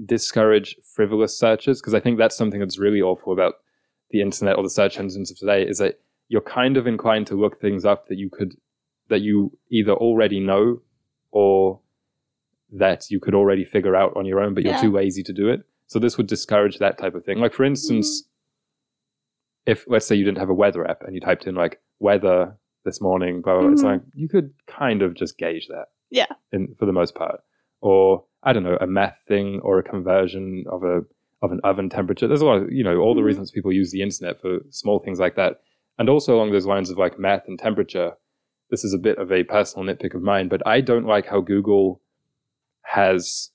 discourage 0.04 0.76
frivolous 0.96 1.38
searches 1.38 1.80
because 1.80 1.94
I 1.94 2.00
think 2.00 2.18
that's 2.18 2.36
something 2.36 2.60
that's 2.60 2.80
really 2.80 3.02
awful 3.02 3.32
about 3.34 3.54
the 4.10 4.22
internet 4.22 4.58
or 4.58 4.64
the 4.64 4.70
search 4.80 5.00
engines 5.00 5.30
of 5.30 5.38
today 5.38 5.62
is 5.68 5.78
that 5.78 6.00
you're 6.28 6.42
kind 6.60 6.76
of 6.76 6.88
inclined 6.88 7.28
to 7.28 7.36
look 7.36 7.62
things 7.62 7.86
up 7.86 8.08
that 8.08 8.18
you 8.18 8.30
could 8.32 8.56
that 9.10 9.22
you 9.22 9.52
either 9.72 9.94
already 9.94 10.40
know 10.40 10.82
or 11.32 11.80
that 12.72 13.10
you 13.10 13.20
could 13.20 13.34
already 13.36 13.64
figure 13.66 13.96
out 13.96 14.16
on 14.16 14.26
your 14.26 14.40
own, 14.42 14.54
but 14.54 14.64
you're 14.64 14.74
Yeah. 14.74 14.82
too 14.82 14.92
lazy 14.92 15.24
to 15.24 15.34
do 15.34 15.48
it. 15.50 15.62
So 15.88 16.00
this 16.00 16.18
would 16.18 16.28
discourage 16.28 16.80
that 16.80 16.98
type 16.98 17.16
of 17.16 17.24
thing. 17.24 17.40
Like 17.40 17.54
for 17.54 17.64
instance, 17.64 18.28
if 19.66 19.86
let's 19.88 20.06
say 20.06 20.16
you 20.16 20.24
didn't 20.26 20.38
have 20.40 20.50
a 20.50 20.54
weather 20.54 20.88
app 20.90 21.04
and 21.04 21.14
you 21.14 21.22
typed 21.22 21.48
in 21.48 21.56
like 21.56 21.80
weather 22.00 22.56
this 22.86 23.02
morning, 23.02 23.42
blah 23.42 23.54
blah, 23.54 23.64
blah 23.64 23.72
it's 23.72 23.82
Mhm. 23.84 23.92
like 23.92 24.02
you 24.14 24.28
could 24.30 24.54
kind 24.68 25.02
of 25.02 25.14
just 25.14 25.38
gauge 25.38 25.68
that. 25.68 25.88
Yeah. 26.10 26.28
In 26.52 26.76
for 26.76 26.86
the 26.86 26.94
most 26.94 27.16
part. 27.16 27.42
Or 27.82 28.26
I 28.44 28.54
don't 28.54 28.64
know, 28.64 28.78
a 28.80 28.88
math 28.88 29.20
thing 29.28 29.60
or 29.62 29.80
a 29.80 29.84
conversion 29.84 30.64
of 30.70 30.84
a 30.84 31.02
of 31.44 31.52
an 31.52 31.60
oven 31.64 31.88
temperature. 31.90 32.28
There's 32.28 32.42
a 32.42 32.46
lot 32.46 32.62
of 32.64 32.72
you 32.72 32.84
know, 32.84 32.98
all 32.98 33.14
the 33.14 33.22
Mhm. 33.22 33.26
reasons 33.26 33.52
people 33.52 33.72
use 33.72 33.92
the 33.92 34.02
internet 34.02 34.40
for 34.42 34.60
small 34.72 35.00
things 35.00 35.20
like 35.20 35.36
that. 35.36 35.62
And 36.00 36.10
also 36.10 36.36
along 36.36 36.52
those 36.52 36.66
lines 36.66 36.90
of 36.90 36.98
like 36.98 37.20
math 37.20 37.48
and 37.48 37.60
temperature, 37.60 38.14
this 38.70 38.84
is 38.84 38.94
a 38.94 38.98
bit 38.98 39.18
of 39.18 39.32
a 39.32 39.44
personal 39.44 39.86
nitpick 39.88 40.14
of 40.14 40.22
mine, 40.22 40.48
but 40.50 40.66
I 40.66 40.82
don't 40.82 41.06
like 41.06 41.28
how 41.28 41.40
Google 41.42 42.02
has 42.82 43.52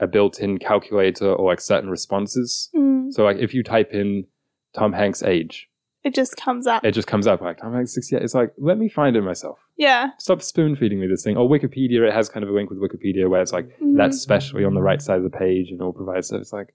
a 0.00 0.06
built-in 0.06 0.58
calculator 0.58 1.32
or 1.32 1.50
like 1.50 1.60
certain 1.60 1.90
responses. 1.90 2.70
Mm, 2.74 3.12
So 3.12 3.24
like 3.24 3.38
if 3.38 3.52
you 3.54 3.62
type 3.62 3.92
in 3.92 4.26
Tom 4.74 4.92
Hanks' 4.92 5.22
age, 5.22 5.68
it 6.04 6.14
just 6.14 6.36
comes 6.36 6.66
up. 6.68 6.84
it 6.84 6.92
just 6.92 7.08
comes 7.08 7.26
up 7.26 7.40
like 7.40 7.58
Tom 7.58 7.74
Hanks 7.74 7.92
68. 7.94 8.22
It's 8.22 8.34
like, 8.34 8.52
let 8.56 8.78
me 8.78 8.88
find 8.88 9.16
it 9.16 9.22
myself. 9.22 9.58
yeah. 9.76 10.10
Stop 10.18 10.40
spoon 10.42 10.76
feeding 10.76 11.00
me 11.00 11.06
this 11.08 11.22
thing. 11.24 11.36
Or 11.36 11.48
Wikipedia, 11.48 12.06
it 12.06 12.12
has 12.14 12.28
kind 12.28 12.44
of 12.44 12.50
a 12.50 12.52
link 12.52 12.70
with 12.70 12.78
Wikipedia 12.80 13.28
where 13.28 13.42
it's 13.42 13.52
like 13.52 13.66
Mhm. 13.80 13.96
that's 13.96 14.18
specially 14.18 14.64
on 14.64 14.74
the 14.74 14.82
right 14.82 15.02
side 15.02 15.18
of 15.18 15.24
the 15.24 15.36
page 15.36 15.70
and 15.70 15.82
all 15.82 15.92
provides 15.92 16.28
stuff. 16.28 16.40
It's 16.40 16.52
like 16.52 16.74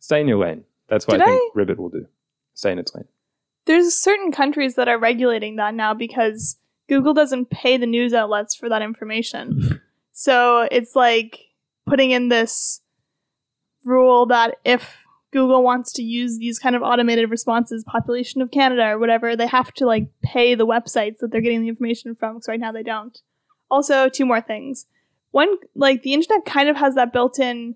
Stay 0.00 0.20
in 0.20 0.28
your 0.28 0.38
lane. 0.38 0.64
That's 0.88 1.06
what 1.06 1.14
Did 1.18 1.22
I 1.22 1.26
think 1.30 1.54
Ribbit 1.54 1.78
will 1.78 1.88
do. 1.88 2.06
Stay 2.54 2.72
in 2.72 2.78
its 2.78 2.94
lane. 2.94 3.08
There's 3.66 3.94
certain 3.94 4.30
countries 4.32 4.74
that 4.74 4.88
are 4.88 4.98
regulating 4.98 5.56
that 5.56 5.74
now 5.74 5.94
because 5.94 6.56
Google 6.88 7.14
doesn't 7.14 7.50
pay 7.50 7.76
the 7.76 7.86
news 7.86 8.12
outlets 8.12 8.54
for 8.54 8.68
that 8.68 8.82
information. 8.82 9.80
so 10.12 10.68
it's 10.70 10.94
like 10.94 11.40
putting 11.86 12.10
in 12.10 12.28
this 12.28 12.80
rule 13.84 14.26
that 14.26 14.56
if 14.64 15.04
Google 15.32 15.62
wants 15.62 15.92
to 15.94 16.02
use 16.02 16.38
these 16.38 16.58
kind 16.58 16.76
of 16.76 16.82
automated 16.82 17.30
responses, 17.30 17.84
population 17.84 18.40
of 18.40 18.50
Canada 18.50 18.86
or 18.86 18.98
whatever, 18.98 19.34
they 19.34 19.46
have 19.46 19.72
to 19.74 19.86
like 19.86 20.06
pay 20.22 20.54
the 20.54 20.66
websites 20.66 21.18
that 21.18 21.30
they're 21.32 21.40
getting 21.40 21.62
the 21.62 21.68
information 21.68 22.14
from. 22.14 22.34
Because 22.34 22.48
right 22.48 22.60
now 22.60 22.72
they 22.72 22.82
don't. 22.82 23.18
Also, 23.70 24.08
two 24.08 24.26
more 24.26 24.40
things. 24.40 24.86
One, 25.32 25.56
like 25.74 26.02
the 26.02 26.14
internet 26.14 26.44
kind 26.44 26.68
of 26.68 26.76
has 26.76 26.94
that 26.94 27.12
built 27.12 27.40
in 27.40 27.74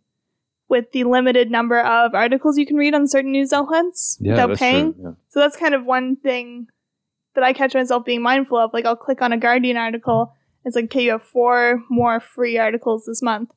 with 0.68 0.90
the 0.92 1.04
limited 1.04 1.50
number 1.50 1.80
of 1.80 2.14
articles 2.14 2.58
you 2.58 2.66
can 2.66 2.76
read 2.76 2.94
on 2.94 3.06
certain 3.08 3.32
news 3.32 3.52
outlets 3.52 4.18
Yeah, 4.20 4.32
without 4.46 4.58
paying. 4.58 4.94
true. 4.94 5.02
Yeah. 5.04 5.10
So 5.28 5.40
that's 5.40 5.56
kind 5.56 5.74
of 5.74 5.84
one 5.84 6.16
thing 6.16 6.66
that 7.34 7.44
I 7.44 7.52
catch 7.52 7.74
myself 7.74 8.04
being 8.04 8.22
mindful 8.22 8.58
of. 8.58 8.72
Like 8.74 8.84
I'll 8.84 8.96
click 8.96 9.22
on 9.22 9.32
a 9.32 9.38
Guardian 9.38 9.76
article. 9.76 10.34
It's 10.64 10.76
like, 10.76 10.86
okay, 10.86 11.04
you 11.04 11.12
have 11.12 11.22
four 11.22 11.82
more 11.88 12.20
free 12.20 12.58
articles 12.58 13.04
this 13.06 13.22
month. 13.22 13.50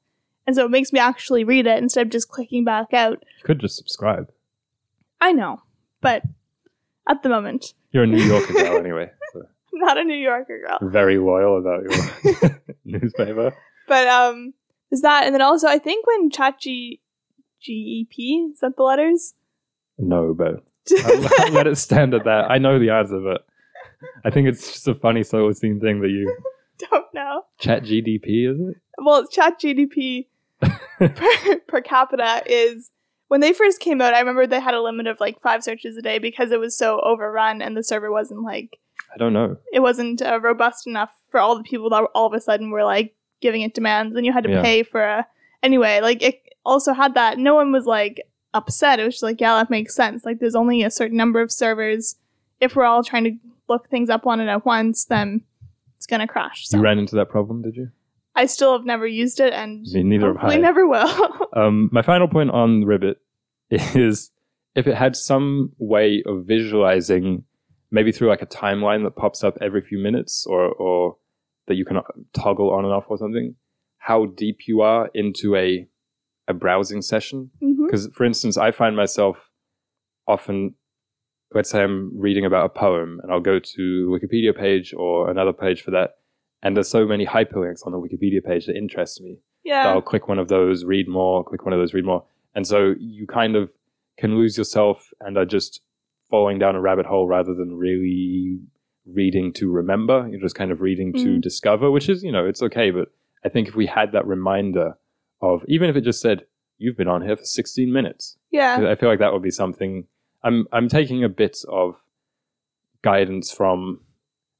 And 0.48 0.56
so 0.56 0.66
it 0.66 0.72
makes 0.72 0.92
me 0.94 1.00
actually 1.00 1.44
read 1.44 1.68
it 1.68 1.78
instead 1.78 2.06
of 2.08 2.12
just 2.12 2.30
clicking 2.30 2.64
back 2.64 2.94
out. 2.94 3.20
You 3.40 3.44
could 3.44 3.60
just 3.60 3.76
subscribe. 3.78 4.32
I 5.20 5.34
know, 5.34 5.62
but 6.02 6.24
at 7.10 7.22
the 7.24 7.30
moment, 7.30 7.74
You're 7.92 8.04
a 8.04 8.08
New 8.08 8.24
Yorker 8.24 8.54
girl 8.54 8.78
anyway. 8.78 9.12
So 9.34 9.42
not 9.74 9.98
a 9.98 10.04
New 10.04 10.16
Yorker 10.18 10.60
girl. 10.66 10.90
very 10.90 11.18
loyal 11.20 11.60
about 11.60 11.84
your 11.84 12.62
newspaper. 12.86 13.54
But 13.88 14.08
um, 14.08 14.54
is 14.92 15.02
that, 15.02 15.26
and 15.26 15.34
then 15.34 15.42
also 15.42 15.68
I 15.68 15.78
think 15.78 16.08
when 16.08 16.30
ChatG 17.68 18.08
GEP 18.10 18.52
is 18.54 18.60
that 18.60 18.76
the 18.78 18.84
letters? 18.84 19.34
No, 19.98 20.34
but 20.34 20.64
I'll, 21.06 21.52
let 21.52 21.68
it 21.68 21.78
stand 21.78 22.14
at 22.14 22.24
that. 22.26 22.50
I 22.50 22.58
know 22.58 22.80
the 22.80 22.90
answer, 22.90 23.20
but 23.20 23.46
I 24.26 24.30
think 24.32 24.48
it's 24.48 24.72
just 24.72 24.88
a 24.88 24.96
funny 24.96 25.22
Solacene 25.22 25.80
thing 25.80 26.02
that 26.02 26.10
you 26.10 26.36
Don't 26.92 27.14
know. 27.14 27.44
chat 27.60 27.84
GDP, 27.84 28.52
is 28.52 28.60
it? 28.60 28.78
Well, 28.98 29.28
Chat 29.28 29.60
GDP 29.60 30.28
per, 31.00 31.60
per 31.68 31.82
capita 31.82 32.42
is 32.48 32.92
when 33.28 33.40
they 33.42 33.54
first 33.54 33.80
came 33.80 34.02
out. 34.02 34.14
I 34.16 34.20
remember 34.20 34.48
they 34.48 34.60
had 34.60 34.74
a 34.74 34.82
limit 34.82 35.06
of 35.08 35.20
like 35.20 35.40
five 35.42 35.64
searches 35.64 35.96
a 35.98 36.02
day 36.02 36.18
because 36.20 36.52
it 36.52 36.60
was 36.60 36.76
so 36.76 37.00
overrun 37.02 37.62
and 37.62 37.78
the 37.78 37.84
server 37.84 38.12
wasn't 38.12 38.42
like 38.44 38.80
I 39.14 39.18
don't 39.18 39.34
know. 39.34 39.58
it 39.74 39.82
wasn't 39.82 40.22
uh, 40.22 40.40
robust 40.42 40.88
enough 40.88 41.12
for 41.30 41.40
all 41.40 41.56
the 41.58 41.64
people 41.64 41.90
that 41.92 42.04
all 42.16 42.26
of 42.28 42.34
a 42.34 42.40
sudden 42.42 42.72
were 42.72 42.84
like 42.84 43.14
giving 43.42 43.62
it 43.62 43.74
demands 43.74 44.16
and 44.16 44.26
you 44.26 44.34
had 44.34 44.44
to 44.46 44.50
Yeah. 44.52 44.62
pay 44.62 44.84
for 44.84 45.02
a 45.04 45.28
anyway 45.64 46.00
like 46.02 46.22
it 46.24 46.42
also 46.66 46.94
had 46.94 47.14
that 47.16 47.38
no 47.38 47.56
one 47.56 47.72
was 47.72 47.86
like 47.86 48.22
upset. 48.54 49.00
It 49.00 49.06
was 49.06 49.16
just 49.16 49.24
like 49.24 49.42
yeah 49.42 49.56
that 49.56 49.70
makes 49.70 49.96
sense. 49.96 50.26
Like 50.26 50.40
there's 50.40 50.56
only 50.56 50.84
a 50.84 50.92
certain 50.92 51.18
number 51.18 51.42
of 51.42 51.52
servers. 51.52 52.16
If 52.60 52.76
we're 52.76 52.86
all 52.86 53.04
trying 53.04 53.24
to 53.24 53.38
look 53.68 53.90
things 53.90 54.10
up 54.10 54.28
on 54.28 54.40
it 54.42 54.48
at 54.48 54.66
once 54.66 55.06
then 55.06 55.42
it's 55.96 56.06
gonna 56.06 56.28
crash 56.28 56.68
so. 56.68 56.78
You 56.78 56.84
ran 56.84 57.00
into 57.00 57.16
that 57.16 57.30
problem, 57.30 57.62
did 57.62 57.76
you? 57.76 57.90
i 58.34 58.46
still 58.46 58.72
have 58.72 58.86
never 58.86 59.06
used 59.06 59.42
it 59.42 59.52
and 59.54 59.86
Me 59.92 60.04
neither 60.04 60.28
have 60.28 60.36
hopefully 60.38 60.56
I. 60.56 60.60
never 60.60 60.88
will. 60.88 61.48
Um, 61.54 61.90
my 61.92 62.02
final 62.02 62.30
point 62.30 62.50
on 62.52 62.86
Ribbit 62.86 63.18
is 63.70 64.32
if 64.74 64.88
it 64.88 64.96
had 64.96 65.18
some 65.18 65.74
way 65.80 66.24
of 66.26 66.46
visualizing, 66.46 67.44
maybe 67.92 68.12
through 68.14 68.30
like 68.30 68.42
a 68.42 68.46
timeline 68.46 69.04
that 69.04 69.18
pops 69.18 69.44
up 69.44 69.58
every 69.62 69.82
few 69.82 70.00
minutes, 70.00 70.46
or 70.48 70.70
or 70.70 71.18
that 71.68 71.76
you 71.76 71.84
can 71.86 71.98
toggle 72.34 72.72
on 72.72 72.86
and 72.86 72.94
off 72.94 73.04
or 73.10 73.18
something, 73.18 73.56
how 73.98 74.28
deep 74.28 74.60
you 74.68 74.80
are 74.82 75.10
into 75.14 75.56
a 75.58 75.88
a 76.52 76.54
browsing 76.54 77.02
session. 77.02 77.50
Because, 77.86 78.08
for 78.14 78.24
instance, 78.26 78.56
I 78.58 78.72
find 78.72 78.96
myself 78.96 79.50
often, 80.28 80.76
let's 81.54 81.70
say 81.72 81.82
I'm 81.84 82.12
reading 82.18 82.46
about 82.46 82.66
a 82.66 82.70
poem, 82.70 83.20
and 83.24 83.32
I'll 83.32 83.40
go 83.42 83.60
to 83.60 84.06
the 84.06 84.12
Wikipedia 84.28 84.56
page 84.56 84.94
or 84.96 85.30
another 85.30 85.54
page 85.54 85.82
for 85.82 85.92
that, 85.92 86.18
and 86.64 86.76
there's 86.76 86.88
so 86.88 87.06
many 87.06 87.26
hyperlinks 87.26 87.86
on 87.86 87.92
the 87.92 88.00
Wikipedia 88.00 88.44
page 88.44 88.66
that 88.68 88.76
interest 88.78 89.22
me. 89.22 89.40
yeah 89.64 89.88
I'll 89.90 90.02
click 90.02 90.28
one 90.28 90.40
of 90.40 90.48
those, 90.48 90.86
read 90.86 91.08
more, 91.08 91.44
click 91.44 91.66
one 91.66 91.74
of 91.74 91.80
those, 91.80 91.94
read 91.94 92.06
more. 92.06 92.24
And 92.56 92.66
so 92.68 92.94
you 93.00 93.26
kind 93.28 93.56
of 93.56 93.70
can 94.18 94.36
lose 94.38 94.58
yourself 94.58 95.10
and 95.20 95.38
are 95.38 95.46
just 95.46 95.82
falling 96.30 96.60
down 96.60 96.76
a 96.76 96.82
rabbit 96.82 97.06
hole 97.06 97.28
rather 97.28 97.54
than 97.54 97.78
really 97.78 98.60
reading 99.06 99.52
to 99.54 99.70
remember. 99.72 100.28
You're 100.30 100.40
just 100.48 100.56
kind 100.56 100.72
of 100.72 100.80
reading 100.82 101.14
to 101.14 101.38
Mm. 101.38 101.42
discover, 101.42 101.90
which 101.92 102.08
is, 102.10 102.24
you 102.24 102.32
know, 102.32 102.46
it's 102.46 102.62
okay. 102.62 102.92
But 102.92 103.08
I 103.44 103.50
think 103.50 103.68
if 103.68 103.76
we 103.76 103.88
had 103.88 104.12
that 104.12 104.26
reminder 104.28 104.98
of, 105.42 105.64
even 105.68 105.90
if 105.90 105.96
it 105.96 106.02
just 106.02 106.22
said, 106.22 106.44
you've 106.78 106.98
been 106.98 107.08
on 107.08 107.22
here 107.22 107.38
for 107.38 107.44
16 107.44 107.92
minutes, 107.92 108.38
yeah 108.52 108.90
I 108.90 108.96
feel 108.96 109.10
like 109.10 109.20
that 109.20 109.34
would 109.34 109.42
be 109.44 109.52
something. 109.52 110.06
I'm, 110.44 110.66
I'm 110.74 110.88
taking 110.90 111.24
a 111.24 111.30
bit 111.30 111.58
of 111.70 111.96
guidance 113.04 113.52
from 113.52 114.02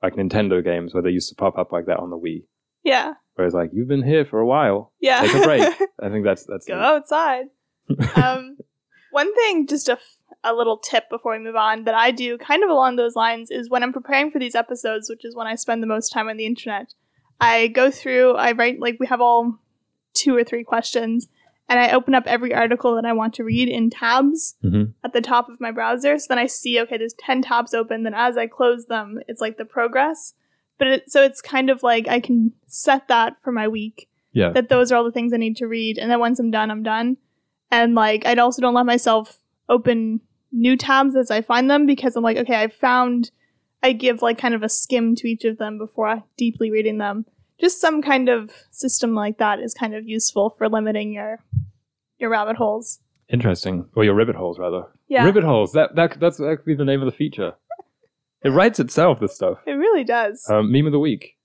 like 0.02 0.16
Nintendo 0.16 0.64
games 0.64 0.94
where 0.94 1.04
they 1.04 1.10
used 1.10 1.30
to 1.30 1.36
pop 1.36 1.58
up 1.58 1.72
like 1.72 1.86
that 1.86 1.98
on 2.00 2.10
the 2.10 2.18
Wii. 2.18 2.44
yeah 2.84 3.14
Whereas 3.36 3.54
like, 3.54 3.70
you've 3.74 3.88
been 3.88 4.04
here 4.04 4.26
for 4.26 4.40
a 4.40 4.46
while. 4.46 4.94
yeah 5.00 5.22
Take 5.22 5.36
a 5.36 5.40
break. 5.44 5.62
I 6.04 6.10
think 6.10 6.26
that's 6.26 6.46
that's 6.46 6.66
go 6.68 6.76
neat. 6.76 6.84
outside. 6.84 7.46
um, 8.16 8.58
one 9.12 9.34
thing, 9.36 9.68
just 9.68 9.90
a, 9.90 9.94
f- 9.94 10.18
a 10.44 10.54
little 10.54 10.78
tip 10.78 11.10
before 11.10 11.32
we 11.34 11.40
move 11.44 11.56
on, 11.56 11.84
that 11.86 11.96
I 11.96 12.12
do 12.12 12.38
kind 12.38 12.64
of 12.64 12.70
along 12.70 12.96
those 12.98 13.16
lines 13.16 13.50
is 13.52 13.70
when 13.70 13.84
I'm 13.84 13.94
preparing 13.94 14.32
for 14.32 14.40
these 14.40 14.56
episodes, 14.56 15.10
which 15.10 15.26
is 15.26 15.36
when 15.36 15.48
I 15.48 15.56
spend 15.56 15.82
the 15.82 15.88
most 15.88 16.10
time 16.10 16.28
on 16.30 16.38
the 16.38 16.46
internet, 16.46 16.94
I 17.40 17.68
go 17.68 17.90
through, 17.90 18.36
I 18.36 18.52
write, 18.52 18.80
like, 18.80 18.98
we 19.00 19.08
have 19.08 19.22
all 19.22 19.56
two 20.22 20.36
or 20.36 20.44
three 20.44 20.64
questions, 20.64 21.28
and 21.70 21.80
I 21.80 21.92
open 21.92 22.14
up 22.14 22.24
every 22.28 22.54
article 22.54 22.96
that 22.96 23.06
I 23.06 23.14
want 23.14 23.34
to 23.36 23.44
read 23.44 23.70
in 23.70 23.90
tabs 23.90 24.56
Mhm. 24.64 24.94
at 25.04 25.14
the 25.14 25.22
top 25.22 25.50
of 25.50 25.62
my 25.62 25.72
browser. 25.72 26.18
So 26.20 26.26
then 26.30 26.38
I 26.40 26.46
see, 26.48 26.80
okay, 26.82 26.98
there's 26.98 27.14
10 27.14 27.42
tabs 27.42 27.74
open. 27.74 28.04
Then 28.04 28.14
as 28.14 28.38
I 28.38 28.48
close 28.48 28.86
them, 28.88 29.20
it's 29.28 29.40
like 29.42 29.58
the 29.58 29.66
progress. 29.66 30.34
But 30.78 30.88
it, 30.88 31.12
so 31.12 31.24
it's 31.24 31.42
kind 31.42 31.70
of 31.70 31.82
like 31.84 32.08
I 32.08 32.20
can 32.20 32.52
set 32.68 33.08
that 33.08 33.42
for 33.42 33.52
my 33.52 33.68
week 33.68 34.10
Yeah. 34.34 34.50
that 34.52 34.68
those 34.70 34.92
are 34.92 34.96
all 34.98 35.04
the 35.04 35.12
things 35.12 35.32
I 35.34 35.38
need 35.38 35.56
to 35.58 35.68
read. 35.68 35.98
And 35.98 36.10
then 36.12 36.20
once 36.20 36.40
I'm 36.40 36.52
done, 36.52 36.72
I'm 36.72 36.84
done. 36.84 37.18
And 37.72 37.96
like, 37.96 38.26
I'd 38.26 38.40
also 38.40 38.62
don't 38.62 38.74
let 38.74 38.86
myself 38.86 39.40
open 39.70 40.20
new 40.52 40.76
tabs 40.76 41.16
as 41.16 41.32
I 41.32 41.42
find 41.42 41.70
them 41.72 41.86
because 41.86 42.16
I'm 42.18 42.24
like, 42.24 42.38
okay, 42.38 42.62
I 42.62 42.68
found, 42.68 43.32
I 43.82 43.94
give 43.94 44.22
like 44.22 44.38
kind 44.38 44.54
of 44.54 44.64
a 44.64 44.68
skim 44.70 45.16
to 45.16 45.28
each 45.30 45.46
of 45.46 45.58
them 45.58 45.78
before 45.78 46.08
I 46.10 46.24
deeply 46.36 46.70
reading 46.70 46.98
them. 46.98 47.26
Just 47.62 47.80
some 47.80 48.02
kind 48.02 48.28
of 48.28 48.52
system 48.72 49.14
like 49.14 49.38
that 49.38 49.60
is 49.60 49.74
kind 49.74 49.94
of 49.96 50.08
useful 50.08 50.50
for 50.58 50.68
limiting 50.68 51.14
your 51.14 51.40
your 52.18 52.30
rabbit 52.32 52.58
holes. 52.58 53.00
Interesting. 53.30 53.86
Or 53.96 54.04
your 54.04 54.16
ribbit 54.16 54.36
holes, 54.36 54.60
rather. 54.60 54.84
Yeah, 55.08 55.24
Ribbit 55.26 55.44
holes. 55.44 55.72
That 55.74 55.96
that 55.96 56.20
that's 56.20 56.42
actually 56.42 56.76
the 56.76 56.86
name 56.86 57.02
of 57.02 57.06
the 57.06 57.12
feature. 57.18 57.54
It 58.44 58.50
writes 58.50 58.80
itself. 58.80 59.20
This 59.20 59.36
stuff. 59.36 59.60
it 59.68 59.74
really 59.74 60.04
does. 60.04 60.44
Um, 60.50 60.72
meme 60.72 60.88
of 60.88 60.92
the 60.92 60.98
week 61.00 61.38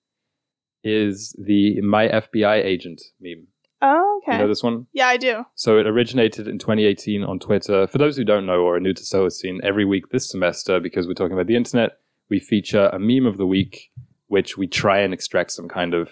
is 0.83 1.37
the 1.39 1.81
my 1.83 2.09
FBI 2.09 2.65
agent 2.65 3.03
meme. 3.21 3.49
oh, 3.83 4.21
okay. 4.23 4.37
You 4.37 4.43
know 4.43 4.49
this 4.49 4.63
one? 4.63 4.87
yeah, 4.95 5.09
I 5.09 5.19
do. 5.19 5.45
So 5.55 5.79
it 5.79 5.87
originated 5.87 6.49
in 6.49 6.59
2018 6.59 7.23
on 7.23 7.39
Twitter. 7.39 7.87
For 7.87 7.99
those 7.99 8.17
who 8.17 8.25
don't 8.25 8.47
know 8.47 8.61
or 8.61 8.77
are 8.77 8.81
new 8.81 8.95
to 8.95 9.03
Solacene, 9.03 9.59
every 9.63 9.85
week 9.85 10.09
this 10.11 10.31
semester, 10.31 10.81
because 10.81 11.07
we're 11.07 11.13
talking 11.13 11.35
about 11.35 11.49
the 11.49 11.57
internet, 11.57 11.99
we 12.31 12.41
feature 12.41 12.87
a 12.93 12.99
meme 12.99 13.27
of 13.27 13.37
the 13.37 13.47
week, 13.47 13.91
which 14.29 14.57
we 14.59 14.67
try 14.67 15.01
and 15.01 15.13
extract 15.15 15.53
some 15.53 15.69
kind 15.69 15.95
of 15.95 16.11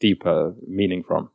deeper 0.00 0.54
meaning 0.66 1.02
from. 1.02 1.30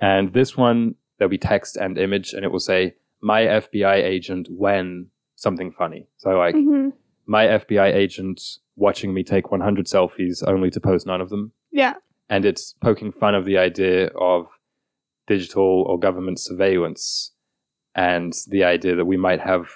And 0.00 0.32
this 0.32 0.56
one, 0.56 0.94
there'll 1.18 1.30
be 1.30 1.38
text 1.38 1.76
and 1.76 1.98
image, 1.98 2.32
and 2.32 2.44
it 2.44 2.52
will 2.52 2.60
say, 2.60 2.94
My 3.20 3.42
FBI 3.42 3.96
agent 4.02 4.48
when 4.50 5.06
something 5.36 5.72
funny. 5.72 6.08
So, 6.18 6.30
like, 6.38 6.54
hmm 6.54 6.90
my 7.28 7.44
FBI 7.46 7.92
agent 7.92 8.40
watching 8.76 9.12
me 9.12 9.24
take 9.24 9.50
100 9.50 9.86
selfies 9.86 10.46
only 10.46 10.70
to 10.70 10.78
post 10.78 11.08
none 11.08 11.20
of 11.20 11.28
them 11.28 11.50
Yeah. 11.72 11.94
and 12.30 12.44
it's 12.44 12.74
poking 12.80 13.10
fun 13.10 13.34
of 13.34 13.44
the 13.44 13.58
idea 13.58 14.10
of 14.16 14.46
digital 15.26 15.82
or 15.88 15.98
government 15.98 16.38
surveillance 16.38 17.32
and 17.96 18.32
the 18.46 18.62
idea 18.62 18.94
that 18.94 19.06
we 19.06 19.16
might 19.16 19.40
have 19.40 19.66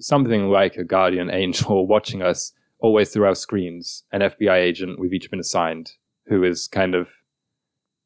something 0.00 0.50
like 0.50 0.76
a 0.76 0.84
guardian 0.84 1.30
angel 1.42 1.86
watching 1.86 2.20
us 2.20 2.52
always 2.78 3.10
through 3.10 3.26
our 3.26 3.34
screens, 3.34 4.04
an 4.12 4.20
FBI 4.20 4.56
agent 4.56 4.98
we've 4.98 5.12
each 5.12 5.30
been 5.30 5.40
assigned 5.40 5.92
who 6.26 6.42
is 6.44 6.68
kind 6.68 6.94
of 6.94 7.08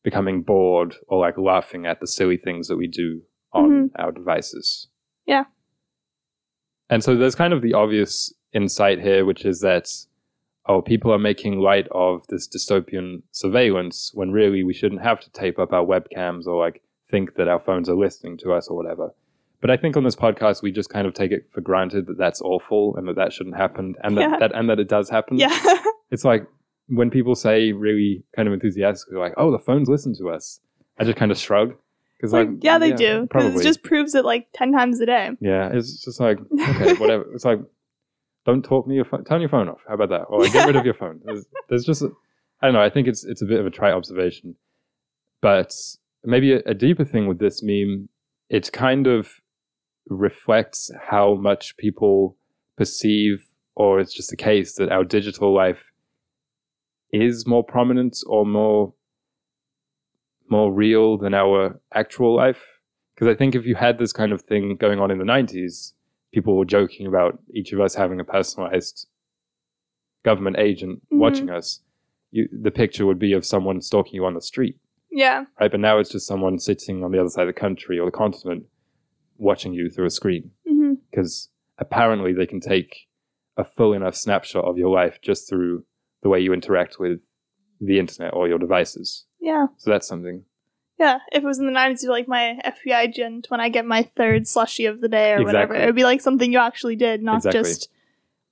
becoming 0.03 0.43
bored 0.43 0.97
or 1.09 1.19
like 1.19 1.37
laughing 1.37 1.87
at 1.87 2.01
the 2.01 2.07
silly 2.07 2.37
things 2.37 2.69
that 2.69 2.77
we 2.77 2.87
do 2.87 3.23
on 3.53 3.71
mm-hmm. 3.71 4.03
our 4.03 4.13
devices. 4.13 4.89
Yeah. 5.27 5.45
And 6.89 7.05
so 7.05 7.17
there's 7.17 7.35
kind 7.35 7.53
of 7.53 7.63
the 7.63 7.75
obvious 7.75 8.33
insight 8.53 9.01
here, 9.01 9.25
which 9.25 9.45
is 9.45 9.61
that 9.61 9.89
oh, 10.67 10.83
people 10.83 11.13
are 11.13 11.19
making 11.19 11.59
light 11.59 11.89
of 11.91 12.27
this 12.29 12.49
dystopian 12.49 13.23
surveillance 13.33 14.11
when 14.15 14.31
really 14.31 14.63
we 14.63 14.75
shouldn't 14.75 15.03
have 15.03 15.21
to 15.21 15.31
tape 15.31 15.59
up 15.59 15.73
our 15.73 15.85
webcams 15.85 16.47
or 16.47 16.65
like 16.65 16.83
think 17.09 17.35
that 17.35 17.49
our 17.49 17.59
phones 17.59 17.89
are 17.89 17.97
listening 17.97 18.37
to 18.39 18.53
us 18.53 18.69
or 18.69 18.77
whatever. 18.77 19.11
But 19.61 19.71
I 19.71 19.77
think 19.77 19.97
on 19.97 20.05
this 20.05 20.17
podcast 20.17 20.63
we 20.63 20.73
just 20.73 20.89
kind 20.91 21.07
of 21.07 21.15
take 21.15 21.33
it 21.33 21.47
for 21.53 21.61
granted 21.61 22.07
that 22.07 22.17
that's 22.19 22.41
awful 22.41 22.97
and 22.97 23.07
that 23.09 23.17
that 23.17 23.33
shouldn't 23.33 23.57
happen 23.57 23.95
and 24.03 24.17
that, 24.17 24.21
Yeah. 24.31 24.37
that 24.39 24.55
and 24.55 24.69
that 24.71 24.81
it 24.81 24.89
does 24.89 25.11
happen. 25.11 25.39
Yeah. 25.39 25.57
It's 26.13 26.25
like 26.25 26.45
when 26.89 27.09
people 27.09 27.37
say 27.37 27.71
really 27.71 28.25
kind 28.35 28.49
of 28.49 28.53
enthusiastically 28.55 29.17
like, 29.17 29.33
"Oh, 29.37 29.53
the 29.53 29.61
phones 29.61 29.89
listen 29.89 30.13
to 30.19 30.29
us." 30.31 30.59
I 30.99 31.05
just 31.05 31.17
kind 31.17 31.31
of 31.31 31.39
shrug. 31.39 31.75
Because 32.17 32.33
Like, 32.33 32.49
yeah, 32.63 32.79
they 32.79 32.93
do. 32.93 33.23
Because 33.23 33.61
it 33.61 33.63
just 33.63 33.85
proves 33.85 34.17
it 34.17 34.25
like 34.25 34.49
10 34.55 34.73
times 34.73 35.01
a 35.01 35.07
day. 35.07 35.31
yeah, 35.41 35.71
it's 35.73 36.05
just 36.05 36.19
like 36.19 36.39
okay, 36.61 36.95
whatever. 36.95 37.33
It's 37.33 37.45
like 37.45 37.61
don't 38.45 38.65
talk 38.65 38.89
me 38.89 38.97
your 38.97 39.05
phone. 39.05 39.23
Turn 39.25 39.41
your 39.41 39.51
phone 39.51 39.69
off. 39.69 39.79
How 39.87 39.95
about 39.95 40.09
that? 40.09 40.23
Or 40.23 40.41
like, 40.43 40.53
get 40.53 40.67
rid 40.67 40.75
of 40.75 40.85
your 40.85 40.95
phone. 40.95 41.21
There's, 41.25 41.47
there's 41.69 41.85
just 41.85 42.03
I 42.03 42.09
I 42.61 42.67
don't 42.67 42.75
know. 42.75 42.83
I 42.83 42.91
think 42.91 43.07
it's 43.07 43.25
it's 43.25 43.41
a 43.43 43.47
bit 43.47 43.61
of 43.61 43.67
a 43.67 43.71
trite 43.71 43.95
observation, 43.95 44.57
but 45.41 45.73
maybe 46.25 46.55
a, 46.55 46.61
a 46.67 46.75
deeper 46.75 47.05
thing 47.05 47.27
with 47.29 47.39
this 47.39 47.63
meme, 47.63 48.09
it's 48.49 48.69
kind 48.69 49.07
of 49.07 49.29
reflects 50.11 50.91
how 51.09 51.35
much 51.37 51.77
people 51.79 52.37
perceive, 52.77 53.47
or 53.75 54.01
it's 54.01 54.13
just 54.13 54.29
the 54.31 54.37
case 54.37 54.75
that 54.75 54.91
our 54.91 55.05
digital 55.05 55.55
life 55.55 55.93
is 57.13 57.47
more 57.47 57.65
prominent 57.65 58.19
or 58.27 58.45
more 58.45 58.93
more 60.49 60.73
real 60.73 61.17
than 61.17 61.33
our 61.33 61.81
actual 61.95 62.35
life. 62.35 62.81
Because 63.15 63.29
I 63.29 63.37
think 63.37 63.55
if 63.55 63.67
you 63.67 63.77
had 63.77 63.99
this 63.99 64.13
kind 64.13 64.33
of 64.33 64.43
thing 64.43 64.77
going 64.77 64.99
on 64.99 65.13
in 65.13 65.19
the 65.19 65.25
90s, 65.25 65.93
people 66.35 66.57
were 66.57 66.65
joking 66.65 67.07
about 67.07 67.39
each 67.55 67.73
of 67.73 67.81
us 67.81 67.95
having 67.95 68.19
a 68.19 68.25
personalized 68.25 69.07
government 70.25 70.57
agent 70.59 71.03
Mhm. 71.13 71.19
watching 71.19 71.51
us. 71.51 71.83
You, 72.33 72.49
the 72.51 72.73
picture 72.73 73.07
would 73.07 73.19
be 73.19 73.33
of 73.33 73.45
someone 73.47 73.81
stalking 73.81 74.15
you 74.15 74.25
on 74.25 74.35
the 74.35 74.41
street, 74.41 74.77
Yeah. 75.11 75.45
right? 75.61 75.71
But 75.71 75.79
now 75.81 75.99
it's 75.99 76.11
just 76.11 76.27
someone 76.27 76.59
sitting 76.59 77.05
on 77.05 77.13
the 77.13 77.21
other 77.21 77.29
side 77.29 77.47
of 77.49 77.55
the 77.55 77.61
country 77.61 77.99
or 78.01 78.07
the 78.07 78.17
continent 78.17 78.67
watching 79.41 79.73
you 79.73 79.91
through 79.91 80.07
a 80.07 80.11
screen. 80.11 80.53
Mm-hmm. 80.69 80.95
Because 81.11 81.49
apparently 81.79 82.33
they 82.33 82.47
can 82.47 82.61
take 82.61 83.09
a 83.57 83.65
full 83.65 83.93
enough 83.93 84.15
snapshot 84.15 84.65
of 84.65 84.79
your 84.79 84.91
life 84.91 85.19
just 85.23 85.49
through 85.49 85.85
the 86.23 86.29
way 86.29 86.41
you 86.41 86.53
interact 86.53 86.99
with 86.99 87.21
the 87.81 87.99
internet 87.99 88.35
or 88.35 88.47
your 88.47 88.59
devices. 88.59 89.25
Yeah. 89.41 89.67
So 89.79 89.91
that's 89.91 90.07
something. 90.07 90.45
Yeah. 90.99 91.19
If 91.33 91.43
it 91.43 91.47
was 91.47 91.59
in 91.59 91.67
the 91.67 91.73
90s, 91.73 91.91
it'd 91.93 92.01
be 92.03 92.09
like 92.09 92.29
my 92.29 92.61
FBI 92.65 93.09
agent 93.09 93.47
when 93.49 93.61
I 93.61 93.71
get 93.71 93.87
my 93.87 94.03
third 94.17 94.47
slushy 94.47 94.85
of 94.85 95.01
the 95.01 95.09
day 95.09 95.33
or 95.33 95.43
whatever. 95.43 95.75
It 95.75 95.87
would 95.87 95.97
be 95.97 96.05
like 96.05 96.21
something 96.21 96.53
you 96.53 96.59
actually 96.59 96.97
did, 96.97 97.23
not 97.23 97.37
Exactly. 97.37 97.61
just 97.61 97.89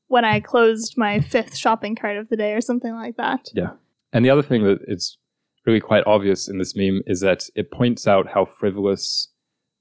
when 0.07 0.25
I 0.25 0.41
closed 0.41 0.95
my 0.97 1.21
fifth 1.21 1.57
shopping 1.57 1.95
cart 1.95 2.17
of 2.17 2.31
the 2.31 2.37
day 2.37 2.55
or 2.55 2.63
something 2.63 2.95
like 2.95 3.17
that. 3.19 3.49
Yeah. 3.53 3.73
And 4.15 4.25
the 4.25 4.31
other 4.31 4.43
thing 4.43 4.65
that 4.65 4.79
is 4.89 5.19
really 5.67 5.81
quite 5.81 6.05
obvious 6.07 6.49
in 6.49 6.57
this 6.57 6.75
meme 6.75 7.03
is 7.07 7.21
that 7.21 7.45
it 7.55 7.71
points 7.71 8.07
out 8.07 8.29
how 8.33 8.47
frivolous 8.47 9.29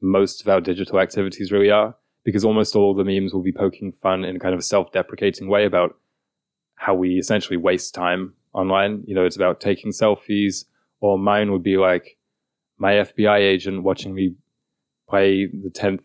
most 0.01 0.41
of 0.41 0.47
our 0.47 0.61
digital 0.61 0.99
activities 0.99 1.51
really 1.51 1.69
are, 1.71 1.95
because 2.23 2.43
almost 2.45 2.75
all 2.75 2.93
the 2.93 3.03
memes 3.03 3.33
will 3.33 3.41
be 3.41 3.51
poking 3.51 3.91
fun 3.91 4.23
in 4.25 4.35
a 4.35 4.39
kind 4.39 4.53
of 4.53 4.59
a 4.59 4.63
self 4.63 4.91
deprecating 4.91 5.47
way 5.47 5.65
about 5.65 5.95
how 6.75 6.93
we 6.93 7.17
essentially 7.17 7.57
waste 7.57 7.93
time 7.95 8.33
online. 8.53 9.03
You 9.07 9.15
know, 9.15 9.25
it's 9.25 9.35
about 9.35 9.59
taking 9.59 9.91
selfies, 9.91 10.65
or 10.99 11.17
mine 11.17 11.51
would 11.51 11.63
be 11.63 11.77
like 11.77 12.17
my 12.77 12.93
FBI 12.93 13.39
agent 13.39 13.83
watching 13.83 14.13
me 14.13 14.35
play 15.09 15.45
the 15.47 15.69
10th 15.69 16.03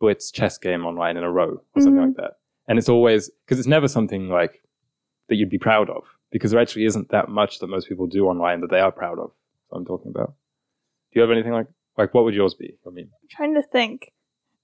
Blitz 0.00 0.30
chess 0.30 0.58
game 0.58 0.84
online 0.84 1.16
in 1.16 1.24
a 1.24 1.30
row, 1.30 1.62
or 1.74 1.80
something 1.80 2.02
Mhm. 2.02 2.06
like 2.08 2.16
that. 2.16 2.32
And 2.68 2.78
it's 2.78 2.88
always, 2.88 3.30
because 3.44 3.58
it's 3.58 3.68
never 3.68 3.88
something 3.88 4.28
like 4.28 4.62
that 5.28 5.36
you'd 5.36 5.48
be 5.50 5.58
proud 5.58 5.88
of 5.88 6.18
because 6.30 6.50
there 6.50 6.60
actually 6.60 6.84
isn't 6.84 7.08
that 7.10 7.28
much 7.28 7.58
that 7.60 7.68
most 7.68 7.88
people 7.88 8.06
do 8.06 8.26
online 8.26 8.60
that 8.60 8.70
they 8.70 8.80
are 8.80 8.92
proud 8.92 9.18
of. 9.18 9.32
I'm 9.72 9.84
talking 9.86 10.10
about. 10.10 10.34
Do 11.12 11.20
you 11.20 11.22
have 11.22 11.30
anything 11.30 11.52
like 11.52 11.68
like 11.98 12.14
what 12.14 12.24
would 12.24 12.34
yours 12.34 12.54
be? 12.54 12.76
I 12.86 12.90
mean, 12.90 13.10
I'm 13.22 13.28
trying 13.30 13.54
to 13.54 13.62
think 13.62 14.12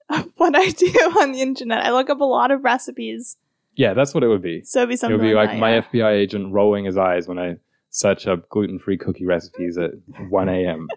of 0.09 0.29
what 0.37 0.55
I 0.57 0.71
do 0.71 0.87
on 1.21 1.33
the 1.33 1.41
internet. 1.43 1.85
I 1.85 1.91
look 1.93 2.11
up 2.11 2.21
a 2.21 2.25
lot 2.25 2.51
of 2.51 2.65
recipes. 2.65 3.37
yeah, 3.77 3.95
that's 3.95 4.13
what 4.15 4.23
it 4.25 4.29
would 4.29 4.43
be. 4.43 4.63
So 4.65 4.81
it'd 4.81 4.89
be 4.89 4.95
It 4.95 4.99
something 4.99 5.19
would 5.19 5.25
be 5.25 5.35
like 5.35 5.51
that, 5.51 5.59
my 5.59 5.75
yeah. 5.77 5.83
FBI 5.83 6.13
agent 6.13 6.53
rolling 6.53 6.85
his 6.85 6.97
eyes 6.97 7.27
when 7.29 7.39
I 7.39 7.57
search 7.91 8.27
up 8.27 8.49
gluten-free 8.49 8.99
cookie 8.99 9.27
recipes 9.27 9.77
at 9.79 9.91
1 10.29 10.49
a.m. 10.49 10.89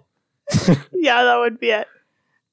yeah, 0.93 1.23
that 1.23 1.37
would 1.39 1.59
be 1.59 1.69
it. 1.71 1.87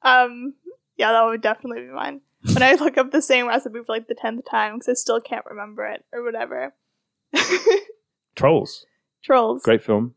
Um, 0.03 0.55
yeah, 0.97 1.13
that 1.13 1.25
would 1.25 1.43
definitely 1.43 1.83
be 1.83 1.93
mine. 1.93 2.21
When 2.55 2.63
I 2.63 2.73
look 2.75 2.97
up 2.97 3.11
the 3.11 3.21
same 3.21 3.47
recipe 3.49 3.81
for 3.81 3.93
like 3.93 4.09
the 4.09 4.15
tenth 4.15 4.45
time 4.51 4.77
because 4.77 4.89
I 4.89 4.95
still 4.95 5.21
can't 5.21 5.45
remember 5.45 5.85
it 5.87 6.05
or 6.13 6.23
whatever. 6.23 6.75
Trolls, 8.35 8.87
Trolls, 9.23 9.63
great 9.63 9.83
film. 9.83 10.15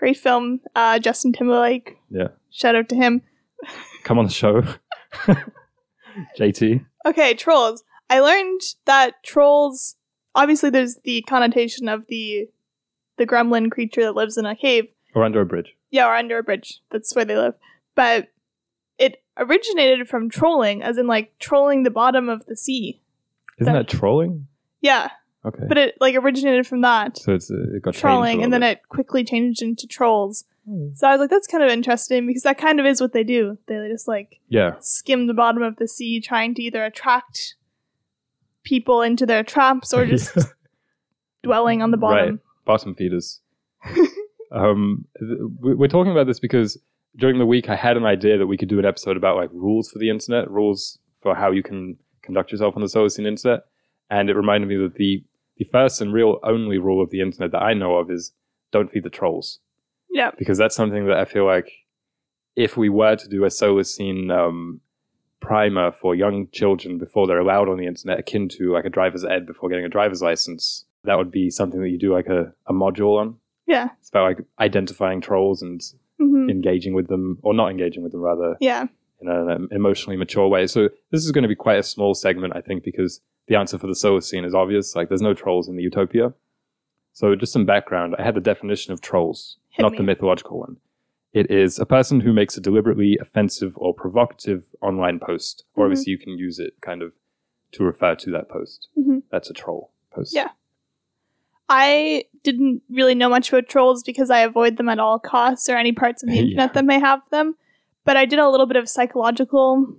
Great 0.00 0.16
film. 0.16 0.60
Uh, 0.74 0.98
Justin 0.98 1.32
Timberlake, 1.32 1.96
Yeah, 2.10 2.28
shout 2.50 2.74
out 2.74 2.88
to 2.88 2.96
him. 2.96 3.20
come 4.02 4.18
on 4.18 4.24
the 4.24 4.30
show, 4.32 4.62
JT. 6.38 6.84
Okay, 7.06 7.34
trolls. 7.34 7.84
I 8.08 8.20
learned 8.20 8.60
that 8.86 9.22
trolls. 9.22 9.96
Obviously, 10.34 10.70
there's 10.70 10.96
the 11.04 11.22
connotation 11.22 11.88
of 11.88 12.06
the 12.08 12.48
the 13.16 13.26
gremlin 13.26 13.70
creature 13.70 14.02
that 14.02 14.14
lives 14.16 14.36
in 14.38 14.46
a 14.46 14.56
cave. 14.56 14.88
Or 15.14 15.24
under 15.24 15.40
a 15.40 15.46
bridge. 15.46 15.74
Yeah, 15.90 16.06
or 16.08 16.14
under 16.14 16.38
a 16.38 16.42
bridge. 16.42 16.80
That's 16.90 17.14
where 17.14 17.24
they 17.24 17.36
live. 17.36 17.54
But 17.94 18.28
it 18.98 19.22
originated 19.36 20.08
from 20.08 20.30
trolling, 20.30 20.82
as 20.82 20.96
in 20.98 21.06
like 21.06 21.38
trolling 21.38 21.82
the 21.82 21.90
bottom 21.90 22.28
of 22.28 22.46
the 22.46 22.56
sea. 22.56 23.00
Isn't 23.58 23.72
That- 23.72 23.86
that 23.88 23.96
trolling? 23.98 24.46
Yeah, 24.80 25.10
Okay. 25.44 25.64
but 25.66 25.78
it 25.78 25.94
like 26.00 26.14
originated 26.16 26.66
from 26.66 26.82
that 26.82 27.16
so 27.16 27.32
it's 27.32 27.50
uh, 27.50 27.56
it 27.74 27.82
got 27.82 27.94
trolling, 27.94 28.42
and 28.42 28.52
then 28.52 28.62
it 28.62 28.80
quickly 28.90 29.24
changed 29.24 29.62
into 29.62 29.86
trolls. 29.86 30.44
bit. 30.66 30.96
So 30.98 31.08
I 31.08 31.12
was 31.12 31.20
like, 31.20 31.30
that's 31.30 31.46
kind 31.46 31.64
of 31.64 31.70
interesting 31.70 32.26
because 32.26 32.42
that 32.42 32.58
kind 32.58 32.78
of 32.78 32.84
is 32.84 33.00
what 33.00 33.12
they 33.14 33.24
do. 33.24 33.56
They 33.66 33.88
just 33.90 34.06
like 34.06 34.38
Yeah, 34.48 34.74
skim 34.80 35.26
the 35.28 35.34
bottom 35.34 35.62
of 35.62 35.76
the 35.76 35.88
sea, 35.88 36.20
trying 36.20 36.54
to 36.56 36.62
either 36.62 36.84
attract 36.84 37.54
people 38.64 39.00
into 39.02 39.24
their 39.24 39.42
traps 39.42 39.94
or 39.94 40.04
just 40.04 40.36
dwelling 41.42 41.80
on 41.82 41.90
the 41.90 41.96
bottom. 41.96 42.40
bottom 42.66 42.94
feeders. 42.94 43.40
um, 44.52 45.06
th- 45.18 45.38
we- 45.60 45.74
we're 45.74 45.88
talking 45.88 46.12
about 46.12 46.26
this 46.26 46.38
because 46.40 46.78
during 47.16 47.38
the 47.38 47.46
week 47.46 47.68
I 47.68 47.76
had 47.76 47.96
an 47.96 48.04
idea 48.04 48.38
that 48.38 48.46
we 48.46 48.56
could 48.56 48.68
do 48.68 48.78
an 48.78 48.84
episode 48.84 49.16
about 49.16 49.36
like 49.36 49.50
rules 49.52 49.90
for 49.90 49.98
the 49.98 50.10
internet, 50.10 50.50
rules 50.50 50.98
for 51.22 51.34
how 51.34 51.50
you 51.50 51.62
can 51.62 51.96
conduct 52.22 52.52
yourself 52.52 52.76
on 52.76 52.82
the 52.82 52.88
Solacene 52.88 53.26
internet, 53.26 53.60
and 54.10 54.28
it 54.30 54.34
reminded 54.36 54.68
me 54.68 54.76
that 54.76 54.94
the 54.94 55.24
the 55.60 55.64
first 55.66 56.00
and 56.00 56.12
real 56.12 56.38
only 56.42 56.78
rule 56.78 57.02
of 57.02 57.10
the 57.10 57.20
internet 57.20 57.52
that 57.52 57.62
I 57.62 57.74
know 57.74 57.96
of 57.96 58.10
is 58.10 58.32
don't 58.72 58.90
feed 58.90 59.02
the 59.04 59.10
trolls 59.10 59.60
Yeah. 60.10 60.30
because 60.38 60.56
that's 60.58 60.74
something 60.74 61.06
that 61.06 61.18
I 61.18 61.26
feel 61.26 61.44
like 61.44 61.70
if 62.56 62.76
we 62.78 62.88
were 62.88 63.14
to 63.16 63.28
do 63.28 63.44
a 63.44 63.48
Solacene 63.48 64.32
um, 64.36 64.80
primer 65.40 65.92
for 65.92 66.14
young 66.14 66.48
children 66.52 66.96
before 66.98 67.26
they're 67.26 67.38
allowed 67.46 67.68
on 67.68 67.76
the 67.78 67.86
internet, 67.86 68.18
akin 68.18 68.48
to 68.56 68.72
like 68.72 68.86
a 68.86 68.90
driver's 68.90 69.24
ed 69.24 69.46
before 69.46 69.68
getting 69.68 69.84
a 69.84 69.88
driver's 69.98 70.22
license, 70.22 70.86
that 71.04 71.16
would 71.18 71.30
be 71.30 71.50
something 71.50 71.80
that 71.82 71.90
you 71.90 71.98
do 71.98 72.12
like 72.12 72.26
a, 72.28 72.52
a 72.66 72.72
module 72.72 73.18
on. 73.20 73.36
Yeah. 73.66 73.88
It's 74.00 74.08
about 74.08 74.24
like 74.24 74.38
identifying 74.58 75.20
trolls 75.20 75.62
and 75.62 75.80
hmm 76.18 76.48
engaging 76.50 76.94
with 76.94 77.08
them, 77.08 77.38
or 77.42 77.52
not 77.54 77.70
engaging 77.70 78.02
with 78.02 78.12
them, 78.12 78.22
rather 78.22 78.56
Yeah. 78.60 78.86
In 79.20 79.28
an 79.28 79.68
emotionally 79.70 80.16
mature 80.16 80.48
way. 80.48 80.66
So 80.66 80.88
this 81.10 81.24
is 81.24 81.30
going 81.32 81.42
to 81.42 81.48
be 81.48 81.54
quite 81.54 81.78
a 81.78 81.82
small 81.82 82.14
segment, 82.14 82.54
I 82.56 82.60
think, 82.60 82.82
because 82.84 83.20
the 83.48 83.56
answer 83.56 83.78
for 83.78 83.86
the 83.86 83.92
Solacene 83.94 84.46
is 84.46 84.54
obvious. 84.54 84.94
Like, 84.96 85.08
there's 85.08 85.22
no 85.22 85.34
trolls 85.34 85.68
in 85.68 85.76
the 85.76 85.82
Utopia. 85.82 86.32
So 87.12 87.34
just 87.34 87.52
some 87.52 87.66
background. 87.66 88.14
I 88.18 88.22
had 88.22 88.34
the 88.34 88.40
definition 88.40 88.92
of 88.92 89.00
trolls, 89.00 89.56
Hit 89.70 89.82
not 89.82 89.92
me. 89.92 89.98
the 89.98 90.04
mythological 90.04 90.58
one. 90.60 90.76
It 91.32 91.50
is 91.50 91.78
a 91.78 91.86
person 91.86 92.20
who 92.20 92.32
makes 92.32 92.56
a 92.56 92.60
deliberately 92.60 93.18
offensive 93.20 93.74
or 93.76 93.92
provocative 93.94 94.64
online 94.80 95.18
post, 95.20 95.64
or 95.74 95.84
Mhm. 95.84 95.86
obviously 95.90 96.10
you 96.12 96.18
can 96.18 96.38
use 96.38 96.58
it 96.58 96.74
kind 96.80 97.02
of 97.02 97.12
to 97.72 97.84
refer 97.84 98.14
to 98.16 98.30
that 98.30 98.48
post. 98.48 98.88
Mhm. 98.98 99.22
That's 99.30 99.50
a 99.50 99.52
troll 99.52 99.90
post. 100.10 100.34
Yeah. 100.34 100.48
I 101.68 102.24
didn't 102.42 102.82
really 102.90 103.14
know 103.14 103.28
much 103.28 103.50
about 103.52 103.68
trolls 103.68 104.02
because 104.02 104.30
I 104.30 104.40
avoid 104.40 104.76
them 104.76 104.88
at 104.88 104.98
all 104.98 105.18
costs 105.20 105.68
or 105.68 105.76
any 105.76 105.92
parts 105.92 106.22
of 106.22 106.28
the 106.28 106.34
Yeah. 106.36 106.42
internet 106.42 106.74
that 106.74 106.84
may 106.84 106.98
have 106.98 107.22
them. 107.30 107.56
But 108.04 108.16
I 108.16 108.24
did 108.24 108.38
a 108.38 108.48
little 108.48 108.66
bit 108.66 108.76
of 108.76 108.88
psychological 108.88 109.96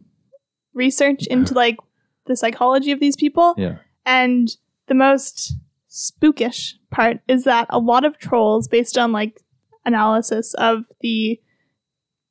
research 0.74 1.28
into 1.28 1.54
like 1.54 1.78
the 2.26 2.36
psychology 2.36 2.92
of 2.92 3.00
these 3.00 3.16
people. 3.16 3.54
Yeah. 3.58 3.78
And 4.06 4.50
the 4.88 4.96
most 4.96 5.54
spookish 5.90 6.74
part 6.90 7.20
is 7.28 7.44
that 7.44 7.68
a 7.70 7.80
lot 7.80 8.06
of 8.06 8.18
trolls, 8.18 8.68
based 8.68 8.98
on 8.98 9.12
like 9.12 9.42
analysis 9.86 10.54
of 10.56 10.86
the 11.02 11.40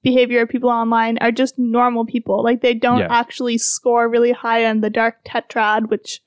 behavior 0.03 0.43
of 0.43 0.49
people 0.49 0.71
online, 0.71 1.19
are 1.19 1.31
just 1.33 1.59
normal 1.59 2.07
people. 2.07 2.43
Like 2.43 2.63
they 2.63 2.75
don't 2.75 3.01
Yeah. 3.01 3.09
actually 3.11 3.59
score 3.59 4.09
really 4.09 4.33
high 4.33 4.65
on 4.65 4.81
the 4.81 4.91
dark 4.91 5.25
tetrad, 5.25 5.89
which 5.91 6.23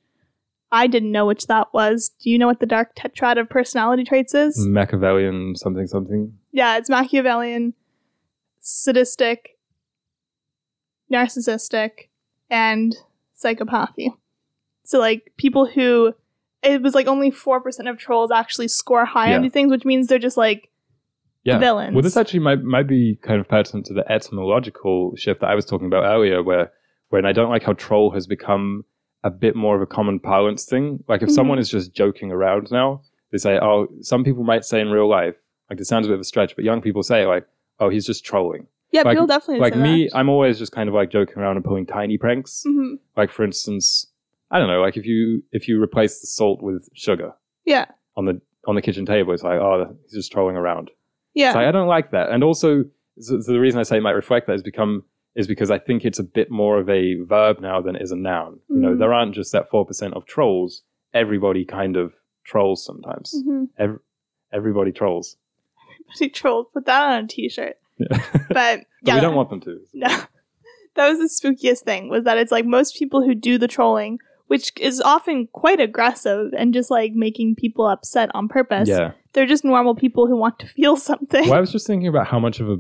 I 0.72 0.88
didn't 0.88 1.12
know 1.12 1.26
which 1.26 1.48
that 1.48 1.74
was. 1.74 2.12
Do 2.22 2.30
you 2.30 2.38
know 2.38 2.48
what 2.48 2.60
the 2.60 2.66
dark 2.66 2.96
tetrad 2.96 3.40
of 3.40 3.50
personality 3.50 4.04
traits 4.04 4.34
is? 4.34 4.66
Machiavellian 4.68 5.56
something 5.56 5.88
something. 5.88 6.38
Yeah, 6.52 6.78
it's 6.78 6.90
Machiavellian, 6.90 7.74
sadistic, 8.64 9.58
narcissistic, 11.12 12.08
and 12.50 12.96
psychopathy. 13.42 14.08
So, 14.84 15.00
like, 15.00 15.32
people 15.38 15.68
who. 15.68 16.14
It 16.66 16.82
was 16.82 16.96
like 16.96 17.08
only 17.08 17.30
4% 17.30 17.90
of 17.90 17.98
trolls 17.98 18.32
actually 18.32 18.70
score 18.70 19.04
high 19.04 19.32
Yeah. 19.32 19.36
on 19.36 19.42
these 19.42 19.52
things, 19.52 19.70
which 19.70 19.84
means 19.84 20.08
they're 20.08 20.18
just 20.18 20.38
like 20.38 20.70
Yeah. 21.44 21.58
villains. 21.58 21.94
Well, 21.94 22.02
this 22.02 22.16
actually 22.16 22.40
might 22.40 22.64
might 22.64 22.88
be 22.88 23.20
kind 23.22 23.42
of 23.42 23.50
pertinent 23.50 23.86
to 23.88 23.94
the 23.94 24.10
etymological 24.10 25.14
shift 25.18 25.42
that 25.42 25.50
I 25.50 25.56
was 25.56 25.66
talking 25.66 25.88
about 25.88 26.06
earlier, 26.06 26.42
where 26.42 26.72
when 27.10 27.26
I 27.26 27.34
don't 27.34 27.50
like 27.50 27.64
how 27.64 27.74
troll 27.74 28.12
has 28.12 28.28
become 28.28 28.86
a 29.26 29.30
bit 29.30 29.58
more 29.58 29.76
of 29.76 29.82
a 29.82 29.86
common 29.86 30.22
parlance 30.22 30.64
thing. 30.64 31.04
Like 31.10 31.22
if 31.22 31.28
Mhm. 31.28 31.34
someone 31.34 31.60
is 31.60 31.70
just 31.70 31.94
joking 31.94 32.32
around 32.32 32.72
now, 32.72 33.02
they 33.32 33.38
say, 33.38 33.60
"Oh," 33.62 33.90
some 34.00 34.24
people 34.24 34.46
might 34.46 34.64
say 34.64 34.80
in 34.80 34.90
real 34.90 35.10
life, 35.10 35.36
like 35.70 35.82
it 35.82 35.86
sounds 35.86 36.06
a 36.08 36.10
bit 36.12 36.14
of 36.16 36.22
a 36.22 36.24
stretch, 36.24 36.56
but 36.56 36.64
young 36.64 36.82
people 36.82 37.04
say 37.04 37.26
like, 37.26 37.46
"Oh, 37.80 37.90
he's 37.90 38.06
just 38.06 38.24
trolling." 38.26 38.68
Yeah, 38.92 39.02
Like- 39.02 39.16
people 39.16 39.28
definitely 39.28 39.60
like 39.62 39.76
me, 39.76 40.06
that. 40.08 40.16
I'm 40.18 40.30
always 40.30 40.60
just 40.60 40.72
kind 40.72 40.88
of 40.88 40.94
like 40.96 41.10
joking 41.10 41.38
around 41.40 41.56
and 41.58 41.66
pulling 41.66 41.86
tiny 41.86 42.18
pranks. 42.18 42.64
Mhm. 42.68 43.00
Like 43.18 43.32
for 43.32 43.44
instance, 43.44 44.08
I 44.52 44.60
don't 44.60 44.68
know, 44.68 44.82
like 44.82 44.98
if 44.98 45.06
you 45.06 45.44
if 45.52 45.68
you 45.68 45.82
replace 45.82 46.22
the 46.22 46.28
salt 46.28 46.62
with 46.62 46.90
sugar 46.94 47.34
Yeah, 47.66 47.86
on 48.16 48.26
the 48.26 48.40
on 48.68 48.76
the 48.76 48.82
kitchen 48.82 49.06
table, 49.06 49.34
it's 49.34 49.44
like, 49.44 49.60
oh, 49.60 49.98
he's 50.04 50.14
just 50.14 50.32
trolling 50.32 50.56
around. 50.56 50.92
yeah, 51.34 51.50
It's 51.50 51.56
like, 51.56 51.68
I 51.68 51.72
don't 51.72 51.88
like 51.88 52.12
that. 52.12 52.30
And 52.30 52.44
also, 52.44 52.84
so, 53.20 53.40
so 53.42 53.52
the 53.52 53.60
reason 53.60 53.80
I 53.80 53.84
say 53.84 53.98
it 53.98 54.02
might 54.04 54.12
reflect 54.12 54.48
that 54.48 54.54
is 54.54 54.62
become 54.64 55.04
is 55.36 55.48
because 55.48 55.72
I 55.72 55.80
think 55.80 56.06
it's 56.06 56.20
a 56.20 56.24
bit 56.24 56.52
more 56.52 56.80
of 56.80 56.88
a 56.90 57.16
verb 57.24 57.60
now 57.60 57.82
than 57.82 57.96
it 57.96 58.02
is 58.04 58.12
a 58.12 58.16
noun. 58.16 58.60
You 58.70 58.76
know, 58.78 58.90
Mhm. 58.94 59.00
there 59.00 59.12
aren't 59.14 59.34
just 59.34 59.52
that 59.54 59.70
four 59.72 59.84
percent 59.86 60.14
of 60.14 60.26
trolls. 60.28 60.84
Everybody 61.14 61.66
kind 61.66 61.98
of 61.98 62.14
trolls 62.46 62.86
sometimes. 62.86 63.34
hmm 63.44 63.66
Ev- 63.80 64.00
everybody 64.52 64.92
trolls. 64.92 65.36
Everybody 66.10 66.30
trolled. 66.34 66.74
Put 66.74 66.86
that 66.86 67.02
on 67.12 67.24
a 67.26 67.28
t-shirt. 67.28 67.78
Yeah. 67.98 68.22
But 68.50 68.82
yeah, 69.04 69.16
we 69.16 69.22
don't 69.22 69.36
want 69.36 69.50
them 69.50 69.62
to. 69.62 69.80
No. 69.94 70.08
That 70.96 71.10
was 71.10 71.18
the 71.18 71.26
spookiest 71.26 71.80
thing 71.80 72.08
was 72.08 72.24
that 72.26 72.38
it's 72.38 72.52
like 72.52 72.66
most 72.68 73.00
people 73.00 73.24
who 73.24 73.34
do 73.34 73.58
the 73.58 73.68
trolling, 73.68 74.20
which 74.46 74.72
is 74.80 75.02
often 75.02 75.48
quite 75.52 75.80
aggressive 75.80 76.54
and 76.56 76.72
just 76.72 76.92
like 76.92 77.14
making 77.14 77.56
people 77.56 77.88
upset 77.88 78.30
on 78.36 78.48
purpose. 78.48 78.88
Yeah. 78.88 79.14
They're 79.34 79.48
just 79.48 79.66
normal 79.66 79.96
people 79.96 80.28
who 80.28 80.38
want 80.38 80.60
to 80.60 80.68
feel 80.68 80.96
something. 80.96 81.46
Well, 81.46 81.56
I 81.58 81.60
was 81.60 81.72
just 81.72 81.88
thinking 81.88 82.08
about 82.08 82.28
how 82.28 82.38
much 82.40 82.60
of 82.60 82.70
a 82.70 82.78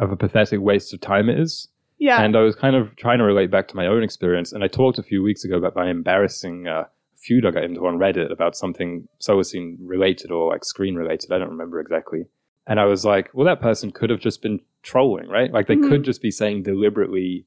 of 0.00 0.10
a 0.10 0.16
pathetic 0.16 0.60
waste 0.60 0.92
of 0.92 1.00
time 1.00 1.28
it 1.28 1.38
is. 1.38 1.68
yeah. 1.98 2.20
And 2.20 2.36
I 2.36 2.40
was 2.40 2.56
kind 2.56 2.74
of 2.74 2.96
trying 2.96 3.18
to 3.18 3.24
relate 3.24 3.52
back 3.52 3.68
to 3.68 3.76
my 3.76 3.86
own 3.86 4.02
experience. 4.02 4.50
And 4.52 4.64
I 4.64 4.66
talked 4.66 4.98
a 4.98 5.04
few 5.04 5.22
weeks 5.22 5.44
ago 5.44 5.56
about 5.56 5.76
my 5.76 5.88
embarrassing 5.88 6.66
uh, 6.66 6.84
feud 7.16 7.46
I 7.46 7.52
got 7.52 7.62
into 7.62 7.86
on 7.86 7.98
Reddit 7.98 8.32
about 8.32 8.56
something 8.56 9.06
Solacene 9.20 9.76
related 9.80 10.32
or 10.32 10.50
like 10.50 10.64
screen 10.64 10.96
related. 10.96 11.30
I 11.30 11.38
don't 11.38 11.50
remember 11.50 11.78
exactly. 11.78 12.24
And 12.66 12.78
I 12.78 12.84
was 12.84 13.04
like, 13.04 13.30
well, 13.34 13.44
that 13.46 13.60
person 13.60 13.90
could 13.90 14.10
have 14.10 14.20
just 14.20 14.40
been 14.42 14.60
trolling, 14.82 15.28
right? 15.28 15.52
Like 15.52 15.66
they 15.66 15.76
Mhm. 15.76 15.88
could 15.88 16.04
just 16.04 16.22
be 16.22 16.30
saying 16.30 16.62
deliberately 16.62 17.46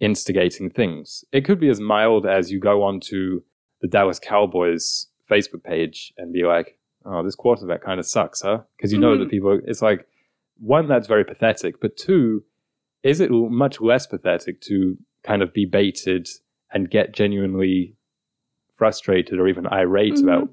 instigating 0.00 0.70
things. 0.70 1.24
It 1.32 1.44
could 1.44 1.60
be 1.60 1.68
as 1.68 1.80
mild 1.80 2.26
as 2.26 2.50
you 2.50 2.58
go 2.58 2.82
onto 2.82 3.42
the 3.80 3.88
Dallas 3.88 4.18
Cowboys 4.18 5.08
Facebook 5.30 5.62
page 5.62 6.12
and 6.16 6.32
be 6.32 6.44
like, 6.44 6.78
oh, 7.04 7.22
this 7.22 7.34
quarterback 7.34 7.82
kind 7.82 8.00
of 8.00 8.06
sucks, 8.06 8.40
huh? 8.42 8.62
Because 8.76 8.92
you 8.92 8.98
know 8.98 9.14
Mhm. 9.16 9.20
that 9.20 9.30
people, 9.30 9.60
it's 9.66 9.82
like, 9.82 10.06
one, 10.58 10.86
that's 10.88 11.06
very 11.08 11.24
pathetic, 11.24 11.80
but 11.80 11.96
two, 11.96 12.44
is 13.02 13.20
it 13.20 13.30
much 13.30 13.80
less 13.80 14.06
pathetic 14.06 14.60
to 14.62 14.98
kind 15.22 15.42
of 15.42 15.52
be 15.52 15.64
baited 15.64 16.28
and 16.72 16.90
get 16.90 17.12
genuinely 17.12 17.96
frustrated 18.74 19.38
or 19.38 19.48
even 19.48 19.66
irate 19.66 20.14
Mhm. 20.14 20.22
about 20.24 20.48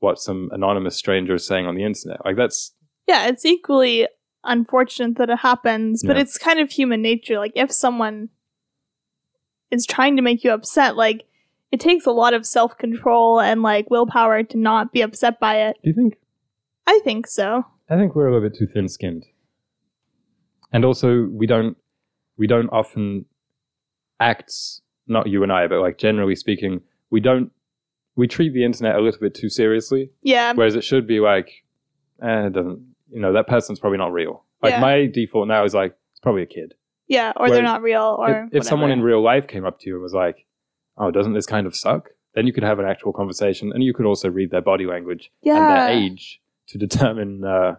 what 0.00 0.18
some 0.18 0.48
anonymous 0.52 0.96
stranger 0.96 1.34
is 1.34 1.46
saying 1.46 1.66
on 1.66 1.74
the 1.74 1.84
internet? 1.84 2.24
Like, 2.24 2.36
that's, 2.36 2.74
yeah, 3.06 3.26
it's 3.28 3.44
equally 3.44 4.08
unfortunate 4.44 5.16
that 5.18 5.30
it 5.30 5.38
happens, 5.38 6.02
but 6.04 6.16
Yeah. 6.16 6.22
it's 6.22 6.38
kind 6.38 6.58
of 6.60 6.70
human 6.70 7.02
nature. 7.02 7.38
Like 7.38 7.52
if 7.54 7.70
someone 7.72 8.28
is 9.70 9.86
trying 9.86 10.16
to 10.16 10.22
make 10.22 10.44
you 10.44 10.50
upset, 10.52 10.96
like 10.96 11.24
it 11.70 11.80
takes 11.80 12.04
a 12.06 12.10
lot 12.10 12.34
of 12.34 12.44
self 12.46 12.76
control 12.76 13.40
and 13.40 13.62
like 13.62 13.90
willpower 13.90 14.42
to 14.42 14.58
not 14.58 14.92
be 14.92 15.00
upset 15.02 15.40
by 15.40 15.60
it. 15.62 15.76
do 15.82 15.90
you 15.90 15.94
think? 15.94 16.16
I 16.86 17.00
think 17.04 17.26
so. 17.26 17.64
I 17.88 17.96
think 17.96 18.14
we're 18.14 18.26
a 18.28 18.32
little 18.34 18.48
bit 18.48 18.58
too 18.58 18.66
thin-skinned, 18.66 19.24
and 20.72 20.84
also 20.84 21.26
we 21.30 21.46
don't 21.46 21.76
we 22.36 22.46
don't 22.46 22.68
often 22.70 23.26
act. 24.20 24.52
Not 25.08 25.26
you 25.28 25.42
and 25.42 25.52
I, 25.52 25.66
but 25.66 25.80
like 25.80 25.98
generally 25.98 26.36
speaking, 26.36 26.80
we 27.10 27.20
don't 27.20 27.50
we 28.16 28.26
treat 28.28 28.52
the 28.54 28.64
internet 28.64 28.94
a 28.96 29.00
little 29.00 29.20
bit 29.20 29.34
too 29.34 29.48
seriously, 29.48 30.10
Yeah. 30.22 30.52
whereas 30.54 30.74
it 30.76 30.84
should 30.84 31.06
be 31.06 31.18
like, 31.20 31.48
eh, 32.22 32.46
it 32.46 32.52
doesn't. 32.52 32.91
You 33.12 33.20
know, 33.20 33.32
that 33.34 33.46
person's 33.46 33.78
probably 33.78 33.98
not 33.98 34.12
real. 34.12 34.44
Like 34.62 34.72
Yeah. 34.72 34.80
my 34.80 35.06
default 35.06 35.48
now 35.48 35.64
is 35.64 35.74
like 35.74 35.94
it's 36.12 36.20
probably 36.20 36.42
a 36.42 36.46
kid. 36.46 36.74
Yeah. 37.08 37.32
Or 37.36 37.50
they're 37.50 37.62
not 37.62 37.82
real 37.82 38.16
or 38.18 38.48
if, 38.52 38.64
someone 38.64 38.90
in 38.90 39.02
real 39.02 39.22
life 39.22 39.46
came 39.46 39.64
up 39.66 39.78
to 39.80 39.88
you 39.88 39.94
and 39.96 40.02
was 40.02 40.14
like, 40.14 40.46
"Oh, 40.96 41.10
doesn't 41.10 41.34
this 41.34 41.46
kind 41.46 41.66
of 41.66 41.74
suck?" 41.76 42.10
Then 42.34 42.46
you 42.46 42.52
could 42.52 42.62
have 42.62 42.78
an 42.78 42.86
actual 42.86 43.12
conversation, 43.12 43.72
and 43.72 43.82
you 43.84 43.92
could 43.92 44.06
also 44.06 44.30
read 44.30 44.50
their 44.50 44.62
body 44.62 44.86
language 44.86 45.30
and 45.44 45.56
their 45.76 45.88
age 45.88 46.40
to 46.68 46.78
determine 46.78 47.44
uh, 47.44 47.76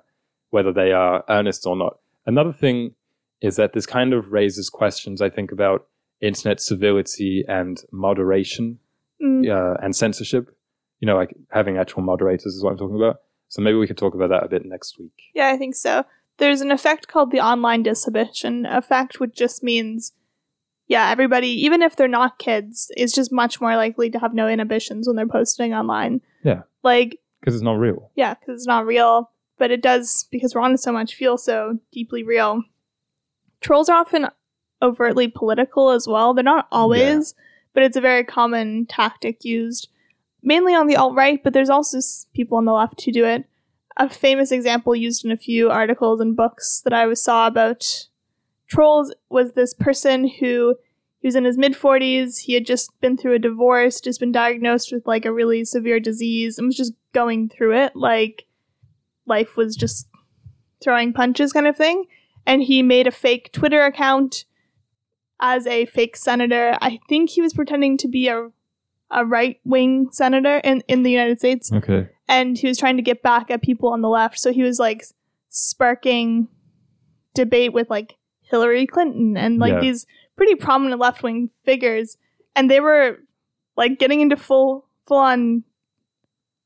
whether 0.52 0.72
they 0.72 0.92
are 0.92 1.24
earnest 1.30 1.66
or 1.66 1.76
not. 1.76 1.98
Another 2.28 2.54
thing 2.54 2.94
is 3.42 3.56
that 3.56 3.74
this 3.74 3.86
kind 3.88 4.14
of 4.14 4.32
raises 4.32 4.70
questions, 4.70 5.22
I 5.22 5.30
think, 5.30 5.52
about 5.52 5.88
internet 6.22 6.62
civility 6.62 7.44
and 7.48 7.82
moderation 7.92 8.80
Mm. 9.22 9.48
uh, 9.50 9.78
and 9.82 9.96
censorship. 9.96 10.50
You 11.00 11.06
know, 11.08 11.16
like 11.16 11.34
having 11.50 11.78
actual 11.78 12.02
moderators 12.04 12.54
is 12.56 12.64
what 12.64 12.72
I'm 12.72 12.78
talking 12.78 12.96
about. 12.98 13.22
So 13.54 13.62
maybe 13.62 13.78
we 13.78 13.86
could 13.86 14.00
talk 14.00 14.16
about 14.16 14.30
that 14.32 14.44
a 14.44 14.48
bit 14.48 14.66
next 14.66 14.98
week. 14.98 15.30
Yeah, 15.36 15.50
I 15.50 15.58
think 15.58 15.76
so. 15.76 16.06
There's 16.38 16.62
an 16.62 16.72
effect 16.72 17.08
called 17.08 17.30
the 17.30 17.40
online 17.40 17.84
disinhibition 17.84 18.66
effect, 18.68 19.20
which 19.20 19.36
just 19.36 19.62
means, 19.62 20.12
yeah, 20.88 21.12
everybody, 21.12 21.50
even 21.64 21.84
if 21.84 21.96
they're 21.96 22.08
not 22.08 22.40
kids, 22.40 22.92
is 22.98 23.14
just 23.14 23.32
much 23.32 23.62
more 23.62 23.76
likely 23.76 24.10
to 24.10 24.18
have 24.18 24.34
no 24.34 24.48
inhibitions 24.48 25.06
when 25.06 25.16
they're 25.16 25.28
posting 25.28 25.72
online. 25.72 26.22
Yeah. 26.44 26.64
Like, 26.82 27.20
Because 27.42 27.54
it's 27.54 27.64
not 27.64 27.78
real. 27.78 28.10
yeah, 28.16 28.34
because 28.34 28.62
it's 28.62 28.68
not 28.68 28.88
real, 28.88 29.30
but 29.60 29.70
it 29.70 29.84
does, 29.84 30.26
because 30.32 30.56
we're 30.56 30.62
on 30.62 30.74
it 30.74 30.80
so 30.80 30.92
much, 30.92 31.14
feel 31.14 31.38
so 31.38 31.78
deeply 31.92 32.24
real. 32.24 32.64
Trolls 33.62 33.88
are 33.88 34.00
often 34.00 34.30
overtly 34.82 35.28
political 35.28 35.92
as 35.92 36.08
well. 36.08 36.34
They're 36.34 36.44
not 36.44 36.68
always, 36.72 37.36
but 37.76 37.84
it's 37.84 37.98
a 37.98 38.02
very 38.02 38.24
common 38.24 38.88
tactic 38.88 39.46
used 39.46 39.90
mainly 40.44 40.76
on 40.76 40.88
the 40.88 40.96
alt 40.96 41.16
right, 41.16 41.42
but 41.44 41.54
there's 41.54 41.70
also 41.70 42.00
people 42.34 42.58
on 42.58 42.66
the 42.66 42.74
left 42.74 43.04
who 43.04 43.12
do 43.12 43.26
it. 43.26 43.46
A 43.98 44.10
famous 44.10 44.52
example 44.52 44.96
used 44.96 45.24
in 45.24 45.32
a 45.32 45.38
few 45.38 45.70
articles 45.70 46.20
and 46.20 46.36
books 46.36 46.82
that 46.84 46.94
I 46.94 47.12
saw 47.14 47.48
about 47.48 48.08
trolls 48.68 49.14
was 49.30 49.54
this 49.54 49.74
person 49.74 50.28
who 50.28 50.76
he 51.20 51.28
was 51.28 51.36
in 51.36 51.46
his 51.46 51.58
mid 51.58 51.74
40s. 51.74 52.40
He 52.40 52.54
had 52.54 52.66
just 52.66 52.92
been 53.00 53.18
through 53.18 53.36
a 53.36 53.40
divorce, 53.40 54.02
just 54.02 54.20
been 54.20 54.32
diagnosed 54.32 54.92
with 54.92 55.06
like 55.06 55.26
a 55.26 55.34
really 55.34 55.64
severe 55.64 56.00
disease, 56.00 56.58
and 56.58 56.68
was 56.68 56.76
just 56.76 56.94
going 57.14 57.50
through 57.50 57.78
it. 57.78 57.96
Like 57.96 58.46
life 59.26 59.56
was 59.56 59.76
just 59.76 60.08
throwing 60.84 61.14
punches, 61.14 61.54
kind 61.54 61.68
of 61.68 61.78
thing. 61.78 62.06
And 62.46 62.64
he 62.64 62.84
made 62.84 63.08
a 63.08 63.12
fake 63.12 63.52
Twitter 63.54 63.86
account 63.86 64.44
as 65.40 65.66
a 65.66 65.86
fake 65.86 66.18
senator. 66.18 66.78
I 66.82 67.00
think 67.08 67.30
he 67.30 67.42
was 67.42 67.54
pretending 67.54 67.98
to 68.00 68.08
be 68.08 68.28
a 68.28 68.50
a 69.12 69.26
right 69.26 69.60
wing 69.64 70.10
senator 70.12 70.58
in, 70.64 70.82
in 70.88 71.04
the 71.04 71.12
United 71.12 71.38
States 71.40 71.72
Okay. 71.72 72.10
and 72.28 72.58
he 72.58 72.68
was 72.68 72.78
trying 72.78 72.96
to 72.98 73.04
get 73.04 73.22
back 73.22 73.52
at 73.52 73.62
people 73.62 73.90
on 73.90 74.02
the 74.02 74.10
left. 74.10 74.40
So 74.40 74.52
he 74.52 74.64
was 74.64 74.80
like 74.80 75.04
sparking 75.50 76.48
debate 77.36 77.74
with 77.74 77.90
like 77.90 78.16
Hillary 78.42 78.88
Clinton 78.88 79.38
and 79.38 79.60
like 79.60 79.74
Yeah. 79.74 79.80
these 79.82 80.06
pretty 80.36 80.56
prominent 80.56 81.00
left 81.00 81.22
wing 81.24 81.50
figures, 81.64 82.18
and 82.56 82.70
they 82.72 82.80
were 82.80 83.20
like 83.78 84.00
getting 84.00 84.22
into 84.22 84.36
full 84.38 84.88
full 85.08 85.18
on 85.18 85.64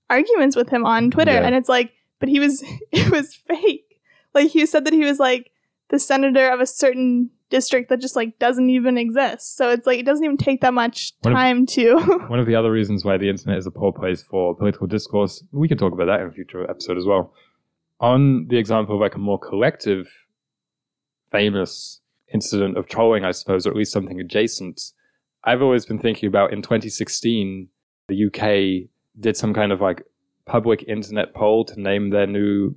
arguments 0.10 0.56
with 0.56 0.70
him 0.70 0.86
on 0.86 1.12
Twitter, 1.12 1.32
Yeah. 1.34 1.46
and 1.46 1.56
it's 1.56 1.70
like, 1.70 1.92
but 2.20 2.30
he 2.30 2.40
was 2.40 2.64
it 2.92 3.10
was 3.12 3.36
fake. 3.36 4.00
Like 4.34 4.50
he 4.52 4.66
said 4.66 4.86
that 4.86 4.94
he 4.94 5.04
was 5.04 5.20
like 5.20 5.52
the 5.90 6.00
senator 6.00 6.50
of 6.50 6.60
a 6.60 6.66
certain 6.66 7.30
district 7.50 7.90
that 7.90 8.02
just 8.02 8.16
like 8.16 8.38
doesn't 8.40 8.70
even 8.70 8.98
exist. 8.98 9.56
So 9.56 9.70
it's 9.70 9.88
like 9.88 10.00
it 10.00 10.06
doesn't 10.06 10.24
even 10.24 10.38
take 10.38 10.62
that 10.62 10.74
much 10.74 11.20
time 11.22 11.66
to. 11.68 11.96
One 12.28 12.40
of 12.40 12.46
the 12.46 12.56
other 12.56 12.72
reasons 12.72 13.06
why 13.06 13.18
the 13.18 13.30
internet 13.30 13.58
is 13.58 13.66
a 13.66 13.72
poor 13.72 13.92
place 13.92 14.22
for 14.22 14.56
political 14.56 14.88
discourse, 14.88 15.44
we 15.52 15.68
can 15.68 15.78
talk 15.78 15.94
about 15.94 16.06
that 16.06 16.22
in 16.22 16.28
a 16.28 16.32
future 16.32 16.70
episode 16.70 16.98
as 16.98 17.06
well. 17.06 17.34
On 18.00 18.48
the 18.48 18.58
example 18.58 18.96
of 18.96 19.02
like 19.02 19.16
a 19.16 19.20
more 19.20 19.40
collective, 19.40 20.08
famous 21.32 22.02
incident 22.34 22.78
of 22.78 22.88
trolling, 22.88 23.24
I 23.24 23.32
suppose, 23.32 23.66
or 23.66 23.72
at 23.72 23.76
least 23.76 23.94
something 23.94 24.20
adjacent, 24.20 24.82
I've 25.44 25.62
always 25.62 25.86
been 25.86 26.00
thinking 26.00 26.28
about 26.28 26.52
in 26.52 26.62
2016, 26.62 27.70
the 28.10 28.26
UK 28.26 28.90
did 29.20 29.38
some 29.38 29.54
kind 29.54 29.72
of 29.72 29.82
like 29.82 30.04
public 30.46 30.84
internet 30.88 31.34
poll 31.34 31.66
to 31.66 31.80
name 31.80 32.10
their 32.10 32.28
new 32.28 32.76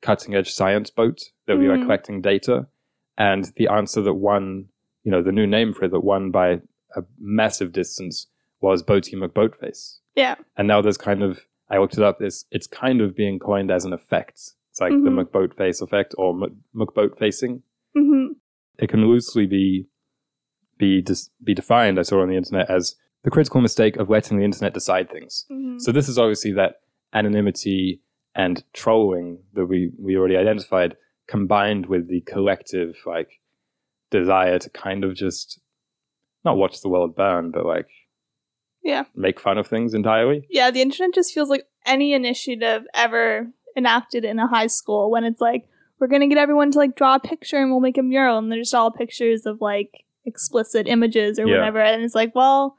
cutting 0.00 0.34
edge 0.34 0.50
science 0.52 0.90
boat 0.90 1.30
that 1.46 1.58
be 1.58 1.68
like 1.68 1.80
Mhm. 1.80 1.84
collecting 1.84 2.20
data. 2.22 2.66
And 3.16 3.44
the 3.56 3.68
answer 3.68 4.00
that 4.02 4.14
won, 4.14 4.68
you 5.02 5.10
know, 5.10 5.22
the 5.22 5.32
new 5.32 5.46
name 5.46 5.72
for 5.74 5.84
it 5.86 5.90
that 5.90 6.00
won 6.00 6.30
by 6.30 6.60
a 6.96 7.02
massive 7.18 7.72
distance 7.72 8.26
was 8.60 8.82
Boaty 8.82 9.14
McBoatface. 9.14 9.98
yeah. 10.16 10.34
And 10.56 10.66
now 10.66 10.80
there's 10.80 10.96
kind 10.98 11.22
of, 11.22 11.46
I 11.70 11.78
looked 11.78 11.96
it 11.96 12.02
up, 12.02 12.20
it's, 12.20 12.44
it's 12.50 12.66
kind 12.66 13.00
of 13.00 13.14
being 13.14 13.38
coined 13.38 13.70
as 13.70 13.84
an 13.84 13.92
effect. 13.92 14.34
It's 14.70 14.80
like 14.80 14.90
the 14.92 15.10
Mhm. 15.10 15.24
McBoatface 15.24 15.80
effect 15.82 16.14
or 16.18 16.34
Mc- 16.34 16.52
McBoatfacing. 16.74 17.62
hmm 17.94 18.26
It 18.78 18.88
can 18.88 19.06
loosely 19.06 19.46
be 19.46 19.86
be 20.78 21.02
dis- 21.02 21.30
be 21.42 21.54
defined, 21.54 21.98
I 21.98 22.02
saw 22.02 22.22
on 22.22 22.28
the 22.28 22.36
internet, 22.36 22.70
as 22.70 22.94
the 23.24 23.30
critical 23.30 23.60
mistake 23.60 23.96
of 23.96 24.08
letting 24.08 24.38
the 24.38 24.44
internet 24.44 24.72
decide 24.74 25.10
things. 25.10 25.44
hmm 25.48 25.78
So 25.78 25.90
this 25.92 26.08
is 26.08 26.18
obviously 26.18 26.52
that 26.52 26.80
anonymity 27.12 28.00
and 28.38 28.62
trolling 28.72 29.40
that 29.54 29.66
we, 29.66 29.90
we 29.98 30.16
already 30.16 30.36
identified 30.36 30.96
combined 31.26 31.86
with 31.86 32.08
the 32.08 32.22
collective 32.22 32.94
like 33.04 33.28
desire 34.10 34.58
to 34.58 34.70
kind 34.70 35.04
of 35.04 35.14
just 35.14 35.60
not 36.44 36.56
watch 36.56 36.80
the 36.80 36.88
world 36.88 37.14
burn, 37.14 37.50
but 37.50 37.66
like 37.66 37.88
Yeah. 38.82 39.04
make 39.14 39.38
fun 39.40 39.58
of 39.58 39.66
things 39.66 39.92
entirely. 39.92 40.46
Yeah, 40.48 40.70
the 40.70 40.80
internet 40.80 41.14
just 41.14 41.34
feels 41.34 41.50
like 41.50 41.66
any 41.84 42.14
initiative 42.14 42.84
ever 42.94 43.48
enacted 43.76 44.24
in 44.24 44.38
a 44.38 44.46
high 44.46 44.68
school 44.68 45.10
when 45.10 45.24
it's 45.24 45.40
like, 45.40 45.68
we're 45.98 46.06
gonna 46.06 46.28
get 46.28 46.38
everyone 46.38 46.70
to 46.70 46.78
like 46.78 46.94
draw 46.94 47.16
a 47.16 47.20
picture 47.20 47.56
and 47.60 47.70
we'll 47.70 47.80
make 47.80 47.98
a 47.98 48.02
mural 48.04 48.38
and 48.38 48.50
they're 48.52 48.60
just 48.60 48.72
all 48.74 48.92
pictures 48.92 49.46
of 49.46 49.60
like 49.60 50.04
explicit 50.24 50.86
images 50.86 51.38
or 51.40 51.46
Yeah. 51.46 51.56
whatever 51.58 51.80
and 51.80 52.02
it's 52.04 52.14
like 52.14 52.34
well 52.36 52.76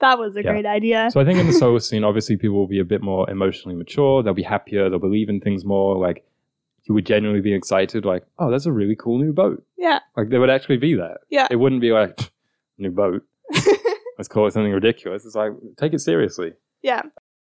that 0.00 0.18
was 0.18 0.36
a 0.36 0.42
Yeah. 0.42 0.52
great 0.52 0.66
idea 0.66 1.10
So 1.12 1.20
I 1.20 1.24
think 1.24 1.38
in 1.38 1.46
the 1.46 1.52
Solacene, 1.62 2.04
obviously 2.06 2.36
people 2.36 2.56
will 2.56 2.66
be 2.66 2.78
a 2.80 2.84
bit 2.84 3.02
more 3.02 3.28
emotionally 3.30 3.76
mature. 3.76 4.22
They'll 4.22 4.34
be 4.34 4.42
happier. 4.42 4.88
They'll 4.88 4.98
believe 4.98 5.28
in 5.28 5.40
things 5.40 5.64
more. 5.64 5.96
Like 5.96 6.24
you 6.84 6.94
would 6.94 7.04
genuinely 7.06 7.40
be 7.42 7.52
excited. 7.52 8.04
Like, 8.04 8.24
oh, 8.38 8.50
that's 8.50 8.66
a 8.66 8.72
really 8.72 8.96
cool 8.96 9.18
new 9.18 9.32
boat. 9.32 9.62
yeah 9.76 10.00
Like 10.16 10.28
there 10.30 10.40
would 10.40 10.50
actually 10.50 10.78
be 10.78 10.94
that. 10.94 11.18
Yeah. 11.30 11.48
It 11.50 11.56
wouldn't 11.56 11.80
be 11.80 11.92
like 11.92 12.18
new 12.78 12.90
boat. 12.90 13.22
Let's 14.18 14.28
call 14.28 14.46
it 14.46 14.52
something 14.52 14.72
ridiculous. 14.72 15.24
It's 15.24 15.34
like 15.34 15.52
take 15.76 15.92
it 15.94 16.00
seriously. 16.00 16.52
yeah 16.82 17.02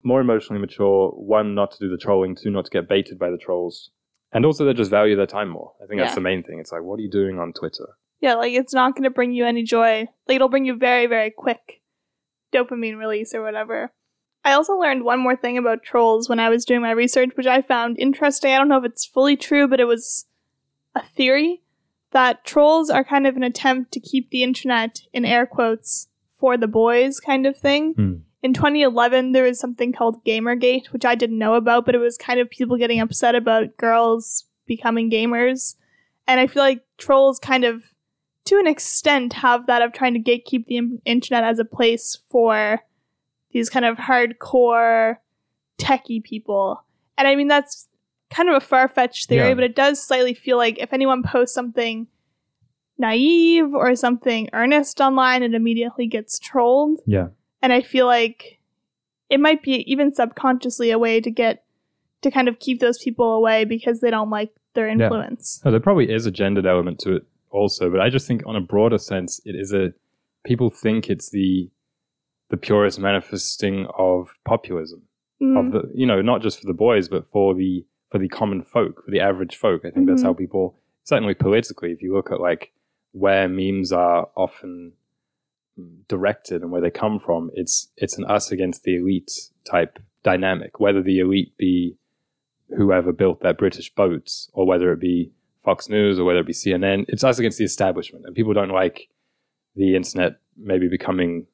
More 0.04 0.22
emotionally 0.22 0.62
mature. 0.62 1.10
One, 1.12 1.56
not 1.56 1.72
to 1.72 1.80
do 1.80 1.90
the 1.90 1.98
trolling. 1.98 2.36
Two, 2.36 2.50
not 2.52 2.66
to 2.66 2.72
get 2.72 2.88
baited 2.90 3.18
by 3.20 3.30
the 3.30 3.38
trolls. 3.38 3.90
And 4.32 4.46
also, 4.46 4.64
they 4.64 4.74
just 4.74 4.92
value 4.92 5.16
their 5.16 5.26
time 5.26 5.50
more. 5.50 5.74
I 5.84 5.88
think 5.88 6.00
that's 6.00 6.14
the 6.16 6.22
main 6.22 6.44
thing. 6.44 6.60
It's 6.60 6.72
like, 6.72 6.84
what 6.84 7.00
are 7.00 7.02
you 7.02 7.10
doing 7.10 7.40
on 7.40 7.54
Twitter? 7.54 7.88
yeah 8.22 8.34
like 8.36 8.52
it's 8.52 8.74
not 8.74 8.98
gonna 8.98 9.10
bring 9.10 9.32
you 9.32 9.46
any 9.46 9.64
joy 9.64 10.06
like 10.28 10.36
it'll 10.36 10.50
bring 10.50 10.66
you 10.66 10.76
very 10.76 11.06
very 11.08 11.32
quick 11.32 11.79
dopamine 12.54 12.98
release 12.98 13.34
or 13.34 13.42
whatever 13.42 13.92
I 14.46 14.54
also 14.54 14.74
learned 14.74 15.04
one 15.04 15.20
more 15.20 15.36
thing 15.36 15.58
about 15.58 15.84
trolls 15.84 16.30
when 16.30 16.40
I 16.40 16.50
was 16.50 16.66
doing 16.66 16.82
my 16.82 16.92
research, 16.92 17.32
which 17.36 17.46
I 17.46 17.62
found 17.62 18.00
interesting. 18.00 18.52
I 18.52 18.58
don't 18.58 18.70
know 18.70 18.78
if 18.78 18.86
it's 18.86 19.06
fully 19.06 19.36
true, 19.36 19.68
but 19.68 19.80
it 19.80 19.86
was 19.86 20.26
a 20.96 21.04
theory 21.04 21.62
that 22.12 22.46
trolls 22.46 22.90
are 22.90 23.04
kind 23.04 23.28
of 23.28 23.36
an 23.36 23.44
attempt 23.44 23.92
to 23.92 24.00
keep 24.00 24.30
the 24.30 24.44
internet 24.44 25.02
in 25.14 25.26
air 25.26 25.46
quotes 25.46 26.08
for 26.32 26.58
the 26.58 26.68
boys 26.68 27.20
kind 27.20 27.46
of 27.46 27.58
thing. 27.58 27.94
Hmm. 27.94 28.14
In 28.42 28.54
2011, 28.54 29.34
there 29.34 29.44
was 29.44 29.60
something 29.60 29.92
called 29.92 30.24
Gamergate, 30.24 30.88
which 30.88 31.04
I 31.04 31.16
didn't 31.16 31.38
know 31.38 31.56
about, 31.56 31.86
but 31.86 31.94
it 31.94 32.00
was 32.00 32.18
kind 32.18 32.40
of 32.40 32.50
people 32.50 32.78
getting 32.78 33.02
upset 33.02 33.36
about 33.36 33.76
girls 33.76 34.46
becoming 34.66 35.12
gamers. 35.12 35.76
And 36.26 36.40
I 36.40 36.48
feel 36.48 36.64
like 36.64 36.86
trolls 36.98 37.38
kind 37.38 37.66
of, 37.66 37.84
to 38.50 38.58
an 38.58 38.68
extent, 38.68 39.34
have 39.34 39.68
that 39.68 39.82
of 39.82 39.94
trying 39.94 40.14
to 40.14 40.20
gatekeep 40.20 40.66
the 40.66 40.80
internet 41.06 41.44
as 41.44 41.60
a 41.60 41.66
place 41.66 42.18
for 42.30 42.80
these 43.52 43.70
kind 43.70 43.86
of 43.86 43.98
hardcore 43.98 45.18
techie 45.80 46.24
people. 46.24 46.84
And 47.18 47.28
I 47.28 47.36
mean, 47.36 47.48
that's 47.48 47.88
kind 48.30 48.50
of 48.50 48.56
a 48.56 48.60
far 48.60 48.88
fetched 48.88 49.28
theory, 49.30 49.50
Yeah. 49.50 49.54
but 49.56 49.64
it 49.64 49.76
does 49.76 50.02
slightly 50.02 50.34
feel 50.34 50.58
like 50.58 50.78
if 50.80 50.94
anyone 50.94 51.24
posts 51.24 51.54
something 51.56 52.08
naive 52.98 53.74
or 53.74 53.96
something 53.96 54.50
earnest 54.54 55.00
online, 55.02 55.44
it 55.44 55.54
immediately 55.54 56.08
gets 56.08 56.38
trolled. 56.40 57.00
Yeah. 57.06 57.28
And 57.62 57.72
I 57.74 57.82
feel 57.82 58.06
like 58.06 58.60
it 59.30 59.40
might 59.40 59.62
be 59.64 59.84
even 59.92 60.14
subconsciously 60.14 60.92
a 60.92 61.00
way 61.00 61.22
to 61.22 61.32
get 61.32 61.64
to 62.22 62.32
kind 62.32 62.48
of 62.48 62.60
keep 62.60 62.80
those 62.82 62.98
people 63.02 63.34
away 63.34 63.64
because 63.64 64.02
they 64.02 64.12
don't 64.12 64.30
like 64.30 64.52
their 64.74 64.88
influence. 64.88 65.62
No, 65.64 65.72
there 65.72 65.80
probably 65.80 66.12
is 66.12 66.26
a 66.26 66.32
gendered 66.32 66.66
element 66.66 67.00
to 67.00 67.16
it 67.18 67.24
also, 67.52 67.90
but 67.90 68.00
I 68.02 68.10
just 68.10 68.28
think 68.28 68.44
on 68.46 68.56
a 68.56 68.62
broader 68.62 68.98
sense, 68.98 69.40
it 69.46 69.56
is 69.56 69.74
a 69.74 69.94
people 70.46 70.70
think 70.70 71.10
it's 71.10 71.30
the 71.32 71.70
the 72.50 72.58
purest 72.58 73.00
manifesting 73.00 73.86
of 73.98 74.34
populism 74.46 75.04
Mm, 75.42 75.58
of 75.68 75.72
the 75.72 75.92
you 75.96 76.06
know 76.06 76.22
not 76.22 76.42
just 76.42 76.60
for 76.60 76.68
the 76.68 76.74
boys 76.74 77.08
but 77.08 77.26
for 77.32 77.54
the 77.56 77.86
for 78.12 78.18
the 78.20 78.28
common 78.28 78.62
folk 78.62 79.06
for 79.06 79.12
the 79.12 79.20
average 79.22 79.56
folk. 79.56 79.86
I 79.86 79.90
think 79.92 80.08
that's 80.08 80.22
Mhm. 80.22 80.26
how 80.26 80.34
people 80.34 80.76
certainly 81.04 81.34
politically, 81.34 81.92
if 81.92 82.02
you 82.02 82.14
look 82.14 82.30
at 82.32 82.42
like 82.42 82.74
where 83.14 83.48
memes 83.48 83.92
are 83.94 84.30
often 84.36 84.94
directed 86.08 86.62
and 86.62 86.72
where 86.72 86.82
they 86.82 86.90
come 86.92 87.20
from, 87.20 87.52
it's 87.54 87.90
it's 87.98 88.18
an 88.18 88.26
us 88.26 88.52
against 88.52 88.84
the 88.84 88.98
elite 88.98 89.32
type 89.64 90.00
dynamic. 90.24 90.80
Whether 90.80 91.02
the 91.02 91.20
elite 91.20 91.56
be 91.58 91.96
whoever 92.76 93.12
built 93.14 93.40
that 93.42 93.58
British 93.58 93.94
boat, 93.96 94.30
or 94.54 94.66
whether 94.68 94.92
it 94.92 95.00
be 95.00 95.32
Fox 95.70 95.88
News, 95.88 96.18
or 96.18 96.24
whether 96.26 96.40
it 96.40 96.48
be 96.48 96.54
CNN, 96.54 97.06
it's 97.10 97.24
us 97.24 97.38
against 97.38 97.60
the 97.60 97.64
establishment, 97.64 98.26
and 98.26 98.36
people 98.36 98.54
don't 98.56 98.72
like 98.72 99.08
the 99.76 99.96
internet 99.96 100.40
maybe 100.58 100.88
becoming 100.90 101.46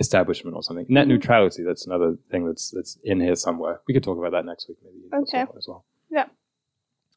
establishment 0.00 0.56
or 0.56 0.62
something. 0.64 0.86
Net 0.88 1.04
Mhm. 1.06 1.10
neutrality, 1.10 1.62
that's 1.62 1.86
another 1.86 2.16
thing 2.32 2.46
that's 2.46 2.70
that's 2.72 2.98
in 3.04 3.20
here 3.20 3.36
somewhere. 3.36 3.80
We 3.86 3.94
could 3.94 4.02
talk 4.02 4.18
about 4.18 4.32
that 4.32 4.44
next 4.44 4.68
week 4.68 4.78
maybe 4.82 5.22
Okay. 5.22 5.44
as 5.56 5.68
well. 5.68 5.84
Yeah. 6.10 6.28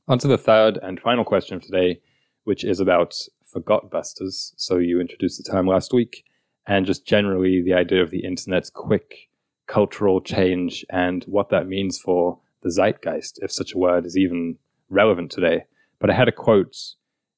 On 0.08 0.20
to 0.20 0.28
the 0.28 0.38
third 0.38 0.78
and 0.84 1.00
final 1.00 1.24
question 1.26 1.56
of 1.58 1.64
today, 1.64 2.02
which 2.44 2.64
is 2.64 2.80
about 2.80 3.16
forgot 3.44 3.90
busters. 3.90 4.54
So 4.58 4.78
you 4.78 5.00
introduced 5.02 5.44
the 5.44 5.52
term 5.52 5.66
last 5.66 5.92
week, 5.92 6.24
and 6.68 6.86
just 6.86 7.04
generally 7.08 7.64
the 7.64 7.74
idea 7.74 8.04
of 8.04 8.12
the 8.12 8.24
internet's 8.24 8.70
quick 8.70 9.30
cultural 9.66 10.22
change 10.22 10.86
and 10.92 11.24
what 11.24 11.50
that 11.50 11.66
means 11.68 11.98
for 11.98 12.40
the 12.62 12.70
zeitgeist, 12.70 13.40
if 13.42 13.52
such 13.52 13.74
a 13.74 13.78
word 13.80 14.06
is 14.06 14.16
even 14.18 14.60
relevant 14.94 15.32
today. 15.32 15.66
But 16.00 16.10
I 16.10 16.14
had 16.14 16.28
a 16.28 16.34
quote 16.34 16.76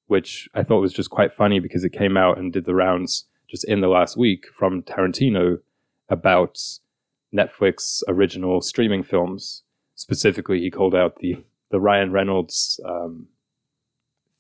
which 0.08 0.48
I 0.54 0.63
thought 0.63 0.82
was 0.82 0.94
just 0.94 1.10
quite 1.10 1.34
funny 1.34 1.60
because 1.60 1.84
it 1.84 1.91
came 1.91 2.18
out 2.18 2.38
and 2.38 2.54
did 2.54 2.65
the 2.65 2.76
rounds 2.76 3.26
just 3.50 3.63
in 3.65 3.82
the 3.82 3.88
last 3.88 4.18
week 4.18 4.46
from 4.58 4.84
Tarantino 4.84 5.60
about 6.10 6.60
Netflix 7.36 8.04
original 8.08 8.62
streaming 8.62 9.04
films. 9.04 9.63
Specifically, 9.96 10.60
he 10.60 10.70
called 10.70 10.96
out 10.96 11.18
the 11.18 11.44
the 11.72 11.80
Ryan 11.80 12.12
Reynolds 12.12 12.80
um, 12.86 13.28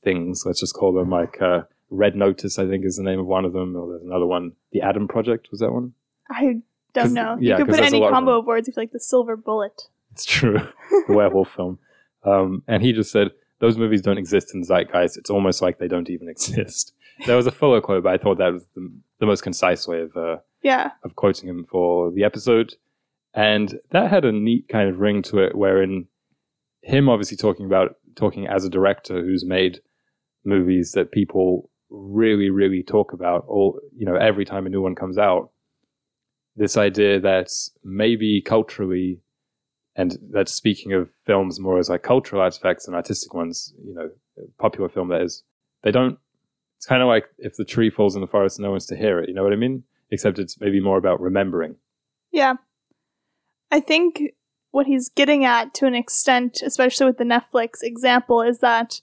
things. 0.03 0.43
Let's 0.45 0.59
just 0.59 0.75
call 0.75 0.93
them 0.93 1.09
like 1.09 1.41
uh, 1.41 1.61
Red 1.89 2.15
Notice. 2.15 2.59
I 2.59 2.67
think 2.67 2.85
is 2.85 2.97
the 2.97 3.03
name 3.03 3.19
of 3.19 3.25
one 3.25 3.45
of 3.45 3.53
them. 3.53 3.75
Or 3.75 3.89
there's 3.89 4.03
another 4.03 4.27
one, 4.27 4.53
The 4.71 4.81
Adam 4.81 5.07
Project. 5.07 5.49
Was 5.51 5.61
that 5.61 5.71
one? 5.71 5.93
I 6.29 6.61
don't 6.93 7.13
know. 7.13 7.37
yeah, 7.39 7.57
you 7.57 7.65
could 7.65 7.73
put 7.73 7.83
any 7.83 8.03
of 8.03 8.11
combo 8.11 8.39
of 8.39 8.45
words 8.45 8.67
if 8.67 8.75
you 8.75 8.81
like 8.81 8.91
the 8.91 8.99
silver 8.99 9.35
bullet. 9.35 9.83
It's 10.11 10.25
true. 10.25 10.59
the 11.07 11.13
werewolf 11.13 11.51
film. 11.51 11.79
Um, 12.25 12.63
and 12.67 12.81
he 12.83 12.91
just 12.93 13.11
said, 13.11 13.29
those 13.59 13.77
movies 13.77 14.01
don't 14.01 14.17
exist 14.17 14.53
in 14.53 14.63
zeitgeist. 14.63 15.17
It's 15.17 15.29
almost 15.29 15.61
like 15.61 15.77
they 15.79 15.87
don't 15.87 16.09
even 16.09 16.27
exist. 16.35 16.93
There 17.25 17.37
was 17.37 17.47
a 17.47 17.51
fuller 17.51 17.81
quote, 17.81 18.03
but 18.03 18.13
I 18.13 18.17
thought 18.17 18.37
that 18.39 18.51
was 18.53 18.65
the, 18.75 18.91
the 19.19 19.25
most 19.25 19.41
concise 19.41 19.87
way 19.87 20.01
of, 20.01 20.15
uh, 20.17 20.37
Yeah. 20.63 20.91
of 21.03 21.15
quoting 21.15 21.47
him 21.47 21.65
for 21.69 22.11
the 22.11 22.23
episode. 22.23 22.75
And 23.33 23.79
that 23.91 24.09
had 24.09 24.25
a 24.25 24.31
neat 24.31 24.67
kind 24.69 24.89
of 24.89 24.99
ring 24.99 25.21
to 25.23 25.39
it, 25.39 25.55
wherein 25.55 26.07
him 26.81 27.09
obviously 27.09 27.37
talking 27.37 27.65
about, 27.65 27.95
talking 28.15 28.47
as 28.47 28.65
a 28.65 28.69
director 28.69 29.21
who's 29.21 29.45
made 29.45 29.79
movies 30.43 30.91
that 30.93 31.11
people 31.11 31.69
really, 31.89 32.49
really 32.49 32.83
talk 32.83 33.13
about 33.13 33.45
all, 33.47 33.79
you 33.95 34.05
know, 34.05 34.15
every 34.15 34.45
time 34.45 34.65
a 34.65 34.69
new 34.69 34.81
one 34.81 34.95
comes 34.95 35.17
out. 35.17 35.51
This 36.57 36.77
idea 36.77 37.19
that 37.19 37.49
maybe 37.83 38.41
culturally 38.41 39.19
and 39.95 40.17
that's 40.31 40.51
speaking 40.51 40.93
of 40.93 41.09
films 41.25 41.59
more 41.59 41.79
as 41.79 41.89
like 41.89 42.03
cultural 42.03 42.41
artifacts 42.41 42.87
and 42.87 42.95
artistic 42.95 43.33
ones, 43.33 43.73
you 43.83 43.93
know, 43.93 44.09
popular 44.59 44.89
film 44.89 45.09
that 45.09 45.21
is, 45.21 45.43
they 45.83 45.91
don't, 45.91 46.17
it's 46.77 46.85
kind 46.85 47.01
of 47.01 47.07
like 47.07 47.25
if 47.37 47.55
the 47.55 47.65
tree 47.65 47.89
falls 47.89 48.15
in 48.15 48.21
the 48.21 48.27
forest, 48.27 48.59
no 48.59 48.71
one's 48.71 48.85
to 48.87 48.97
hear 48.97 49.19
it, 49.19 49.29
you 49.29 49.35
know 49.35 49.43
what 49.43 49.53
I 49.53 49.57
mean? 49.57 49.83
Except 50.11 50.39
it's 50.39 50.59
maybe 50.59 50.79
more 50.79 50.97
about 50.97 51.21
remembering. 51.21 51.77
Yeah. 52.31 52.55
I 53.71 53.79
think 53.79 54.21
what 54.71 54.85
he's 54.85 55.09
getting 55.09 55.45
at 55.45 55.73
to 55.75 55.85
an 55.85 55.95
extent, 55.95 56.61
especially 56.63 57.05
with 57.05 57.17
the 57.17 57.23
Netflix 57.23 57.81
example, 57.81 58.41
is 58.41 58.59
that 58.59 59.01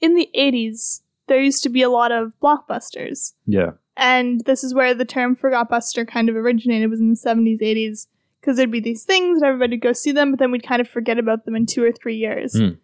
in 0.00 0.14
the 0.14 0.30
80s, 0.36 1.00
there 1.26 1.40
used 1.40 1.62
to 1.64 1.68
be 1.68 1.82
a 1.82 1.90
lot 1.90 2.12
of 2.12 2.34
blockbusters. 2.40 3.32
Yeah. 3.46 3.72
And 3.96 4.42
this 4.44 4.62
is 4.62 4.74
where 4.74 4.94
the 4.94 5.04
term 5.04 5.36
forgotbuster 5.36 6.06
kind 6.06 6.28
of 6.28 6.36
originated, 6.36 6.90
was 6.90 7.00
in 7.00 7.10
the 7.10 7.16
70s, 7.16 7.60
80s, 7.60 8.06
because 8.44 8.58
there'd 8.58 8.70
be 8.70 8.80
these 8.80 9.04
things 9.04 9.40
and 9.40 9.48
everybody 9.48 9.76
would 9.76 9.82
go 9.82 9.94
see 9.94 10.12
them, 10.12 10.30
but 10.30 10.38
then 10.38 10.50
we'd 10.50 10.66
kind 10.66 10.82
of 10.82 10.88
forget 10.88 11.18
about 11.18 11.46
them 11.46 11.56
in 11.56 11.64
two 11.64 11.82
or 11.82 11.92
three 11.92 12.16
years. 12.16 12.52
Mm. 12.52 12.76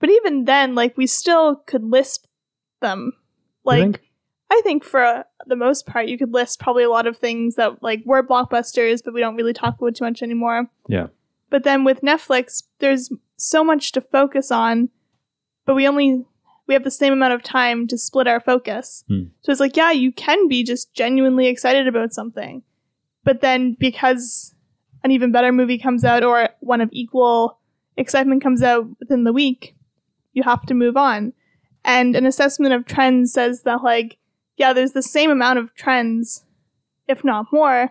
But 0.00 0.10
even 0.10 0.44
then, 0.44 0.74
like, 0.74 0.96
we 0.96 1.06
still 1.06 1.62
could 1.66 1.84
list 1.84 2.26
them. 2.80 3.12
Like, 3.64 3.82
think? 3.82 4.00
I 4.50 4.60
think 4.64 4.82
for 4.82 5.04
uh, 5.04 5.22
the 5.46 5.54
most 5.54 5.86
part, 5.86 6.08
you 6.08 6.18
could 6.18 6.32
list 6.32 6.58
probably 6.58 6.82
a 6.82 6.90
lot 6.90 7.06
of 7.06 7.16
things 7.16 7.54
that 7.54 7.82
like 7.82 8.02
were 8.04 8.26
blockbusters, 8.26 9.02
but 9.04 9.14
we 9.14 9.20
don't 9.20 9.36
really 9.36 9.52
talk 9.52 9.80
about 9.80 9.94
too 9.94 10.04
much 10.04 10.22
anymore. 10.22 10.66
Yeah. 10.88 11.06
But 11.48 11.62
then 11.62 11.84
with 11.84 12.00
Netflix, 12.02 12.64
there's 12.80 13.10
so 13.36 13.62
much 13.62 13.92
to 13.92 14.00
focus 14.00 14.50
on, 14.50 14.90
but 15.64 15.74
we 15.74 15.86
only 15.86 16.24
we 16.66 16.74
have 16.74 16.84
the 16.84 16.90
same 16.90 17.12
amount 17.12 17.34
of 17.34 17.42
time 17.42 17.86
to 17.86 17.98
split 17.98 18.26
our 18.26 18.40
focus. 18.40 19.04
Hmm. 19.08 19.24
So 19.42 19.52
it's 19.52 19.60
like, 19.60 19.76
yeah, 19.76 19.92
you 19.92 20.12
can 20.12 20.48
be 20.48 20.64
just 20.64 20.92
genuinely 20.92 21.46
excited 21.46 21.86
about 21.86 22.12
something, 22.12 22.62
but 23.22 23.40
then 23.40 23.76
because 23.78 24.53
an 25.04 25.12
even 25.12 25.30
better 25.30 25.52
movie 25.52 25.78
comes 25.78 26.04
out 26.04 26.24
or 26.24 26.48
one 26.60 26.80
of 26.80 26.88
equal 26.92 27.58
excitement 27.96 28.42
comes 28.42 28.62
out 28.62 28.86
within 28.98 29.22
the 29.22 29.32
week, 29.32 29.76
you 30.32 30.42
have 30.42 30.62
to 30.66 30.74
move 30.74 30.96
on. 30.96 31.32
And 31.84 32.16
an 32.16 32.26
assessment 32.26 32.72
of 32.74 32.86
trends 32.86 33.32
says 33.32 33.62
that 33.62 33.82
like 33.84 34.18
yeah, 34.56 34.72
there's 34.72 34.92
the 34.92 35.02
same 35.02 35.30
amount 35.30 35.58
of 35.58 35.74
trends, 35.74 36.44
if 37.08 37.24
not 37.24 37.46
more, 37.52 37.90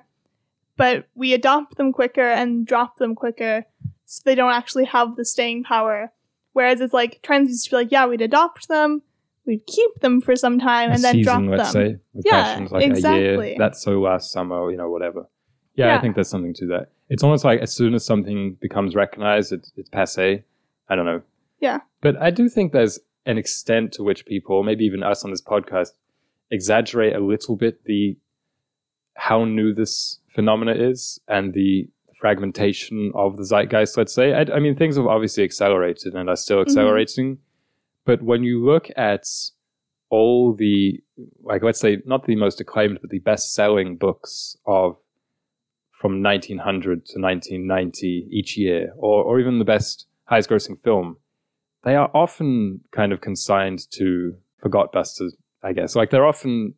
but 0.78 1.08
we 1.14 1.34
adopt 1.34 1.76
them 1.78 1.92
quicker 1.92 2.22
and 2.30 2.66
drop 2.66 2.98
them 2.98 3.16
quicker 3.16 3.66
so 4.06 4.22
they 4.26 4.34
don't 4.36 4.54
actually 4.54 4.86
have 4.86 5.16
the 5.16 5.26
staying 5.26 5.64
power. 5.64 6.12
Whereas 6.54 6.82
it's 6.82 6.94
like 6.94 7.20
trends 7.22 7.50
used 7.50 7.66
to 7.66 7.70
be 7.72 7.76
like, 7.76 7.92
yeah, 7.92 8.06
we'd 8.06 8.22
adopt 8.22 8.68
them, 8.70 9.02
we'd 9.46 9.66
keep 9.68 10.00
them 10.00 10.22
for 10.22 10.36
some 10.36 10.58
time, 10.60 10.90
A 10.90 10.94
and 10.94 11.04
then 11.04 11.16
season, 11.16 11.46
drop 11.48 11.60
let's 11.60 11.74
them. 11.74 11.88
say, 11.90 12.00
with 12.14 12.26
Yeah, 12.26 12.68
like 12.72 12.84
a 12.84 12.86
exactly. 12.86 13.50
year. 13.50 13.56
That's 13.58 13.82
so 13.82 14.00
last 14.00 14.32
summer, 14.32 14.70
you 14.72 14.78
know, 14.78 14.90
whatever. 14.90 15.28
Yeah, 15.76 15.88
Yeah. 15.88 15.98
I 15.98 16.02
think 16.02 16.16
there's 16.16 16.30
something 16.30 16.54
to 16.56 16.68
that. 16.68 16.90
It's 17.10 17.24
almost 17.24 17.44
like 17.44 17.60
as 17.62 17.74
soon 17.74 17.94
as 17.94 18.06
something 18.06 18.58
becomes 18.62 18.96
recognized, 18.96 19.52
it's, 19.52 19.72
it's 19.76 19.90
passe. 19.90 20.44
I 20.90 20.96
don't 20.96 21.06
know. 21.06 21.22
Yeah. 21.60 21.80
But 22.02 22.22
I 22.22 22.32
do 22.32 22.50
think 22.50 22.72
there's 22.72 23.00
an 23.26 23.38
extent 23.38 23.94
to 23.94 24.04
which 24.04 24.26
people, 24.26 24.64
maybe 24.64 24.86
even 24.86 25.04
us 25.04 25.24
on 25.24 25.32
this 25.32 25.42
podcast, 25.42 25.90
exaggerate 26.52 27.16
a 27.16 27.20
little 27.20 27.56
bit 27.56 27.84
the 27.86 28.18
how 29.16 29.46
new 29.46 29.74
this 29.74 30.20
phenomena 30.34 30.74
is 30.74 31.20
and 31.28 31.54
the 31.54 31.88
fragmentation 32.20 33.12
of 33.16 33.38
the 33.38 33.44
zeitgeist, 33.44 33.98
let's 33.98 34.14
say. 34.14 34.34
I, 34.34 34.42
I 34.56 34.60
mean, 34.60 34.76
things 34.76 34.96
have 34.98 35.08
obviously 35.08 35.44
accelerated 35.44 36.14
and 36.16 36.30
are 36.30 36.36
still 36.36 36.58
Mm-hmm. 36.60 36.70
accelerating. 36.70 37.38
But 38.06 38.22
when 38.22 38.44
you 38.44 38.64
look 38.66 38.90
at 38.98 39.26
all 40.10 40.54
the, 40.54 41.02
like, 41.44 41.64
let's 41.64 41.80
say, 41.80 42.00
not 42.06 42.26
the 42.26 42.36
most 42.36 42.60
acclaimed, 42.60 43.00
but 43.02 43.10
the 43.10 43.20
best 43.20 43.54
selling 43.54 43.98
books 43.98 44.58
of 44.66 44.98
from 46.04 46.22
1900 46.22 47.06
to 47.06 47.18
1990 47.18 48.28
each 48.30 48.58
year, 48.58 48.92
or, 48.98 49.24
or 49.24 49.40
even 49.40 49.58
the 49.58 49.64
best 49.64 50.06
highest 50.26 50.50
grossing 50.50 50.78
film, 50.84 51.16
they 51.86 51.96
are 51.96 52.12
often 52.14 52.82
kind 52.92 53.14
of 53.14 53.22
consigned 53.22 53.90
to 53.90 54.36
forgotbusters, 54.62 55.32
I 55.64 55.72
guess. 55.72 55.96
Like, 55.96 56.10
they're 56.10 56.26
often, 56.26 56.74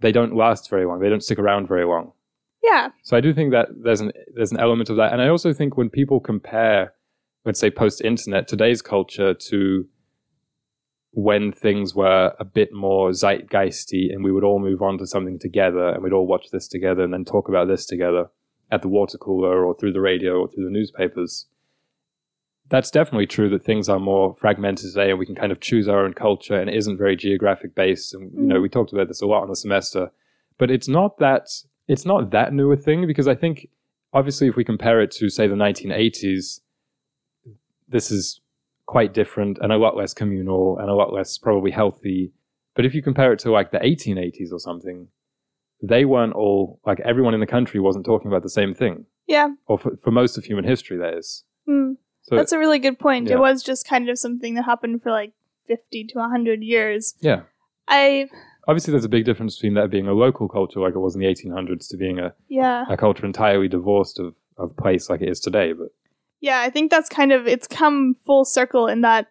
they 0.00 0.12
don't 0.12 0.36
last 0.36 0.68
very 0.68 0.84
long, 0.84 1.00
they 1.00 1.08
don't 1.08 1.22
stick 1.22 1.38
around 1.38 1.66
very 1.66 1.86
long. 1.86 2.12
Yeah. 2.62 2.90
So 3.02 3.16
I 3.16 3.22
do 3.22 3.32
think 3.32 3.52
that 3.52 3.68
there's 3.82 4.02
an 4.02 4.12
there's 4.34 4.52
an 4.52 4.60
element 4.60 4.90
of 4.90 4.96
that, 4.96 5.14
and 5.14 5.22
I 5.22 5.28
also 5.28 5.54
think 5.54 5.78
when 5.78 5.88
people 5.88 6.20
compare, 6.20 6.92
let's 7.46 7.58
say, 7.58 7.70
post-internet 7.70 8.48
today's 8.48 8.82
culture 8.82 9.32
to 9.32 9.86
when 11.12 11.52
things 11.52 11.94
were 11.94 12.34
a 12.38 12.44
bit 12.44 12.68
more 12.70 13.12
zeitgeisty, 13.12 14.12
and 14.12 14.22
we 14.22 14.30
would 14.30 14.44
all 14.44 14.60
move 14.60 14.82
on 14.82 14.98
to 14.98 15.06
something 15.06 15.38
together, 15.38 15.88
and 15.88 16.02
we'd 16.02 16.12
all 16.12 16.26
watch 16.26 16.50
this 16.52 16.68
together, 16.68 17.02
and 17.02 17.14
then 17.14 17.24
talk 17.24 17.48
about 17.48 17.66
this 17.66 17.86
together 17.86 18.28
at 18.72 18.82
the 18.82 18.88
water 18.88 19.18
cooler, 19.18 19.64
or 19.64 19.76
through 19.76 19.92
the 19.92 20.00
radio, 20.00 20.40
or 20.40 20.48
through 20.48 20.64
the 20.64 20.70
newspapers. 20.70 21.46
That's 22.68 22.90
definitely 22.90 23.26
true 23.26 23.50
that 23.50 23.62
things 23.62 23.88
are 23.88 23.98
more 24.00 24.34
fragmented 24.40 24.86
today, 24.90 25.10
and 25.10 25.18
we 25.18 25.26
can 25.26 25.34
kind 25.34 25.52
of 25.52 25.60
choose 25.60 25.86
our 25.88 26.04
own 26.04 26.14
culture, 26.14 26.58
and 26.58 26.70
it 26.70 26.76
isn't 26.76 26.96
very 26.96 27.14
geographic 27.16 27.74
based. 27.74 28.14
And 28.14 28.32
you 28.32 28.40
know, 28.46 28.58
Mm. 28.58 28.62
we 28.62 28.68
talked 28.68 28.92
about 28.92 29.08
this 29.08 29.20
a 29.20 29.26
lot 29.26 29.42
on 29.42 29.48
the 29.50 29.56
semester, 29.56 30.10
but 30.58 30.70
it's 30.70 30.88
not 30.88 31.18
that 31.18 31.48
it's 31.88 32.06
not 32.06 32.30
that 32.30 32.52
new 32.54 32.70
a 32.72 32.76
thing 32.76 33.06
because 33.06 33.28
I 33.28 33.34
think 33.34 33.68
obviously 34.14 34.46
if 34.48 34.56
we 34.56 34.64
compare 34.64 35.00
it 35.02 35.10
to 35.10 35.28
say 35.28 35.46
the 35.48 35.56
1980s, 35.56 36.60
this 37.88 38.10
is 38.10 38.40
quite 38.86 39.12
different 39.12 39.58
and 39.60 39.72
a 39.72 39.76
lot 39.76 39.96
less 39.96 40.14
communal 40.14 40.78
and 40.78 40.88
a 40.88 40.94
lot 40.94 41.12
less 41.12 41.36
probably 41.38 41.72
healthy. 41.72 42.32
But 42.74 42.86
if 42.86 42.94
you 42.94 43.02
compare 43.02 43.32
it 43.32 43.40
to 43.40 43.50
like 43.50 43.72
the 43.72 43.80
1880s 43.80 44.52
or 44.52 44.58
something, 44.60 45.08
they 45.82 46.04
weren't 46.04 46.32
all 46.34 46.80
like 46.86 47.00
everyone 47.00 47.34
in 47.34 47.40
the 47.40 47.46
country 47.46 47.80
wasn't 47.80 48.04
talking 48.06 48.28
about 48.28 48.42
the 48.42 48.48
same 48.50 48.72
thing, 48.72 49.04
Yeah. 49.26 49.48
or 49.66 49.78
for, 49.78 49.96
for 50.02 50.10
most 50.10 50.38
of 50.38 50.44
human 50.44 50.64
history, 50.64 50.96
that 50.98 51.14
is. 51.14 51.44
Mm. 51.68 51.96
So 52.22 52.36
That's 52.36 52.52
a 52.52 52.58
really 52.58 52.78
good 52.78 52.98
point. 52.98 53.28
yeah. 53.28 53.34
It 53.34 53.40
was 53.40 53.62
just 53.62 53.86
kind 53.88 54.08
of 54.08 54.16
something 54.18 54.54
that 54.54 54.64
happened 54.64 55.02
for 55.02 55.10
like 55.10 55.32
50 55.66 56.04
to 56.04 56.18
100 56.18 56.62
years. 56.62 57.14
yeah, 57.20 57.42
I, 57.88 58.28
obviously 58.68 58.92
there's 58.92 59.04
a 59.04 59.08
big 59.08 59.24
difference 59.24 59.56
between 59.56 59.74
that 59.74 59.90
being 59.90 60.06
a 60.06 60.12
local 60.12 60.48
culture 60.48 60.78
like 60.80 60.94
it 60.94 60.98
was 61.00 61.14
in 61.16 61.20
the 61.20 61.26
1800s 61.26 61.88
to 61.88 61.96
being 61.96 62.18
a, 62.20 62.32
yeah. 62.48 62.84
a 62.88 62.96
culture 62.96 63.26
entirely 63.26 63.66
divorced 63.68 64.20
of, 64.20 64.34
of 64.56 64.76
place 64.76 65.10
like 65.10 65.20
it 65.20 65.28
is 65.28 65.40
today. 65.40 65.72
But 65.72 65.88
Yeah, 66.40 66.60
I 66.60 66.70
think 66.70 66.90
that's 66.92 67.08
kind 67.08 67.32
of 67.32 67.48
it's 67.48 67.66
come 67.66 68.14
full 68.24 68.44
circle 68.44 68.86
in 68.86 69.00
that 69.00 69.26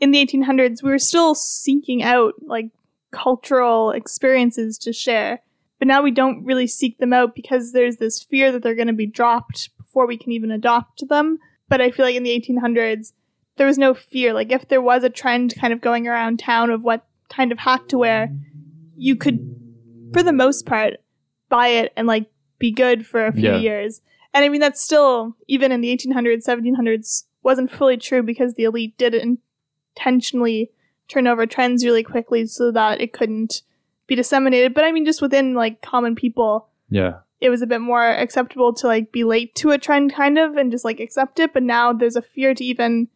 in 0.00 0.10
the 0.10 0.26
1800s 0.26 0.82
we 0.82 0.90
were 0.90 0.98
still 0.98 1.36
seeking 1.36 2.02
out 2.02 2.34
like 2.42 2.66
cultural 3.12 3.92
experiences 3.92 4.76
to 4.78 4.92
share, 4.92 5.40
but 5.78 5.88
now 5.88 6.02
we 6.02 6.10
don't 6.10 6.44
really 6.44 6.66
seek 6.66 6.98
them 6.98 7.12
out 7.12 7.34
because 7.34 7.72
there's 7.72 7.96
this 7.96 8.22
fear 8.22 8.52
that 8.52 8.62
they're 8.62 8.74
going 8.74 8.86
to 8.88 8.92
be 8.92 9.06
dropped 9.06 9.70
before 9.76 10.06
we 10.06 10.16
can 10.16 10.32
even 10.32 10.50
adopt 10.50 11.08
them. 11.08 11.38
But 11.68 11.80
I 11.80 11.90
feel 11.90 12.04
like 12.06 12.14
in 12.16 12.22
the 12.22 12.40
1800s 12.40 13.12
there 13.56 13.66
was 13.66 13.78
no 13.78 13.94
fear. 13.94 14.32
Like 14.32 14.50
if 14.52 14.68
there 14.68 14.82
was 14.82 15.04
a 15.04 15.10
trend 15.10 15.54
kind 15.60 15.72
of 15.72 15.80
going 15.80 16.06
around 16.08 16.38
town 16.40 16.70
of 16.70 16.82
what 16.84 17.06
kind 17.28 17.52
of 17.52 17.58
hat 17.58 17.88
to 17.88 17.98
wear, 17.98 18.30
you 18.96 19.16
could 19.16 19.38
for 20.12 20.22
the 20.22 20.32
most 20.32 20.66
part 20.66 20.94
buy 21.48 21.68
it 21.68 21.92
and 21.96 22.06
like 22.06 22.26
be 22.58 22.70
good 22.70 23.06
for 23.06 23.26
a 23.26 23.32
few 23.32 23.50
Yeah. 23.52 23.58
years. 23.58 24.00
And 24.32 24.44
I 24.44 24.48
mean, 24.48 24.60
that's 24.60 24.82
still, 24.82 25.36
even 25.46 25.70
in 25.70 25.80
the 25.80 25.96
1800s, 25.96 26.46
1700s, 26.46 27.24
wasn't 27.44 27.70
fully 27.70 27.96
true 27.96 28.22
because 28.22 28.54
the 28.54 28.64
elite 28.64 28.96
did 28.98 29.14
intentionally 29.96 30.70
turn 31.08 31.26
over 31.26 31.46
trends 31.46 31.84
really 31.84 32.02
quickly 32.02 32.46
so 32.46 32.72
that 32.72 33.00
it 33.00 33.12
couldn't 33.12 33.62
be 34.06 34.14
disseminated. 34.14 34.74
But 34.74 34.84
I 34.84 34.92
mean, 34.92 35.04
just 35.04 35.22
within 35.22 35.54
like 35.54 35.82
common 35.82 36.14
people, 36.14 36.68
yeah, 36.90 37.18
it 37.40 37.50
was 37.50 37.62
a 37.62 37.66
bit 37.66 37.80
more 37.80 38.04
acceptable 38.06 38.72
to 38.74 38.86
like 38.86 39.12
be 39.12 39.24
late 39.24 39.54
to 39.56 39.70
a 39.70 39.78
trend 39.78 40.14
kind 40.14 40.38
of 40.38 40.56
and 40.56 40.70
just 40.70 40.84
like 40.84 41.00
accept 41.00 41.38
it. 41.40 41.52
But 41.52 41.62
now 41.62 41.92
there's 41.92 42.16
a 42.16 42.22
fear 42.22 42.54
to 42.54 42.64
even. 42.64 43.08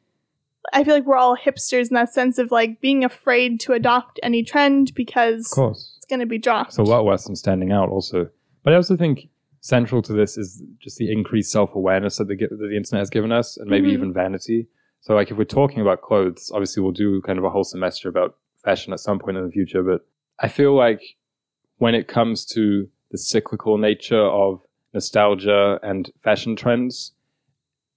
I 0.73 0.85
feel 0.85 0.95
like 0.95 1.07
we're 1.07 1.17
all 1.17 1.37
hipsters 1.37 1.89
in 1.89 1.95
that 1.95 2.13
sense 2.13 2.37
of 2.37 2.51
like 2.51 2.81
being 2.83 3.03
afraid 3.03 3.59
to 3.61 3.73
adopt 3.73 4.21
any 4.23 4.43
trend 4.43 4.93
because 4.95 5.51
of 5.53 5.57
course. 5.57 5.95
it's 5.97 6.05
going 6.07 6.21
to 6.21 6.27
be 6.27 6.37
dropped. 6.37 6.75
So, 6.75 6.83
a 6.83 6.85
lot 6.85 7.07
worse 7.07 7.25
than 7.25 7.37
standing 7.37 7.73
out, 7.73 7.89
also. 7.89 8.29
But 8.65 8.75
I 8.75 8.77
also 8.77 8.95
think 8.97 9.29
central 9.61 10.03
to 10.03 10.13
this 10.13 10.37
is 10.37 10.63
just 10.79 10.99
the 10.99 11.11
increased 11.11 11.51
self 11.53 11.75
awareness 11.75 12.19
that 12.19 12.29
the, 12.29 12.37
that 12.37 12.57
the 12.59 12.77
internet 12.77 13.01
has 13.01 13.09
given 13.09 13.33
us, 13.33 13.57
and 13.57 13.71
maybe 13.71 13.89
Mhm. 13.89 13.93
even 13.95 14.13
vanity. 14.13 14.67
So, 15.01 15.15
like, 15.15 15.31
if 15.31 15.39
we're 15.39 15.45
talking 15.45 15.81
about 15.81 16.03
clothes, 16.03 16.51
obviously 16.53 16.83
we'll 16.83 16.93
do 16.93 17.23
kind 17.23 17.39
of 17.39 17.45
a 17.45 17.51
whole 17.51 17.65
semester 17.65 18.09
about 18.11 18.37
fashion 18.63 18.93
at 18.93 19.01
some 19.01 19.19
point 19.19 19.39
in 19.39 19.47
the 19.47 19.51
future. 19.53 19.83
But 19.83 20.05
I 20.41 20.49
feel 20.49 20.75
like 20.75 21.17
when 21.79 21.95
it 21.95 22.09
comes 22.09 22.45
to 22.47 22.89
the 23.11 23.19
cyclical 23.19 23.79
nature 23.79 24.21
of 24.21 24.61
nostalgia 24.95 25.79
and 25.83 26.11
fashion 26.23 26.57
trends, 26.57 27.13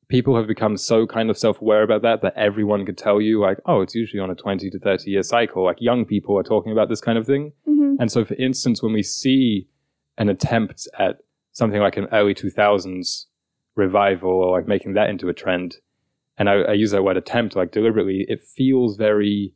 people 0.07 0.35
have 0.35 0.47
become 0.47 0.77
so 0.77 1.07
kind 1.07 1.29
of 1.29 1.37
self 1.37 1.61
aware 1.61 1.83
about 1.83 2.01
that 2.01 2.21
that 2.21 2.33
everyone 2.35 2.85
could 2.85 2.97
tell 2.97 3.21
you, 3.21 3.39
like, 3.39 3.57
oh, 3.65 3.81
it's 3.81 3.95
usually 3.95 4.19
on 4.19 4.29
a 4.29 4.35
20 4.35 4.69
to 4.69 4.79
30 4.79 5.09
year 5.09 5.23
cycle. 5.23 5.63
Like, 5.63 5.77
young 5.79 6.05
people 6.05 6.37
are 6.37 6.43
talking 6.43 6.71
about 6.71 6.89
this 6.89 7.01
kind 7.01 7.17
of 7.17 7.25
thing. 7.25 7.53
hmm 7.65 7.95
And 7.99 8.11
so, 8.11 8.25
for 8.25 8.35
instance, 8.35 8.83
when 8.83 8.93
we 8.93 9.03
see 9.03 9.67
an 10.17 10.29
attempt 10.29 10.87
at 10.99 11.17
something 11.53 11.81
like 11.81 11.97
an 11.97 12.07
early 12.11 12.33
2000s 12.33 13.25
revival 13.75 14.31
or 14.31 14.57
like 14.57 14.67
making 14.67 14.93
that 14.93 15.09
into 15.09 15.29
a 15.29 15.33
trend, 15.33 15.77
and 16.37 16.49
I, 16.49 16.53
I 16.61 16.73
use 16.73 16.91
that 16.91 17.03
word 17.03 17.17
attempt 17.17 17.55
like 17.55 17.71
deliberately, 17.71 18.25
it 18.27 18.41
feels 18.41 18.97
very 18.97 19.53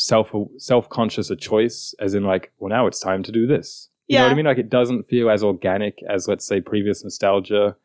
self 0.00 0.32
self 0.56 0.88
conscious 0.88 1.30
a 1.30 1.36
choice, 1.36 1.94
as 2.00 2.14
in 2.14 2.24
like, 2.24 2.52
well, 2.58 2.70
now 2.70 2.86
it's 2.86 3.00
time 3.00 3.22
to 3.22 3.32
do 3.32 3.46
this. 3.46 3.88
You 4.08 4.18
know 4.18 4.24
what 4.24 4.32
I 4.32 4.34
mean? 4.34 4.46
Like, 4.46 4.58
it 4.58 4.70
doesn't 4.70 5.06
feel 5.06 5.30
as 5.30 5.44
organic 5.44 6.02
as, 6.08 6.26
let's 6.26 6.44
say, 6.44 6.60
previous 6.60 7.04
nostalgia 7.04 7.76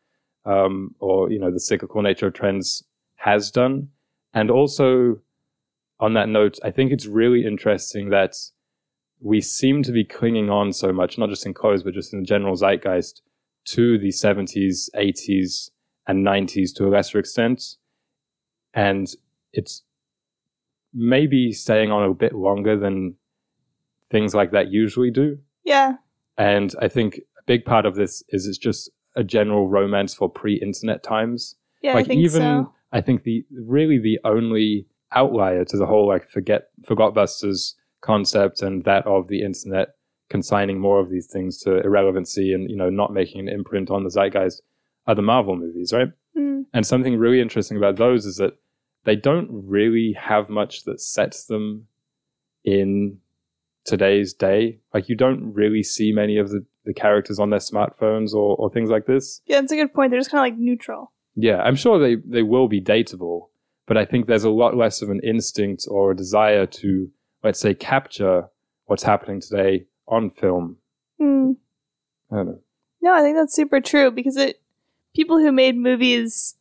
um, 0.44 0.94
or 1.00 1.30
you 1.30 1.38
know 1.38 1.50
the 1.50 1.60
cyclical 1.60 2.02
nature 2.02 2.28
of 2.28 2.34
trends 2.34 2.82
has 3.16 3.50
done. 3.50 3.88
And 4.32 4.50
also, 4.50 5.20
on 6.00 6.14
that 6.14 6.28
note, 6.28 6.58
I 6.64 6.70
think 6.70 6.92
it's 6.92 7.06
really 7.06 7.44
interesting 7.44 8.10
that 8.10 8.36
we 9.20 9.40
seem 9.40 9.82
to 9.82 9.92
be 9.92 10.04
clinging 10.04 10.50
on 10.50 10.72
so 10.72 10.92
much, 10.92 11.18
not 11.18 11.30
just 11.30 11.46
in 11.46 11.54
clothes, 11.54 11.82
but 11.82 11.94
just 11.94 12.12
in 12.12 12.20
the 12.20 12.26
general 12.26 12.54
zeitgeist, 12.54 13.22
to 13.66 13.98
the 13.98 14.08
70s, 14.08 14.90
80s, 14.94 15.70
and 16.06 16.24
90s 16.24 16.74
to 16.76 16.86
a 16.86 16.90
lesser 16.90 17.18
extent. 17.18 17.76
And 18.74 19.08
it's 19.52 19.82
maybe 20.96 21.52
staying 21.52 21.92
on 21.92 22.08
a 22.08 22.14
bit 22.14 22.34
longer 22.34 22.76
than 22.76 23.14
things 24.10 24.34
like 24.34 24.50
that 24.52 24.70
usually 24.70 25.10
do. 25.10 25.38
Yeah. 25.64 25.94
And 26.38 26.74
I 26.80 26.88
think 26.88 27.18
a 27.38 27.42
big 27.46 27.64
part 27.64 27.86
of 27.86 27.94
this 27.94 28.22
is 28.30 28.46
it's 28.46 28.58
just 28.58 28.90
a 29.14 29.22
general 29.22 29.68
romance 29.68 30.14
for 30.14 30.28
pre-internet 30.28 31.02
times. 31.02 31.54
Yeah, 31.82 31.94
like 31.94 32.06
I 32.06 32.08
think 32.08 32.20
even 32.22 32.42
so. 32.42 32.72
I 32.92 33.00
think 33.00 33.24
the 33.24 33.44
really 33.52 33.98
the 33.98 34.18
only 34.24 34.86
outlier 35.12 35.64
to 35.64 35.76
the 35.76 35.86
whole 35.86 36.08
like 36.08 36.28
forget 36.30 36.68
forgotbusters 36.82 37.74
concept 38.00 38.62
and 38.62 38.84
that 38.84 39.06
of 39.06 39.28
the 39.28 39.42
internet 39.42 39.88
consigning 40.28 40.78
more 40.78 41.00
of 41.00 41.10
these 41.10 41.26
things 41.26 41.58
to 41.58 41.78
irrelevancy 41.80 42.52
and 42.52 42.68
you 42.70 42.76
know 42.76 42.90
not 42.90 43.12
making 43.12 43.40
an 43.40 43.48
imprint 43.48 43.90
on 43.90 44.04
the 44.04 44.10
zeitgeist 44.10 44.62
are 45.06 45.14
the 45.14 45.22
Marvel 45.22 45.56
movies, 45.56 45.92
right? 45.92 46.08
Mm. 46.36 46.64
And 46.72 46.86
something 46.86 47.16
really 47.16 47.40
interesting 47.40 47.76
about 47.76 47.96
those 47.96 48.26
is 48.26 48.36
that 48.36 48.54
they 49.06 49.16
don't 49.16 49.48
really 49.50 50.14
have 50.20 50.50
much 50.50 50.82
that 50.82 51.00
sets 51.00 51.46
them 51.46 51.86
in 52.64 53.18
today's 53.84 54.34
day. 54.34 54.80
Like 54.92 55.08
you 55.08 55.14
don't 55.14 55.54
really 55.54 55.84
see 55.84 56.12
many 56.12 56.36
of 56.38 56.50
the, 56.50 56.66
the 56.84 56.92
characters 56.92 57.38
on 57.38 57.50
their 57.50 57.60
smartphones 57.60 58.34
or, 58.34 58.56
or 58.56 58.68
things 58.68 58.90
like 58.90 59.06
this. 59.06 59.40
Yeah, 59.46 59.60
that's 59.60 59.72
a 59.72 59.76
good 59.76 59.94
point. 59.94 60.10
They're 60.10 60.20
just 60.20 60.30
kind 60.30 60.40
of 60.40 60.52
like 60.52 60.58
neutral. 60.60 61.12
Yeah, 61.36 61.58
I'm 61.62 61.76
sure 61.76 61.98
they, 62.00 62.16
they 62.16 62.42
will 62.42 62.66
be 62.66 62.80
dateable, 62.80 63.48
but 63.86 63.96
I 63.96 64.04
think 64.04 64.26
there's 64.26 64.44
a 64.44 64.50
lot 64.50 64.76
less 64.76 65.02
of 65.02 65.08
an 65.08 65.20
instinct 65.22 65.86
or 65.88 66.10
a 66.10 66.16
desire 66.16 66.66
to, 66.66 67.08
let's 67.44 67.60
say, 67.60 67.74
capture 67.74 68.48
what's 68.86 69.04
happening 69.04 69.40
today 69.40 69.86
on 70.08 70.30
film. 70.30 70.78
Hmm. 71.20 71.52
I 72.32 72.36
don't 72.36 72.46
know. 72.46 72.60
No, 73.02 73.14
I 73.14 73.22
think 73.22 73.36
that's 73.36 73.54
super 73.54 73.80
true 73.80 74.10
because 74.10 74.36
it 74.36 74.60
people 75.14 75.38
who 75.38 75.52
made 75.52 75.76
movies 75.76 76.55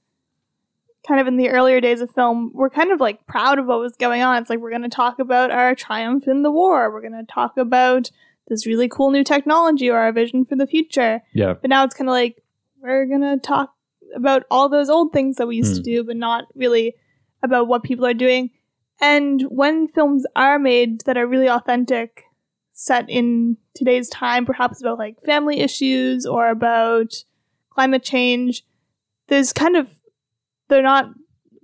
kind 1.08 1.20
of 1.22 1.28
in 1.28 1.38
the 1.38 1.50
earlier 1.50 1.80
days 1.82 2.02
of 2.02 2.10
film 2.12 2.52
were 2.54 2.70
kind 2.70 2.92
of 2.92 3.00
like 3.00 3.26
proud 3.28 3.60
of 3.60 3.66
what 3.68 3.80
was 3.80 3.96
going 3.96 4.22
on. 4.22 4.38
It's 4.42 4.50
like 4.50 4.60
we're 4.60 4.70
going 4.72 4.82
to 4.82 4.90
talk 4.90 5.20
about 5.20 5.52
our 5.52 5.76
triumph 5.76 6.28
in 6.28 6.42
the 6.44 6.52
war. 6.52 6.92
We're 6.92 7.02
going 7.02 7.14
to 7.26 7.32
talk 7.32 7.58
about 7.58 8.10
this 8.48 8.66
really 8.68 8.88
cool 8.88 9.12
new 9.12 9.24
technology 9.24 9.90
or 9.90 9.98
our 9.98 10.12
vision 10.12 10.46
for 10.46 10.56
the 10.56 10.68
future. 10.68 11.22
Yeah, 11.34 11.54
But 11.54 11.70
now 11.70 11.84
it's 11.84 11.96
kind 11.96 12.10
of 12.10 12.14
like 12.14 12.44
we're 12.82 13.06
going 13.06 13.22
to 13.22 13.38
talk 13.38 13.74
about 14.16 14.44
all 14.52 14.70
those 14.70 14.90
old 14.90 15.12
things 15.14 15.36
that 15.38 15.48
we 15.48 15.56
used 15.58 15.76
to 15.76 15.82
Hmm. 15.82 15.96
do 15.96 16.04
but 16.04 16.16
not 16.18 16.46
really 16.56 16.96
about 17.44 17.68
what 17.68 17.84
people 17.84 18.06
are 18.06 18.14
doing. 18.14 18.52
And 19.02 19.42
when 19.50 19.88
films 19.88 20.26
are 20.36 20.58
made 20.60 21.02
that 21.02 21.18
are 21.18 21.28
really 21.28 21.50
authentic, 21.50 22.24
set 22.74 23.10
in 23.10 23.58
today's 23.74 24.10
time, 24.10 24.46
perhaps 24.46 24.82
about 24.82 24.98
like 25.00 25.22
family 25.22 25.60
issues 25.60 26.26
or 26.26 26.50
about 26.50 27.24
climate 27.72 28.04
change, 28.04 28.64
there's 29.28 29.52
kind 29.54 29.76
of, 29.76 29.90
they're 30.68 30.82
not 30.84 31.06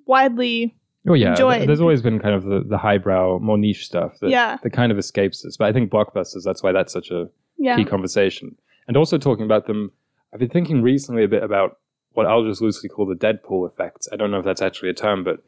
widely, 0.06 0.76
Oh 1.08 1.14
yeah, 1.14 1.32
enjoyed. 1.32 1.68
there's 1.68 1.82
always 1.82 2.02
been 2.02 2.20
kind 2.20 2.36
of 2.36 2.44
the, 2.44 2.64
the 2.68 2.78
highbrow, 2.78 3.40
more 3.40 3.58
niche 3.58 3.86
stuff 3.86 4.20
that, 4.20 4.30
yeah, 4.30 4.58
that 4.62 4.70
kind 4.72 4.92
of 4.92 4.98
escapes 4.98 5.44
us. 5.46 5.58
But 5.58 5.68
I 5.68 5.74
think 5.74 5.92
blockbusters, 5.92 6.44
that's 6.44 6.62
why 6.62 6.72
that's 6.72 6.94
such 6.94 7.10
a 7.12 7.30
yeah, 7.58 7.76
key 7.76 7.86
conversation. 7.86 8.56
And 8.88 8.98
also 8.98 9.18
talking 9.18 9.46
about 9.46 9.66
them, 9.68 9.92
I've 10.34 10.40
been 10.40 10.50
thinking 10.50 10.82
recently 10.82 11.24
a 11.24 11.28
bit 11.28 11.44
about 11.44 11.80
what 12.14 12.26
I'll 12.28 12.44
just 12.46 12.62
loosely 12.62 12.90
call 12.90 13.06
the 13.06 13.16
Deadpool 13.16 13.66
effect. 13.68 14.08
I 14.12 14.16
don't 14.16 14.32
know 14.32 14.40
if 14.40 14.46
that's 14.46 14.62
actually 14.62 14.90
a 14.90 14.94
term, 14.94 15.24
but 15.24 15.44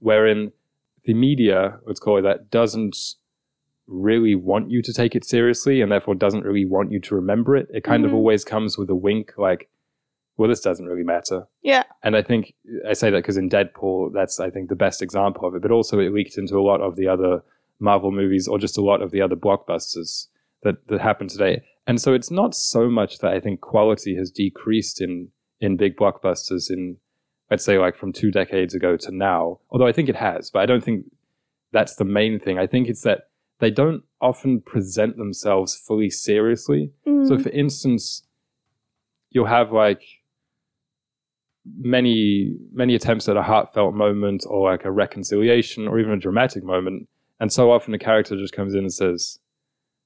wherein 0.00 0.52
the 1.04 1.14
media, 1.14 1.78
let's 1.86 2.00
call 2.00 2.18
it 2.18 2.22
that, 2.22 2.50
doesn't 2.50 2.96
really 3.86 4.34
want 4.34 4.70
you 4.70 4.82
to 4.82 4.92
take 4.92 5.14
it 5.14 5.24
seriously 5.24 5.80
and 5.80 5.90
therefore 5.90 6.14
doesn't 6.14 6.44
really 6.44 6.66
want 6.66 6.92
you 6.92 7.00
to 7.00 7.14
remember 7.14 7.56
it. 7.56 7.68
It 7.72 7.84
kind 7.84 8.04
of 8.04 8.10
Mhm. 8.10 8.14
always 8.14 8.44
comes 8.44 8.76
with 8.76 8.90
a 8.90 8.94
wink, 8.94 9.32
like, 9.38 9.70
well, 10.38 10.48
this 10.48 10.60
doesn't 10.60 10.86
really 10.86 11.02
matter. 11.02 11.46
yeah, 11.62 11.82
And 12.02 12.16
I 12.16 12.22
think 12.22 12.54
I 12.88 12.94
say 12.94 13.10
that 13.10 13.18
because 13.18 13.36
in 13.36 13.50
Deadpool, 13.50 14.12
that's 14.14 14.40
I 14.40 14.48
think 14.50 14.68
the 14.70 14.76
best 14.76 15.02
example 15.02 15.46
of 15.46 15.54
it. 15.54 15.60
But 15.62 15.70
also, 15.72 15.98
it 15.98 16.14
leaked 16.14 16.38
into 16.38 16.56
a 16.56 16.62
lot 16.62 16.80
of 16.80 16.96
the 16.96 17.08
other 17.08 17.42
Marvel 17.80 18.10
movies, 18.12 18.48
or 18.48 18.58
just 18.58 18.78
a 18.78 18.80
lot 18.80 19.02
of 19.02 19.10
the 19.10 19.20
other 19.20 19.36
blockbusters 19.36 20.28
that 20.62 20.86
that 20.88 21.00
happen 21.00 21.28
today. 21.28 21.62
And 21.86 22.00
so, 22.00 22.14
it's 22.14 22.30
not 22.30 22.54
so 22.54 22.88
much 22.88 23.18
that 23.18 23.32
I 23.32 23.40
think 23.40 23.60
quality 23.60 24.14
has 24.16 24.30
decreased 24.30 25.00
in 25.00 25.28
in 25.60 25.76
big 25.76 25.96
blockbusters 25.96 26.70
in 26.70 26.96
let's 27.50 27.64
say 27.64 27.78
like 27.78 27.96
from 27.96 28.12
two 28.12 28.30
decades 28.30 28.74
ago 28.74 28.96
to 28.96 29.10
now. 29.10 29.58
Although 29.70 29.86
I 29.88 29.92
think 29.92 30.08
it 30.08 30.16
has, 30.16 30.50
but 30.50 30.60
I 30.60 30.66
don't 30.66 30.84
think 30.84 31.04
that's 31.72 31.96
the 31.96 32.04
main 32.04 32.38
thing. 32.38 32.58
I 32.58 32.66
think 32.66 32.88
it's 32.88 33.02
that 33.02 33.28
they 33.58 33.70
don't 33.70 34.02
often 34.20 34.60
present 34.60 35.16
themselves 35.16 35.74
fully 35.74 36.10
seriously. 36.10 36.92
So, 37.04 37.10
Mhm. 37.36 37.42
for 37.42 37.48
instance, 37.50 38.22
you'll 39.30 39.46
have 39.46 39.72
like 39.72 40.02
many 41.76 42.54
many 42.72 42.94
attempts 42.94 43.28
at 43.28 43.36
a 43.36 43.42
heartfelt 43.42 43.94
moment 43.94 44.44
or 44.48 44.70
like 44.70 44.84
a 44.84 44.90
reconciliation 44.90 45.86
or 45.88 45.98
even 45.98 46.12
a 46.12 46.16
dramatic 46.18 46.62
moment, 46.64 47.08
and 47.40 47.52
so 47.52 47.70
often 47.70 47.92
the 47.92 47.98
character 47.98 48.36
just 48.36 48.52
comes 48.54 48.74
in 48.74 48.80
and 48.80 48.92
says, 48.92 49.38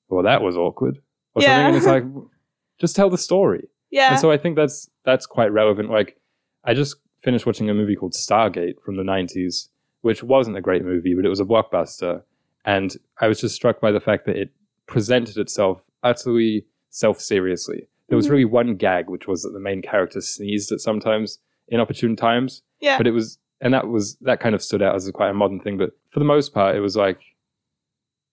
"Well, 0.09 0.23
that 0.25 0.43
was 0.43 0.57
awkward," 0.57 0.99
or 1.35 1.43
Yeah. 1.43 1.49
something, 1.49 1.67
and 1.69 1.77
it's 1.77 1.87
like, 1.87 2.05
just 2.81 2.97
tell 2.97 3.11
the 3.11 3.19
story. 3.19 3.69
yeah, 3.91 4.11
And 4.11 4.19
so 4.19 4.31
I 4.31 4.39
think 4.39 4.57
that's 4.57 4.89
that's 5.05 5.27
quite 5.27 5.53
relevant. 5.53 5.91
Like, 5.91 6.17
I 6.65 6.75
just 6.75 6.97
finished 7.23 7.47
watching 7.47 7.69
a 7.71 7.75
movie 7.75 7.95
called 7.97 8.15
Stargate 8.15 8.81
from 8.85 8.97
the 8.97 9.03
'90s, 9.05 9.69
which 10.01 10.23
wasn't 10.23 10.57
a 10.57 10.61
great 10.61 10.85
movie, 10.85 11.15
but 11.15 11.25
it 11.25 11.29
was 11.29 11.41
a 11.41 11.45
blockbuster, 11.45 12.23
and 12.65 12.97
I 13.21 13.29
was 13.29 13.41
just 13.41 13.55
struck 13.55 13.81
by 13.81 13.93
the 13.93 14.01
fact 14.01 14.27
that 14.27 14.37
it 14.37 14.51
presented 14.87 15.37
itself 15.39 15.85
utterly 16.03 16.67
self-seriously. 16.91 17.87
There 18.09 18.17
was 18.17 18.27
Mhm. 18.27 18.31
really 18.31 18.45
one 18.45 18.75
gag, 18.77 19.09
which 19.09 19.27
was 19.27 19.43
that 19.43 19.53
the 19.53 19.61
main 19.61 19.81
character 19.81 20.21
sneezed 20.21 20.71
at 20.73 20.81
sometimes 20.81 21.39
inopportune 21.69 22.17
times, 22.17 22.63
yeah, 22.81 22.97
but 22.99 23.07
it 23.07 23.13
was, 23.13 23.39
and 23.61 23.73
that 23.75 23.89
was 23.89 24.17
that 24.23 24.41
kind 24.41 24.55
of 24.55 24.63
stood 24.63 24.83
out 24.83 24.95
as 24.95 25.11
quite 25.13 25.31
a 25.31 25.35
modern 25.35 25.61
thing. 25.61 25.79
But 25.79 25.91
for 26.11 26.19
the 26.19 26.25
most 26.27 26.53
part, 26.55 26.77
it 26.77 26.81
was 26.81 26.97
like 26.97 27.21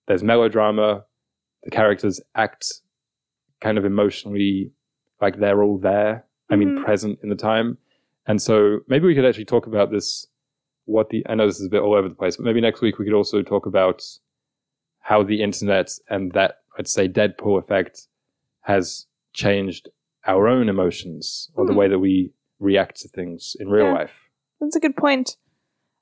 there's 0.07 0.23
melodrama, 0.23 1.05
the 1.63 1.71
characters 1.71 2.19
act 2.35 2.65
kind 3.61 3.77
of 3.77 3.85
emotionally 3.85 4.71
like 5.21 5.37
they're 5.39 5.61
all 5.63 5.77
there. 5.77 6.25
I 6.49 6.55
mean, 6.55 6.77
Mhm. 6.77 6.83
present 6.85 7.19
in 7.21 7.29
the 7.29 7.35
time. 7.35 7.77
And 8.25 8.41
so 8.41 8.79
maybe 8.87 9.05
we 9.05 9.13
could 9.15 9.25
actually 9.25 9.45
talk 9.45 9.67
about 9.67 9.91
this. 9.91 10.25
What 10.85 11.09
the 11.09 11.23
I 11.29 11.35
know 11.35 11.45
this 11.45 11.59
is 11.59 11.67
a 11.67 11.69
bit 11.69 11.81
all 11.81 11.93
over 11.93 12.09
the 12.09 12.15
place, 12.15 12.37
but 12.37 12.45
maybe 12.45 12.61
next 12.61 12.81
week 12.81 12.97
we 12.97 13.05
could 13.05 13.13
also 13.13 13.43
talk 13.43 13.67
about 13.67 14.01
how 15.01 15.21
the 15.23 15.43
internet 15.43 15.91
and 16.09 16.31
that 16.31 16.61
I'd 16.77 16.87
say 16.87 17.07
Deadpool 17.07 17.59
effect 17.59 18.07
has 18.61 19.05
changed 19.33 19.89
our 20.25 20.47
own 20.47 20.67
emotions 20.69 21.51
or 21.53 21.65
the 21.65 21.73
Hmm. 21.73 21.77
way 21.79 21.87
that 21.89 21.99
we 21.99 22.31
react 22.59 22.97
to 23.01 23.07
things 23.07 23.55
in 23.59 23.69
real 23.69 23.85
Yeah. 23.87 23.93
life. 23.93 24.29
That's 24.59 24.75
a 24.75 24.79
good 24.79 24.95
point. 24.97 25.37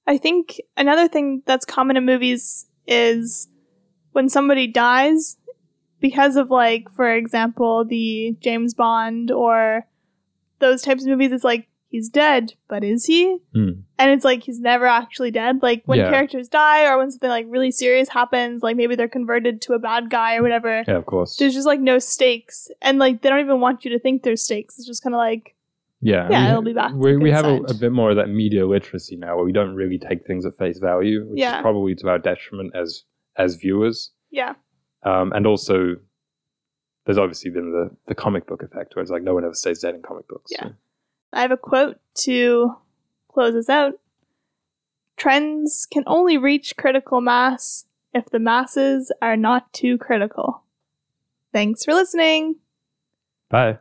I 0.07 0.17
think 0.17 0.59
another 0.75 1.07
thing 1.07 1.43
that's 1.45 1.65
common 1.65 1.97
in 1.97 2.05
movies 2.05 2.67
is 2.87 3.47
when 4.13 4.29
somebody 4.29 4.67
dies, 4.67 5.37
because 5.99 6.35
of, 6.35 6.49
like, 6.51 6.89
for 6.91 7.11
example, 7.13 7.83
the 7.83 8.35
James 8.39 8.73
Bond 8.73 9.31
or 9.31 9.87
those 10.59 10.81
types 10.81 11.03
of 11.03 11.09
movies, 11.09 11.31
it's 11.31 11.43
like, 11.43 11.67
he's 11.89 12.07
dead, 12.09 12.53
but 12.67 12.83
is 12.83 13.05
he? 13.05 13.37
Hmm. 13.53 13.69
And 13.97 14.11
it's 14.11 14.23
like, 14.25 14.43
he's 14.43 14.59
never 14.59 14.85
actually 14.85 15.31
dead. 15.31 15.61
Like, 15.63 15.83
when 15.85 15.99
Yeah. 15.99 16.09
characters 16.11 16.47
die 16.49 16.85
or 16.85 16.97
when 16.97 17.09
something, 17.11 17.29
like, 17.29 17.45
really 17.49 17.71
serious 17.71 18.09
happens, 18.09 18.61
like, 18.63 18.75
maybe 18.77 18.95
they're 18.95 19.07
converted 19.07 19.61
to 19.63 19.73
a 19.73 19.79
bad 19.79 20.09
guy 20.09 20.35
or 20.35 20.41
whatever, 20.43 20.83
Yeah, 20.87 20.97
of 20.97 21.05
course. 21.05 21.35
there's 21.37 21.53
just, 21.55 21.67
like, 21.67 21.79
no 21.79 21.97
stakes. 21.99 22.69
And, 22.81 22.99
like, 22.99 23.21
they 23.21 23.29
don't 23.29 23.39
even 23.39 23.59
want 23.59 23.83
you 23.83 23.91
to 23.91 23.99
think 23.99 24.23
there's 24.23 24.43
stakes. 24.43 24.77
It's 24.77 24.87
just 24.87 25.01
kind 25.03 25.15
of 25.15 25.19
like, 25.19 25.55
Yeah, 26.01 26.27
Yeah, 26.29 26.43
we, 26.43 26.49
it'll 26.49 26.61
be 26.61 26.73
back 26.73 26.91
We, 26.93 27.17
we 27.17 27.31
have 27.31 27.45
a, 27.45 27.55
a 27.55 27.73
bit 27.73 27.91
more 27.91 28.11
of 28.11 28.17
that 28.17 28.29
media 28.29 28.67
literacy 28.67 29.15
now, 29.15 29.35
where 29.35 29.45
we 29.45 29.51
don't 29.51 29.73
really 29.75 29.97
take 29.97 30.27
things 30.27 30.45
at 30.45 30.55
face 30.57 30.77
value, 30.79 31.25
which 31.27 31.39
Yeah. 31.39 31.57
is 31.57 31.61
probably 31.61 31.95
to 31.95 32.09
our 32.09 32.19
detriment 32.19 32.75
as 32.75 33.03
as 33.35 33.55
viewers. 33.55 34.11
yeah. 34.31 34.53
Um, 35.03 35.31
and 35.33 35.45
also, 35.47 35.95
there's 37.05 37.17
obviously 37.17 37.49
been 37.51 37.71
the 37.71 37.89
the 38.07 38.15
comic 38.15 38.45
book 38.47 38.61
effect, 38.63 38.95
where 38.95 39.01
it's 39.01 39.11
like 39.11 39.23
no 39.23 39.33
one 39.33 39.43
ever 39.43 39.53
stays 39.53 39.79
dead 39.79 39.95
in 39.95 40.01
comic 40.01 40.27
books. 40.27 40.51
Yeah. 40.51 40.69
I 41.33 41.41
have 41.41 41.51
a 41.51 41.57
quote 41.57 41.97
to 42.25 42.75
close 43.31 43.55
us 43.55 43.69
out. 43.69 43.93
Trends 45.17 45.87
can 45.91 46.03
only 46.05 46.37
reach 46.37 46.75
critical 46.77 47.21
mass 47.21 47.85
if 48.13 48.25
the 48.29 48.39
masses 48.39 49.11
are 49.21 49.35
not 49.37 49.71
too 49.73 49.97
critical. 49.97 50.63
Thanks 51.53 51.83
for 51.85 51.93
listening. 51.93 52.55
Bye. 53.49 53.79